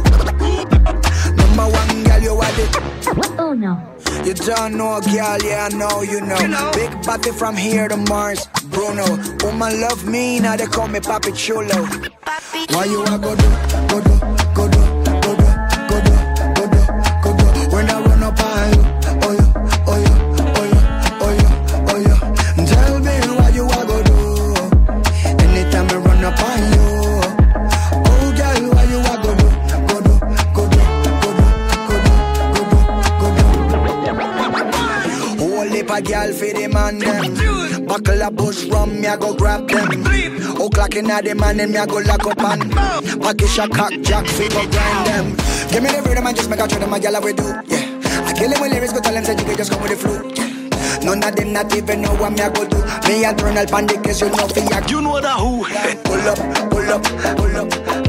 Number 1.39 1.67
one 1.71 2.03
girl, 2.03 2.21
you 2.21 2.35
are 2.35 2.53
the. 2.59 2.65
Oh 3.39 3.53
no. 3.53 3.79
You 4.25 4.33
don't 4.33 4.75
know, 4.75 4.99
girl, 4.99 5.37
yeah, 5.45 5.69
I 5.71 5.75
know, 5.77 6.01
you 6.01 6.19
know. 6.19 6.71
Big 6.73 6.91
body 7.05 7.31
from 7.31 7.55
here 7.55 7.87
to 7.87 7.95
Mars, 7.95 8.47
Bruno. 8.69 9.05
Woman 9.43 9.79
love 9.79 10.03
me, 10.05 10.39
now 10.41 10.57
they 10.57 10.65
call 10.65 10.89
me 10.89 10.99
Papi 10.99 11.31
Chulo. 11.33 11.85
Why 12.73 12.85
you 12.85 13.03
a 13.03 13.17
go 13.19 13.35
do, 13.35 13.49
go 13.87 14.01
do, 14.01 14.24
I 39.15 39.17
go 39.17 39.33
grab 39.33 39.67
them. 39.69 40.03
Oh, 40.59 40.67
O'clock 40.67 40.95
in 40.95 41.05
the 41.05 41.35
man, 41.35 41.59
and 41.61 41.71
me 41.71 41.77
I 41.77 41.85
go 41.85 41.99
lock 41.99 42.25
up 42.25 42.39
and 42.39 42.69
package 43.21 43.57
a 43.57 43.67
cock 43.69 43.93
jack 44.01 44.27
fi 44.27 44.49
go 44.49 44.67
grind 44.67 45.07
them. 45.07 45.27
Give 45.71 45.83
me 45.83 45.89
the 45.89 46.03
rhythm 46.05 46.27
and 46.27 46.35
just 46.35 46.49
make 46.49 46.59
a 46.59 46.67
try 46.67 46.79
them 46.79 46.93
a 46.93 46.97
gyal 46.97 47.23
we 47.23 47.31
do. 47.31 47.47
Yeah, 47.71 48.27
I 48.27 48.33
kill 48.33 48.51
him 48.51 48.59
with 48.59 48.73
lyrics, 48.73 48.91
go 48.91 48.99
tell 48.99 49.13
them 49.13 49.23
say 49.23 49.37
you 49.37 49.45
can 49.45 49.55
just 49.55 49.71
come 49.71 49.81
with 49.81 49.91
the 49.91 49.97
flu. 49.97 50.19
Yeah. 50.35 50.99
None 51.05 51.23
of 51.23 51.35
them 51.35 51.53
not 51.53 51.73
even 51.73 52.01
know 52.01 52.13
what 52.15 52.33
me 52.33 52.41
I 52.41 52.49
go 52.49 52.67
do. 52.67 52.77
Me 53.07 53.23
and 53.23 53.41
Ronald 53.41 53.69
Pandy, 53.69 53.95
cause 53.95 54.19
you 54.19 54.27
know 54.27 54.47
fi 54.49 54.67
yak. 54.67 54.91
You 54.91 54.99
know 54.99 55.21
that 55.21 55.39
who? 55.39 55.63
Pull 56.03 56.27
up, 56.27 56.71
pull 56.71 56.89
up, 56.91 57.37
pull 57.37 57.55
up. 57.55 58.04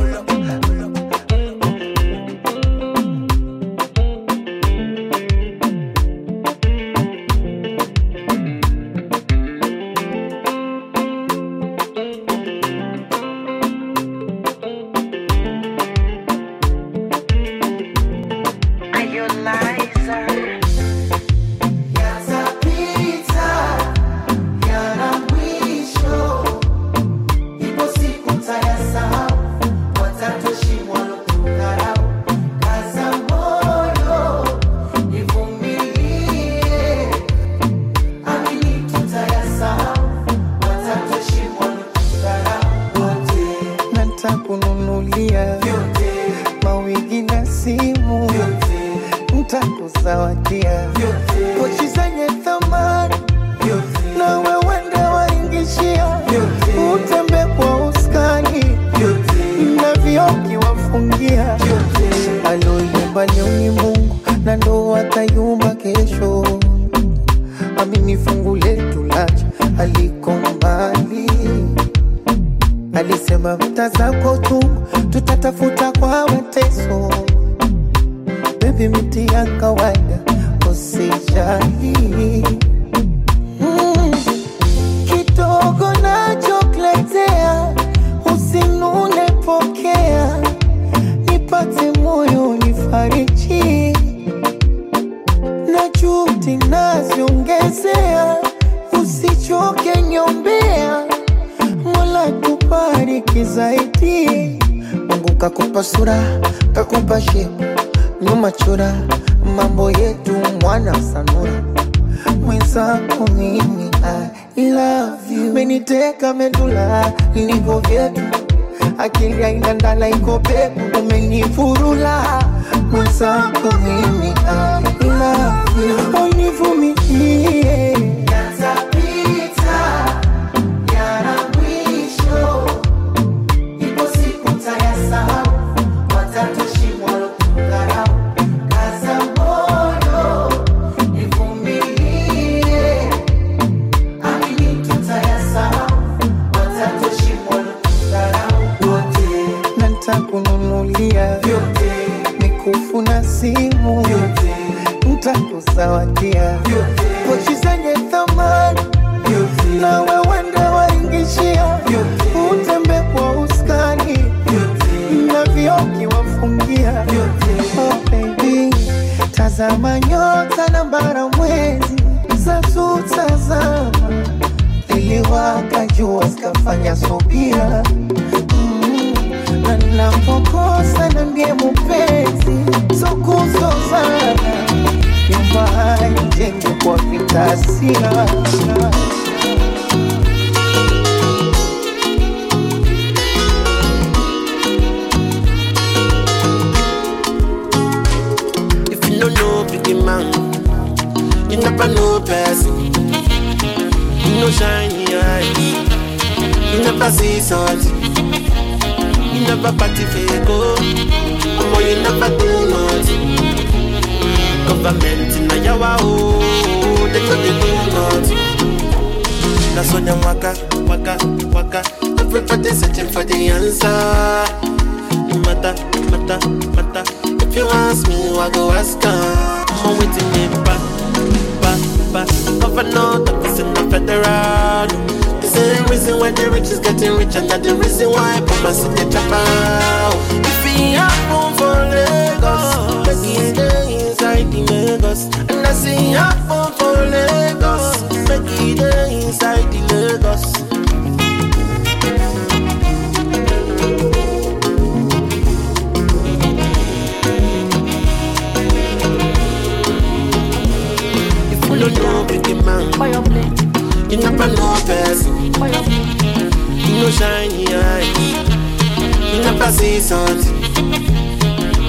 Something. 270.06 270.54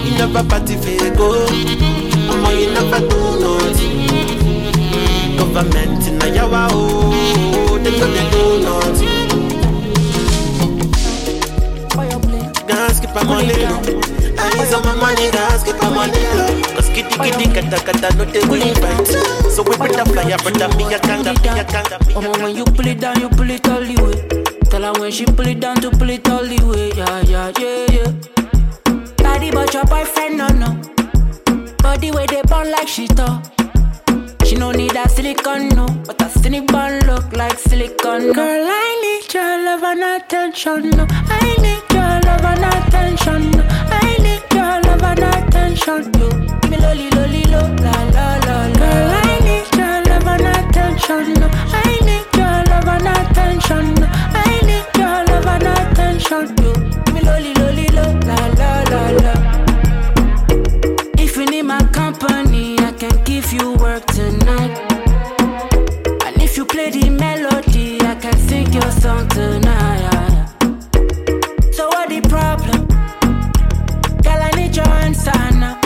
You 0.06 0.12
never 0.18 0.44
party 0.50 0.74
for 0.76 1.10
go, 1.16 1.46
Mama, 2.26 2.50
you 2.58 2.74
never 2.74 3.00
do 3.06 3.20
nothing. 3.38 3.94
Government 5.38 6.08
in 6.08 6.18
a 6.18 6.28
yawa 6.34 6.68
oh, 6.72 7.78
they 7.84 7.94
know 7.94 8.10
they 8.10 8.26
do 8.34 8.44
nothing. 8.66 9.28
Gas 12.68 13.00
keep 13.00 13.14
my 13.14 13.24
money 13.24 13.54
low. 13.54 14.02
Eyes 14.40 14.74
on 14.74 14.82
my 14.84 14.96
money, 14.96 15.30
gas 15.30 15.64
keep 15.64 15.78
my 15.78 15.90
money 15.94 16.18
low. 16.34 16.62
Cause 16.74 16.90
kitty 16.90 17.16
kitty 17.22 17.46
kata 17.54 17.78
kata 17.86 18.18
no 18.18 18.26
they 18.26 18.42
will 18.50 18.62
invite. 18.62 19.08
So 19.54 19.62
we 19.62 19.78
better 19.78 20.06
fly 20.10 20.32
up, 20.34 20.42
brother 20.42 20.76
me 20.76 20.92
a 20.92 20.98
kanga, 21.00 21.34
me 21.38 21.50
a 21.60 21.64
kanga, 21.64 21.98
a 22.02 22.22
Mama, 22.22 22.44
when 22.44 22.56
you 22.56 22.66
pull 22.66 22.88
it 22.88 23.00
down, 23.00 23.20
you 23.20 23.30
pull 23.30 23.50
it 23.52 23.68
all 23.70 23.82
the 23.82 23.96
way. 24.02 24.37
Tell 24.70 24.84
her 24.94 25.00
when 25.00 25.12
she 25.12 25.26
pull 25.26 25.48
it 25.48 25.60
down 25.60 25.78
to 25.78 25.90
pull 25.92 26.10
it 26.10 26.28
all 26.30 26.44
the 26.46 26.60
way. 26.66 26.92
Yeah, 26.96 27.22
yeah, 27.22 27.52
yeah, 27.60 27.86
yeah. 27.96 28.12
Body 29.24 29.50
but 29.52 29.74
your 29.74 29.86
boyfriend, 29.86 30.38
no, 30.38 30.48
no. 30.50 30.82
Body 31.78 32.12
where 32.12 32.28
they 32.28 32.42
burn 32.44 32.72
like 32.72 32.88
she 32.88 33.08
thought. 33.08 33.50
She 34.46 34.56
no 34.56 34.72
need 34.72 34.92
that 34.92 35.12
silicone, 35.12 35.70
no. 35.70 35.86
But 36.06 36.18
that 36.20 36.32
cynic 36.32 36.68
bun 36.68 37.00
look 37.08 37.32
like 37.36 37.58
silicone. 37.60 38.28
No. 38.28 38.34
Girl, 38.34 38.66
I 38.70 39.00
need 39.04 39.34
your 39.34 39.64
love 39.66 39.84
and 39.84 40.04
attention, 40.04 40.90
no. 40.92 41.06
I 41.10 41.56
need 41.64 41.84
your 41.92 42.20
love 42.28 42.46
and 42.46 42.66
attention, 42.72 43.52
no. 43.52 43.64
I 43.68 44.18
need 44.24 44.44
your 44.54 44.82
love 44.88 45.04
and 45.04 45.24
attention. 45.36 46.12
Give 46.12 46.72
me 46.72 46.78
lolly, 46.78 47.10
lolly, 47.12 47.44
lo, 47.52 47.62
la, 47.84 47.92
la, 48.16 48.28
la, 48.46 48.68
la. 48.68 48.74
Girl, 48.80 49.12
I 49.16 49.40
need 49.48 49.68
your 49.76 49.98
love 50.08 50.28
and 50.28 50.48
attention, 50.48 51.34
no. 51.40 51.48
I 51.52 52.00
need 52.08 52.28
your 52.36 52.58
love 52.72 52.88
and 52.88 53.08
attention, 53.08 53.94
no. 53.96 54.07
Attention, 56.28 56.58
yo. 56.64 56.74
Give 57.06 57.14
me 57.14 57.22
lolly, 57.22 57.54
lolly, 57.56 57.88
lo, 57.88 58.04
la, 58.26 58.36
la, 58.60 58.84
la, 58.92 59.02
la. 59.24 59.34
If 61.18 61.38
you 61.38 61.46
need 61.46 61.64
my 61.64 61.82
company, 61.92 62.78
I 62.80 62.92
can 62.92 63.24
give 63.24 63.52
you 63.54 63.74
work 63.74 64.06
tonight. 64.08 64.76
And 66.26 66.42
if 66.42 66.58
you 66.58 66.66
play 66.66 66.90
the 66.92 67.10
melody, 67.10 68.00
I 68.02 68.16
can 68.16 68.38
sing 68.48 68.72
your 68.74 68.92
song 68.92 69.28
tonight. 69.30 70.50
So 71.72 71.88
what 71.88 72.10
the 72.10 72.22
problem? 72.30 72.88
Girl, 74.24 74.42
I 74.42 74.52
need 74.56 74.76
your 74.76 74.90
answer 74.90 75.32
now. 75.54 75.80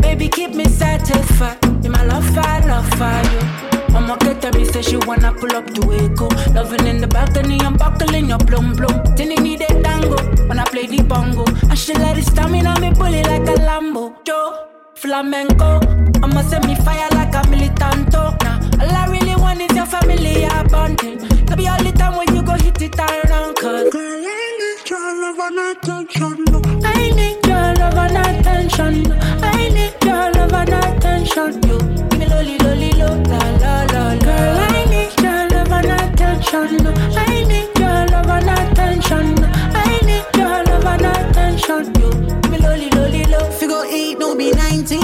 Baby, 0.00 0.28
keep 0.28 0.54
me 0.54 0.64
satisfied. 0.64 1.62
In 1.84 1.92
my 1.92 2.04
love, 2.04 2.26
I 2.38 2.60
love 2.66 2.88
for 2.98 3.22
you. 3.32 3.55
Mama 3.96 4.18
get 4.18 4.42
tell 4.42 4.52
me 4.52 4.64
say 4.66 4.82
she 4.82 4.96
wanna 5.08 5.32
pull 5.32 5.56
up 5.56 5.66
to 5.72 5.82
Echo. 5.94 6.28
Loving 6.52 6.86
in 6.86 7.00
the 7.00 7.06
balcony, 7.06 7.58
I'm 7.62 7.78
buckling 7.78 8.28
your 8.28 8.38
plum 8.38 8.76
plum. 8.76 9.16
Tinny 9.16 9.36
need 9.36 9.62
a 9.62 9.68
tango 9.82 10.18
when 10.48 10.58
I 10.58 10.64
play 10.64 10.86
the 10.86 11.02
bongo. 11.02 11.44
And 11.70 11.78
she 11.78 11.94
let 11.94 12.18
it 12.18 12.26
stamina 12.26 12.78
me 12.78 12.90
bully 12.90 13.22
like 13.22 13.48
a 13.48 13.54
Lambo. 13.68 14.14
Joe, 14.26 14.66
flamenco. 14.94 15.80
I'ma 16.22 16.42
send 16.42 16.66
me 16.66 16.74
fire 16.74 17.08
like 17.12 17.34
a 17.34 17.42
militanto. 17.48 18.36
Nah, 18.44 18.84
all 18.84 18.92
I 18.94 19.06
really 19.08 19.34
want 19.34 19.62
is 19.62 19.74
your 19.74 19.86
family, 19.86 20.42
yeah, 20.42 20.62
bonding. 20.64 21.18
To 21.46 21.56
be 21.56 21.66
all 21.66 21.82
the 21.82 21.92
time 21.92 22.16
when 22.18 22.28
you 22.34 22.42
go 22.42 22.52
hit 22.52 22.82
it 22.82 22.98
around, 22.98 23.56
cause 23.56 23.88
girl, 23.90 24.24
I 24.26 24.52
need 24.60 24.90
your 24.90 25.08
love 25.22 25.40
and 25.40 25.58
attention. 25.72 26.84
I 26.84 27.10
need 27.16 27.46
your 27.46 27.74
love 27.80 27.96
and 27.96 28.18
attention. 28.40 29.10
I 29.42 29.68
need 29.70 30.05
love 30.46 30.68
and 30.68 30.96
attention. 30.96 31.54
You 31.68 31.78
give 31.78 32.18
me 32.18 32.26
lolly, 32.26 32.58
lolly, 32.58 32.92
lo, 32.92 33.06
la, 33.06 33.38
la, 33.38 33.82
la. 33.92 34.16
Girl, 34.18 34.58
I 34.58 34.84
need 34.86 35.20
your 35.20 35.48
love 35.50 35.72
and 35.72 36.14
attention. 36.14 36.84
no. 36.84 36.92
I 37.16 37.44
need 37.44 37.78
your 37.78 38.06
love 38.06 38.28
and 38.28 38.50
attention. 38.50 39.34
no. 39.34 39.48
I 39.74 40.00
need 40.04 40.24
your 40.36 40.64
love 40.64 40.84
and 40.84 41.06
attention. 41.06 41.86
You 42.00 42.10
give 42.12 42.50
me 42.50 42.58
lolly, 42.58 42.90
lolly, 42.90 43.24
lo. 43.24 43.50
Figure 43.52 43.84
eight, 43.88 44.18
don't 44.18 44.38
be 44.38 44.52
19. 44.52 45.00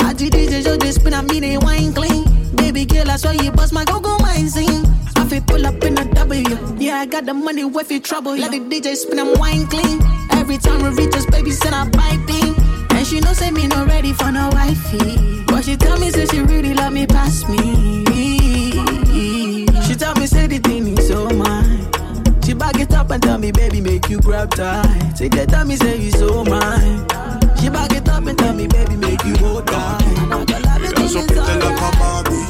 I 0.00 0.12
do 0.12 0.30
DJ, 0.30 0.62
just 0.80 1.00
spin 1.00 1.14
a 1.14 1.22
mini 1.22 1.58
wine 1.58 1.92
clean. 1.92 2.24
Baby 2.56 2.86
girl, 2.86 3.10
I 3.10 3.16
swear 3.16 3.34
you 3.34 3.50
bust 3.52 3.72
my 3.72 3.84
go-go 3.84 4.16
mind 4.18 4.50
scene. 4.50 4.84
I 5.16 5.26
feel 5.26 5.42
pull 5.42 5.66
up 5.66 5.82
in 5.84 5.98
a 5.98 6.04
W. 6.14 6.76
Yeah, 6.78 6.96
I 7.00 7.06
got 7.06 7.26
the 7.26 7.34
money 7.34 7.64
with 7.64 7.90
you 7.90 8.00
trouble. 8.00 8.36
Let 8.36 8.50
the 8.52 8.60
DJ 8.60 8.94
spin 8.96 9.16
them 9.16 9.38
wine 9.38 9.66
clean. 9.66 10.00
Every 10.32 10.58
time 10.58 10.82
we 10.82 10.88
reach 11.04 11.14
us, 11.14 11.26
baby, 11.26 11.50
send 11.50 11.74
her 11.74 11.90
piping. 11.90 12.54
And 13.06 13.14
she 13.14 13.20
know 13.20 13.32
say 13.34 13.52
me 13.52 13.68
not 13.68 13.86
ready 13.86 14.12
for 14.12 14.32
no 14.32 14.48
wifey. 14.52 15.44
But 15.46 15.64
she 15.64 15.76
tell 15.76 15.96
me 15.96 16.10
say 16.10 16.26
she 16.26 16.40
really 16.40 16.74
love 16.74 16.92
me 16.92 17.06
past 17.06 17.48
me. 17.48 18.04
She 19.86 19.94
tell 19.94 20.16
me 20.16 20.26
say 20.26 20.48
the 20.48 20.58
thing 20.58 20.88
is 20.88 21.06
so 21.06 21.28
mine. 21.30 21.86
She 22.42 22.52
back 22.52 22.80
it 22.80 22.92
up 22.92 23.08
and 23.12 23.22
tell 23.22 23.38
me, 23.38 23.52
baby, 23.52 23.80
make 23.80 24.08
you 24.08 24.18
grab 24.18 24.50
tight. 24.50 25.12
Take 25.16 25.30
that 25.36 25.50
tell 25.50 25.64
me 25.64 25.76
say 25.76 25.98
you 25.98 26.10
so 26.10 26.42
mine. 26.46 27.06
She 27.60 27.68
back 27.70 27.92
it 27.92 28.08
up 28.08 28.26
and 28.26 28.36
tell 28.36 28.54
me, 28.54 28.66
baby, 28.66 28.96
make 28.96 29.22
you 29.24 29.36
hold 29.36 29.68
tight. 29.68 30.02
I 30.02 30.44
got 30.44 30.64
love 30.64 30.82
it 30.82 30.98
Ella 30.98 31.08
so 31.08 31.24
pretty 31.28 31.60
like 31.62 31.62
a 31.62 31.96
Barbie. 32.00 32.42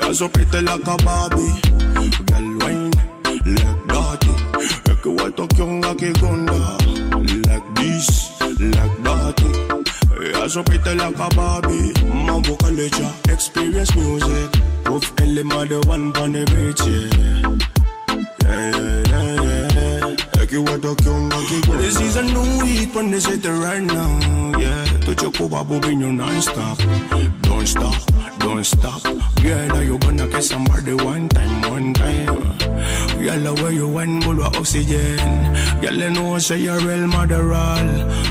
Ella 0.00 0.14
so 0.14 0.28
pretty 0.30 0.60
like 0.62 0.86
a 0.86 0.96
Barbie. 1.04 1.60
Girl 2.24 2.58
wine, 2.60 2.90
like 3.44 3.86
dirty. 3.86 4.46
Vuelto 5.06 5.46
que 5.46 5.62
un 5.62 5.84
aquí 5.84 6.12
gunda. 6.20 6.52
Like 6.54 6.76
this, 6.76 6.85
like 8.60 9.02
dirty. 9.02 9.50
Ella 10.34 10.48
so 10.48 10.62
pretty 10.62 10.94
like 10.94 11.18
a 11.18 11.28
Barbie. 11.34 11.92
Mambo 12.04 12.56
Kalecha, 12.56 13.08
experience 13.32 13.94
music. 13.94 14.50
Puff 14.84 15.12
Ellie 15.20 15.42
mother 15.42 15.80
one 15.80 16.16
on 16.16 16.32
the 16.32 16.44
beach, 16.52 16.80
yeah. 16.86 17.56
Yeah, 18.42 18.70
yeah, 19.10 19.42
yeah, 19.42 19.45
Elke 20.30 20.56
word 20.56 20.82
dat 20.82 21.00
ik 21.00 21.04
jong 21.04 21.28
maak, 21.28 21.78
This 21.80 22.00
is 22.00 22.16
a 22.16 22.22
new 22.22 22.64
heat, 22.64 22.94
want 22.94 23.10
this 23.10 23.26
hit 23.26 23.44
right 23.44 23.82
now, 23.82 24.58
yeah. 24.58 24.84
Tot 25.04 25.20
je 25.20 25.30
koba 25.30 25.64
a 25.70 25.88
in 25.88 26.00
you 26.00 26.12
non-stop. 26.12 26.78
Don't 27.40 27.66
stop, 27.68 27.94
don't 28.38 28.64
stop. 28.64 29.02
Girl, 29.42 29.72
are 29.76 29.84
you 29.84 29.98
gonna 29.98 30.26
kiss 30.26 30.48
somebody 30.48 30.94
one 30.94 31.28
time, 31.28 31.70
one 31.70 31.92
time? 31.92 32.56
Girl, 33.22 33.54
where 33.54 33.72
you 33.72 33.88
went, 33.88 34.24
full 34.24 34.40
of 34.42 34.56
oxygen. 34.56 35.16
Girl, 35.80 36.02
I 36.02 36.08
know 36.08 36.38
say 36.38 36.58
you're 36.58 36.78
real 36.80 37.06
mother 37.06 37.52
all 37.52 37.88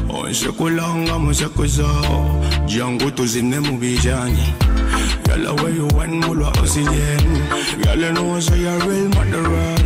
Oh, 0.10 0.32
shekulanga, 0.32 1.20
mo 1.20 1.32
shekuzao 1.32 2.68
Jango 2.68 3.12
tuzine 3.12 3.60
mubijani 3.60 4.54
Girl, 5.26 5.56
where 5.56 5.70
you 5.74 5.88
went, 5.96 6.24
full 6.26 6.42
of 6.44 6.58
oxygen. 6.58 7.20
Girl, 7.82 8.06
I 8.06 8.12
know 8.12 8.40
say 8.40 8.60
you're 8.60 8.80
real 8.80 9.10
mother 9.10 9.46
all 9.48 9.85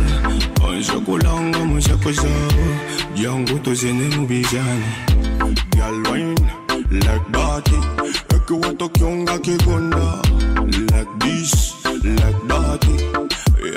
chokolongo 0.84 1.64
muchokozo 1.64 2.28
yango 3.16 3.58
tozene 3.58 4.16
mubijani 4.16 4.84
galwin 5.76 6.38
like 6.90 7.28
bati 7.30 7.74
ekiwatokyonga 8.36 9.38
kigonda 9.38 10.22
like 10.66 11.10
this 11.18 11.74
like 12.02 12.36
bati 12.48 12.90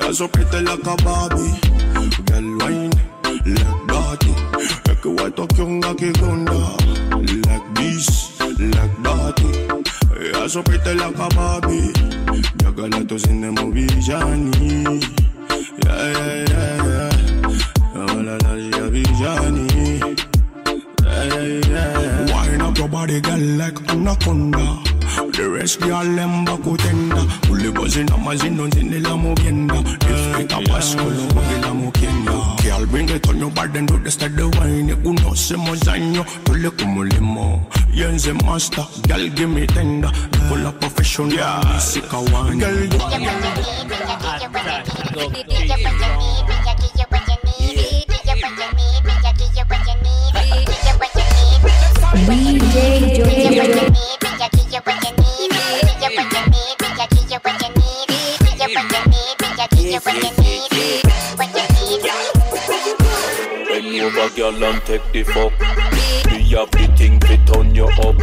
yazopetelaka 0.02 0.96
babi 1.04 1.50
wine 2.64 2.96
like 3.46 3.86
bati 3.88 4.34
ekiwatokyonga 4.92 5.94
kigonda 5.96 6.54
like 7.22 7.74
this 7.74 8.30
like 8.60 8.96
bati 9.04 9.46
yazopetelaka 10.42 11.30
babi 11.36 11.82
yagala 12.64 13.04
tozene 13.06 13.50
mubijani 13.50 15.06
yeah, 15.82 16.12
yeah, 16.12 16.46
yeah, 16.50 16.86
yeah. 16.86 17.96
Oh 17.96 18.14
la 18.28 18.38
la, 18.44 18.52
she 18.58 18.70
a. 18.70 20.16
Yeah, 21.04 21.24
yeah, 21.34 21.68
yeah. 21.68 22.34
Wind 22.34 22.62
up 22.62 22.78
your 22.78 22.88
body, 22.88 23.20
girl, 23.22 23.40
like 23.40 23.80
anaconda 23.92 24.93
terrestrial 25.44 26.20
en 26.20 26.46
bajo 26.46 26.78
tienda. 26.78 27.18
Pull 27.48 27.66
it 27.66 27.78
was 27.78 27.98
in 27.98 28.10
a 28.12 28.18
mazin, 28.18 28.58
don't 28.58 28.74
the 28.74 29.00
la 29.00 29.16
movienda. 29.16 29.76
If 30.10 30.40
it 30.40 30.52
a 30.54 30.60
pass, 30.62 30.96
con 30.96 31.16
lo 31.16 31.28
bajo 31.34 31.62
la 31.62 31.74
movienda. 31.74 32.56
Que 32.62 32.72
al 32.72 32.86
bring 32.88 33.10
it 33.10 33.28
on 33.28 33.40
your 33.40 33.52
bad 33.52 33.76
and 33.76 33.88
do 33.88 33.98
the 34.00 34.12
start 34.12 34.36
the 34.36 34.48
wine. 34.48 34.96
Conocemos 35.04 35.80
daño, 35.82 36.26
tú 36.46 36.56
le 36.56 36.72
como 36.72 37.04
limo. 37.04 37.68
Y 37.92 38.04
en 38.04 38.20
se 38.20 38.34
master, 38.34 38.86
girl 39.08 39.30
give 39.36 39.50
me 39.50 39.68
tender. 39.68 40.12
Pull 40.48 40.64
la 40.64 40.72
profession, 40.72 41.30
yeah, 41.30 41.62
music 41.74 42.06
I 42.12 42.18
want. 42.32 42.60
Girl, 42.60 42.88
DJ 42.88 43.04
Joey. 53.16 54.33
Over, 64.04 64.30
girl, 64.36 64.64
and 64.64 64.82
take 64.84 65.12
the 65.12 65.24
fuck. 65.24 65.52
Me 66.30 66.44
have 66.52 66.70
the 66.72 66.92
thing 66.96 67.20
to 67.22 67.38
turn 67.46 67.74
you 67.74 67.86
up. 67.86 68.16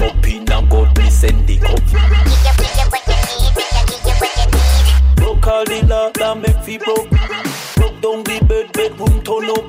Up 0.00 0.26
in 0.26 0.50
and 0.50 0.70
God, 0.70 0.96
me 0.96 1.10
send 1.10 1.46
the 1.46 1.58
cup. 1.58 1.82
Broke 5.16 5.46
all 5.46 5.64
the 5.64 5.82
law 5.86 6.10
that 6.14 6.38
make 6.38 6.56
fi 6.64 6.78
broke. 6.78 7.10
Broke 7.76 8.00
down 8.00 8.24
the 8.24 8.38
bed, 8.46 8.72
bedroom 8.72 9.22
turn 9.22 9.50
up. 9.50 9.64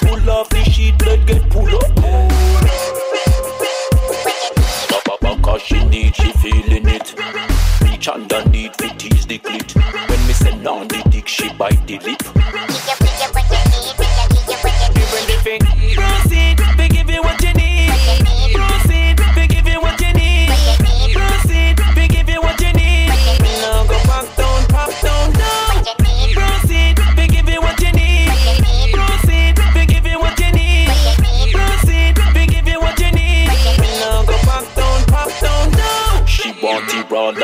Pull 0.00 0.30
off 0.30 0.48
the 0.50 0.64
sheet, 0.70 0.98
bed 0.98 1.26
get 1.26 1.50
pull 1.50 1.68
up. 1.76 2.63
She 5.58 5.84
need, 5.84 6.16
she 6.16 6.32
feeling 6.32 6.88
it. 6.88 7.14
Reach 7.80 8.08
underneath, 8.08 8.76
fit 8.76 8.98
tease 8.98 9.26
the 9.26 9.38
clit. 9.38 9.74
When 10.08 10.26
me 10.26 10.32
send 10.32 10.66
on 10.66 10.88
the 10.88 11.02
dick, 11.08 11.28
she 11.28 11.52
bite 11.54 11.86
the 11.86 11.98
lip. 12.00 12.33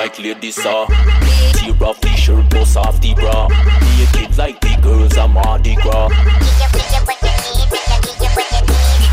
Like 0.01 0.18
lady 0.18 0.51
saw. 0.51 0.86
Uh. 0.89 1.52
Tear 1.56 1.89
off 1.89 2.01
the 2.01 2.09
shirt, 2.16 2.48
bust 2.48 2.77
off 2.77 2.98
the 3.02 3.12
bra. 3.14 3.48
Naked 3.98 4.39
like 4.39 4.59
the 4.60 4.72
girls 4.81 5.16
I'm 5.18 5.32
Mardi 5.35 5.74
Gras. 5.74 6.09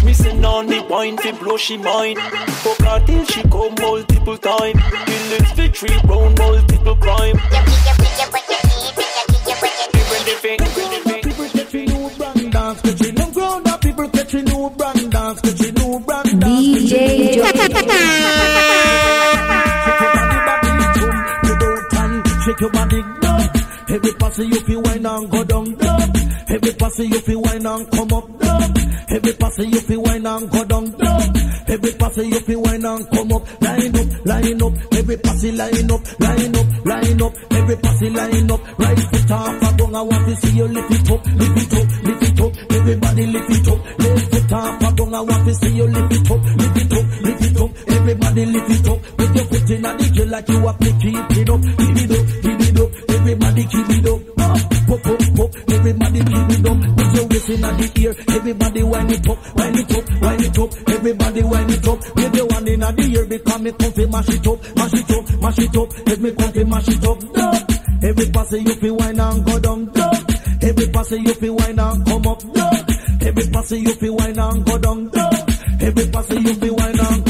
Missing 0.05 0.45
on 0.45 0.67
the 0.67 0.79
wine 0.89 1.17
fi 1.17 1.31
blow 1.33 1.57
she 1.57 1.75
mind 1.75 2.17
Fuck 2.63 2.79
her 2.87 3.05
till 3.05 3.25
she 3.25 3.41
come 3.53 3.75
multiple 3.81 4.37
time 4.37 4.77
Kill 5.07 5.31
it 5.37 5.47
fi 5.55 5.67
three 5.67 5.97
round 6.07 6.39
multiple 6.39 6.95
crime 6.95 7.35
Different 9.97 10.25
different 10.29 10.61
People 11.27 11.49
catching 11.49 11.85
new 11.85 12.09
brand 12.17 12.51
dance, 12.53 12.81
catching 12.81 13.15
new 13.15 13.31
ground 13.33 13.67
up. 13.67 13.81
People 13.81 14.09
catching 14.09 14.45
new 14.45 14.69
brand 14.69 15.11
dance, 15.11 15.41
catching 15.41 15.73
new 15.73 15.99
brand 15.99 16.39
dance. 16.39 16.65
DJ 16.65 18.56
Shake 22.57 22.61
your 22.61 22.71
body 22.71 23.01
down. 23.21 23.49
Every 23.89 24.13
pass 24.13 24.39
you 24.39 24.59
feel 24.61 24.81
wine 24.81 25.05
and 25.05 25.29
go 25.29 25.43
down 25.43 25.75
down. 25.75 26.01
Every 26.49 26.73
pass 26.73 26.99
you 26.99 27.19
feel 27.19 27.41
wine 27.41 27.65
and 27.65 27.91
come 27.91 28.13
up 28.13 28.39
down. 28.39 28.73
Every 29.09 29.33
pass 29.33 29.57
you 29.59 29.79
feel 29.81 30.01
wine 30.01 30.25
and 30.25 30.49
go 30.49 30.63
down 30.65 30.89
down. 30.91 31.21
Every 31.67 31.91
pass 31.93 32.17
you 32.17 32.39
feel 32.39 32.61
wine 32.61 32.85
and 32.85 33.09
come 33.11 33.31
up. 33.31 33.61
Line 33.61 33.95
up, 33.95 34.25
line 34.25 34.61
up. 34.63 34.73
Every 34.91 35.17
pass 35.17 35.43
line 35.43 35.91
up, 35.91 36.19
line 36.19 36.55
up, 36.55 36.85
line 36.85 37.21
up. 37.21 37.33
Every 37.51 37.75
pass 37.77 38.01
line 38.01 38.51
up. 38.51 38.79
Right 38.79 38.99
foot 38.99 39.31
off 39.31 39.61
a 39.61 39.77
gong. 39.77 39.95
I 39.95 40.01
want 40.01 40.25
to 40.25 40.35
see 40.35 40.57
you 40.57 40.67
lift 40.67 40.91
it 40.91 41.11
up, 41.11 41.25
lift 41.27 41.57
it 41.57 41.73
up, 41.73 42.03
lift 42.03 42.23
it 42.23 42.41
up. 42.41 42.71
Everybody 42.71 43.25
lift 43.27 43.51
it 43.51 43.67
up. 43.67 43.99
Left 43.99 44.31
foot 44.31 44.51
off 44.51 44.81
a 44.81 44.95
gong. 44.95 45.13
I 45.13 45.21
want 45.21 45.45
to 45.47 45.55
see 45.55 45.75
you 45.75 45.87
lift 45.87 46.13
it 46.13 46.31
up, 46.31 46.43
lift 46.43 46.77
it 46.77 46.93
up, 46.93 47.21
lift 47.21 47.43
it 47.43 47.61
up. 47.61 47.71
Everybody 47.87 48.45
lift 48.47 48.71
it 48.71 48.87
up. 48.89 49.01
Put 49.17 49.35
your 49.35 49.45
foot 49.45 49.69
in 49.69 49.81
the 49.83 50.11
dirt 50.15 50.27
like 50.29 50.49
you 50.49 50.67
are 50.67 50.77
keep 50.77 51.37
it 51.37 51.49
up, 51.49 51.61
keep 51.61 52.09
it 52.09 52.11
up. 52.11 52.46
Everybody 55.87 56.19
keep 56.19 56.49
it 56.51 56.67
up. 56.67 56.79
Put 56.97 57.15
your 57.15 57.27
waist 57.27 57.49
in 57.49 57.61
the 57.61 57.91
ear. 57.95 58.15
Everybody 58.35 58.83
wind 58.83 59.11
it 59.11 59.29
up, 59.29 59.55
wind 59.55 59.79
it 59.79 59.95
up, 59.95 60.21
wind 60.21 60.41
it 60.43 60.59
up. 60.59 60.89
Everybody 60.89 61.43
wind 61.43 61.71
it 61.71 61.87
up. 61.87 61.99
With 62.15 62.31
the 62.33 62.45
one 62.45 62.67
in 62.67 62.79
the 62.81 63.07
ear 63.07 63.25
because 63.25 63.61
me 63.61 63.71
come 63.71 63.93
to 63.93 64.07
mash 64.07 64.29
it 64.29 64.47
up, 64.47 64.59
mash 64.75 64.93
it 64.93 65.11
up, 65.15 65.41
mash 65.41 65.59
it 65.59 65.77
up. 65.77 66.07
Let 66.07 66.19
me 66.19 66.31
come 66.35 66.51
to 66.51 66.65
mash 66.65 66.87
it 66.89 67.05
up. 67.07 67.19
Down. 67.33 67.55
Every 68.03 68.25
pass 68.35 68.51
you 68.51 68.75
feel 68.75 68.95
wine 68.97 69.19
and 69.19 69.45
go 69.45 69.59
down, 69.59 69.85
down. 69.95 70.15
Every 70.61 70.87
pass 70.91 71.11
you 71.11 71.33
feel 71.33 71.55
wine 71.55 71.79
and 71.79 72.05
come 72.05 72.27
up, 72.27 72.53
down. 72.53 72.75
Every 73.23 73.47
pass 73.47 73.71
you 73.71 73.93
feel 73.95 74.15
wine 74.17 74.39
and 74.39 74.65
go 74.65 74.77
down, 74.77 75.07
down. 75.07 75.33
Every 75.79 76.05
pass 76.11 76.29
you 76.31 76.53
feel 76.53 76.75
wine 76.75 76.99
and 76.99 77.26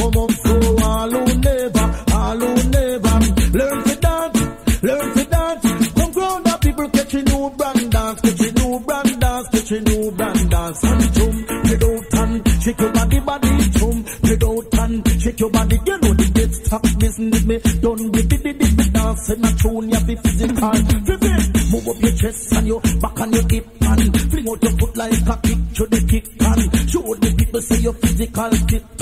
shake 12.68 12.82
your 12.82 12.92
body, 12.92 13.20
body, 13.22 13.48
jump, 13.80 14.08
head 14.28 14.44
out 14.44 14.80
and 14.80 15.22
shake 15.22 15.40
your 15.40 15.50
body. 15.50 15.80
You 15.86 15.98
know 16.00 16.14
the 16.14 16.32
get 16.34 16.54
stop 16.54 16.84
business 17.00 17.46
me. 17.46 17.58
Done 17.80 18.12
with 18.12 18.30
the 18.30 18.38
the 18.44 18.54
the 18.60 18.90
dance 18.92 19.30
and 19.30 19.46
a 19.46 19.52
tune 19.56 19.90
you 19.90 20.00
be 20.04 20.16
physical. 20.16 20.74
Vivid, 21.08 21.44
move 21.72 21.88
up 21.88 22.02
your 22.04 22.16
chest 22.20 22.54
and 22.54 22.68
your 22.68 22.82
back 22.82 23.20
and 23.20 23.34
your 23.34 23.48
hip 23.48 23.68
and 23.82 24.22
fling 24.32 24.50
out 24.50 24.64
your 24.64 24.72
foot 24.80 24.98
like 24.98 25.14
a 25.14 25.36
kick 25.48 25.60
to 25.76 25.84
the 25.88 26.00
kick 26.12 26.26
and 26.44 26.90
show 26.92 27.16
the 27.16 27.36
people 27.38 27.62
say 27.62 27.80
you're 27.80 27.94
physical 27.94 28.52
fit 28.52 28.97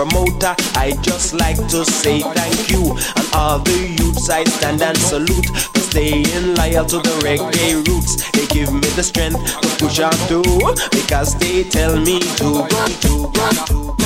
promoter. 0.00 0.54
I 0.76 0.96
just 1.02 1.34
like 1.34 1.60
to 1.68 1.84
say 1.84 2.20
thank 2.20 2.70
you, 2.70 2.96
and 3.16 3.26
all 3.34 3.58
the 3.58 3.78
youths 4.00 4.30
I 4.30 4.44
stand 4.44 4.80
and 4.80 4.96
salute 4.96 5.46
for 5.46 5.80
staying 5.80 6.54
loyal 6.54 6.86
to 6.86 6.98
the 6.98 7.14
reggae 7.20 7.86
roots. 7.86 8.30
They 8.30 8.46
give 8.46 8.72
me 8.72 8.88
the 8.96 9.02
strength 9.02 9.40
to 9.60 9.68
push 9.76 10.00
on 10.00 10.12
through 10.26 10.74
because 10.90 11.36
they 11.38 11.64
tell 11.64 11.96
me 12.00 12.20
to 12.40 12.44
go 12.44 12.86
to 13.04 13.12
go 13.36 13.46
to. 13.68 13.96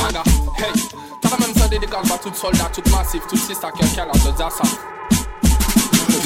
Hey, 0.56 0.72
t'as 1.20 1.38
même 1.38 1.54
ça 1.54 1.68
dédicace 1.68 2.10
à 2.10 2.18
tout 2.18 2.34
soldat, 2.34 2.70
tout 2.74 2.90
massif, 2.90 3.22
tout 3.28 3.36
sista 3.36 3.70
qui 3.70 3.84
a 4.00 4.06
de 4.06 4.36
Zassa. 4.36 4.93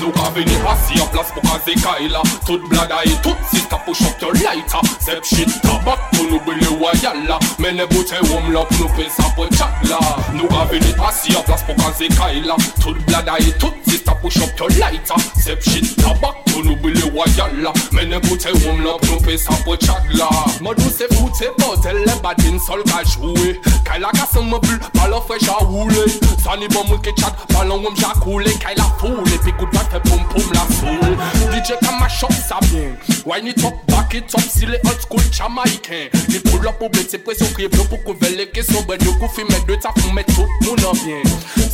Nou 0.00 0.12
ka 0.14 0.30
vini 0.34 0.54
asi 0.70 1.00
an 1.02 1.08
plas 1.12 1.30
pou 1.34 1.42
kaze 1.42 1.74
kaila. 1.82 2.22
Tout 2.46 2.62
blada 2.70 3.00
e 3.04 3.14
tout 3.22 3.38
sista 3.50 3.78
push 3.84 4.02
up 4.06 4.20
your 4.22 4.34
lighter. 4.34 4.82
Sep 5.02 5.24
shit 5.26 5.50
tabak 5.64 5.98
pou 6.14 6.28
nou 6.30 6.40
bile 6.46 6.70
wayala. 6.80 7.38
Mene 7.58 7.86
bote 7.90 8.20
wom 8.30 8.52
la 8.54 8.64
pou 8.70 8.84
nou 8.84 8.96
pe 8.98 9.08
sa 9.16 9.26
po 9.36 9.48
chakla 9.58 9.98
Nou 10.36 10.46
ka 10.52 10.66
vini 10.72 10.94
asi 11.08 11.34
an 11.34 11.46
plas 11.48 11.66
pou 11.66 11.74
kaze 11.82 12.10
kaila. 12.14 12.58
Tout 12.82 12.98
blada 13.08 13.40
e 13.42 13.50
tout 13.58 13.74
sista 13.90 14.14
push 14.22 14.42
up 14.42 14.54
your 14.60 14.70
lighter. 14.78 15.18
Sep 15.42 15.66
shit 15.66 15.96
tabak 15.98 16.47
tunubiliwa 16.59 17.26
yalla 17.36 17.72
menekuthe 17.93 18.51
umlophi 18.70 19.12
uphisapho 19.12 19.76
chakla 19.76 20.28
madusefuthe 20.60 21.51
botele 21.59 22.12
badinsol 22.22 22.85
kashuwe 22.85 23.60
kaila 23.85 24.10
kasemable 24.10 24.78
balo 24.94 25.20
fresh 25.20 25.48
awule 25.48 26.12
sanibomulkichat 26.44 27.52
balongomshakule 27.55 28.51
kaila 28.51 28.85
fule 28.85 29.39
pikutbathe 29.44 30.01
la 30.10 30.60
lasule 30.60 31.16
dj 31.52 31.86
kamashop 31.86 32.32
sabien 32.48 32.97
wine 33.26 33.51
it 33.51 33.64
up 33.64 33.74
back 33.86 34.14
it 34.14 34.35
up 34.35 34.40
si 34.40 34.66
le 34.66 34.80
old 34.85 35.01
school 35.01 35.22
jamaïcain 35.30 36.10
li 36.28 36.40
pull 36.40 36.66
up 36.66 36.82
ubetse 36.82 37.18
pression 37.18 37.48
krieblo 37.55 37.85
pou 37.85 37.98
kuvele 37.98 38.47
ke 38.47 38.62
sobre 38.62 38.98
nyokufi 38.98 39.44
medotafume 39.44 40.24
tout 40.24 40.48
muna 40.62 40.93
bien. 41.05 41.22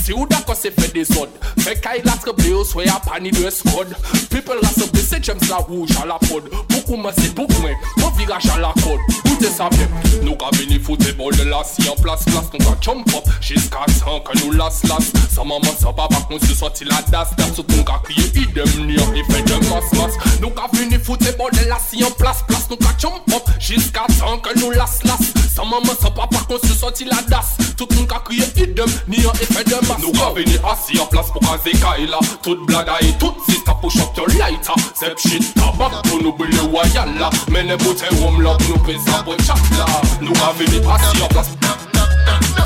Si 0.05 0.13
ou 0.13 0.27
da 0.29 0.43
kon 0.45 0.57
se 0.59 0.69
fe 0.69 0.91
de 0.93 1.01
zod 1.09 1.33
Fek 1.65 1.81
ka 1.81 1.95
il 1.97 2.09
atreble 2.13 2.51
yo 2.51 2.65
swe 2.69 2.85
a 2.93 2.99
pani 3.07 3.31
de 3.33 3.49
skod 3.49 3.95
People 4.29 4.61
rase 4.61 4.85
blese 4.93 5.17
jems 5.23 5.49
la 5.49 5.57
rouge 5.57 5.97
a 6.03 6.05
la 6.05 6.19
pod. 6.19 6.45
Poukou 6.69 6.99
mwen 7.01 7.15
se 7.17 7.31
pouk 7.33 7.53
mwen, 7.63 7.77
mwen 7.97 8.11
viraj 8.19 8.49
a 8.53 8.59
la 8.61 8.73
kod. 8.83 9.01
Ou 9.31 9.37
te 9.41 9.49
savye, 9.49 9.87
nou 10.25 10.37
ka 10.37 10.51
vini 10.59 10.77
foute 10.83 11.15
bol 11.17 11.33
de 11.39 11.47
las 11.49 11.73
Si 11.77 11.87
an 11.89 11.97
plas 12.03 12.27
plas, 12.29 12.51
nou 12.53 12.61
ka 12.67 12.75
chom 12.85 13.01
pop 13.09 13.31
Jiska 13.41 13.87
san 13.97 14.21
ke 14.27 14.37
nou 14.43 14.53
las 14.59 14.83
las. 14.91 15.09
Sa 15.33 15.47
maman 15.47 15.73
sa 15.79 15.95
babak, 15.97 16.27
mwen 16.29 16.43
se 16.45 16.59
soti 16.59 16.85
la 16.91 17.01
das 17.09 17.33
Das. 17.39 17.55
Sot 17.57 17.71
nou 17.73 17.87
ka 17.89 18.01
kriye 18.05 18.27
idem 18.43 18.75
ni 18.89 18.99
an 19.01 19.17
efek 19.23 19.49
de 19.49 19.61
mas 19.71 19.89
mas. 19.97 20.19
Nou 20.43 20.53
ka 20.53 20.69
vini 20.75 20.99
foute 20.99 21.33
bol 21.39 21.55
de 21.57 21.65
las 21.71 21.89
Si 21.89 22.05
an 22.05 22.13
plas 22.19 22.43
plas, 22.49 22.69
nou 22.69 22.81
ka 22.83 22.93
chom 23.01 23.17
pop 23.31 23.49
Jiska 23.57 24.05
san 24.19 24.43
ke 24.45 24.53
nou 24.61 24.75
las 24.77 25.01
las. 25.09 25.33
Sa 25.55 25.65
maman 25.65 25.97
sa 26.03 26.11
babak, 26.11 26.51
mwen 26.51 26.61
se 26.67 26.77
soti 26.77 27.09
la 27.09 27.23
das. 27.31 27.55
Sot 27.79 27.89
nou 27.97 28.11
ka 28.11 28.21
kriye 28.29 28.51
idem 28.67 28.91
ni 29.09 29.25
an 29.25 29.45
efek 29.47 29.71
de 29.71 29.81
mas 29.81 29.94
mas 29.94 29.94
Nou 30.03 30.13
ka 30.17 30.31
vini 30.37 30.57
asi 30.71 30.99
an 31.01 31.09
plas 31.13 31.31
pou 31.33 31.41
kaze 31.45 31.75
kaila. 31.83 32.21
Tout 32.43 32.67
blada 32.67 32.99
e 33.03 33.13
tout 33.19 33.35
sista 33.49 33.75
push 33.81 34.01
up 34.03 34.17
your 34.17 34.29
lighter. 34.39 34.79
Sep 34.95 35.19
shit 35.19 35.55
tabak 35.55 36.01
pou 36.09 36.21
nou 36.23 36.33
bile 36.39 36.63
wayala 36.73 37.31
Mene 37.53 37.77
bote 37.83 38.09
wom 38.21 38.41
la 38.45 38.57
pou 38.61 38.75
nou 38.75 38.85
pe 38.87 38.99
sa 39.07 39.23
po 39.27 39.37
chakla 39.47 39.87
Nou 40.21 40.35
ka 40.39 40.53
vini 40.59 40.81
asi 40.97 41.23
an 41.23 41.31
plas 41.33 41.51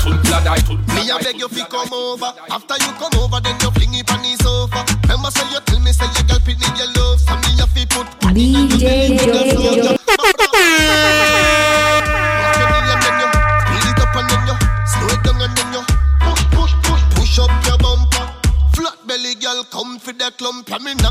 Tout 0.03 0.17
blada 0.25 0.55
tout 0.65 0.79
Me 0.95 1.09
a 1.11 1.17
beg 1.19 1.39
you 1.39 1.47
fi 1.49 1.63
come 1.69 1.93
over. 1.93 2.31
After 2.49 2.77
you 2.83 2.91
come 2.99 3.19
over, 3.19 3.39
then 3.41 3.55
you 3.61 3.71
fling 3.71 3.93
it 3.93 4.11
on 4.11 4.21
the 4.21 4.35
sofa. 4.43 4.85
Remember 5.03 5.31
say 5.31 5.47
you 5.51 5.59
tell 5.65 5.79
me 5.79 5.91
say 5.91 6.05
your 6.05 6.23
girl 6.27 6.39
need 6.45 6.77
your 6.77 6.89
love, 6.97 7.19
so 7.19 7.35
me 7.35 7.51
a 7.61 7.67
fi 7.67 7.85
put 7.85 8.07
DJ 8.33 9.17
Jojo. 9.17 9.99
Coming 20.69 21.03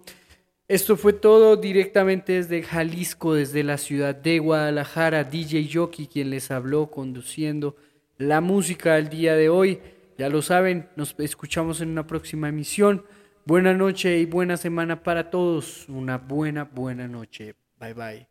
Esto 0.68 0.98
fue 0.98 1.14
todo 1.14 1.56
directamente 1.56 2.34
desde 2.34 2.64
Jalisco, 2.64 3.36
desde 3.36 3.64
la 3.64 3.78
ciudad 3.78 4.15
de 4.15 4.40
Guadalajara. 4.40 5.24
DJ 5.24 5.70
Jockey, 5.72 6.07
quien 6.07 6.32
les 6.32 6.49
habló 6.49 6.90
conduciendo 6.90 7.76
la 8.18 8.41
música 8.41 8.95
del 8.95 9.10
día 9.10 9.36
de 9.36 9.49
hoy. 9.49 9.80
Ya 10.18 10.30
lo 10.30 10.41
saben, 10.41 10.90
nos 10.95 11.14
escuchamos 11.20 11.80
en 11.82 11.90
una 11.90 12.07
próxima 12.07 12.49
emisión. 12.49 13.03
Buena 13.45 13.74
noche 13.74 14.20
y 14.20 14.26
buena 14.26 14.56
semana 14.56 15.03
para 15.03 15.30
todos. 15.30 15.90
Una 15.90 16.18
buena, 16.18 16.64
buena 16.64 17.07
noche. 17.07 17.56
Bye 17.78 17.94
bye. 17.94 18.28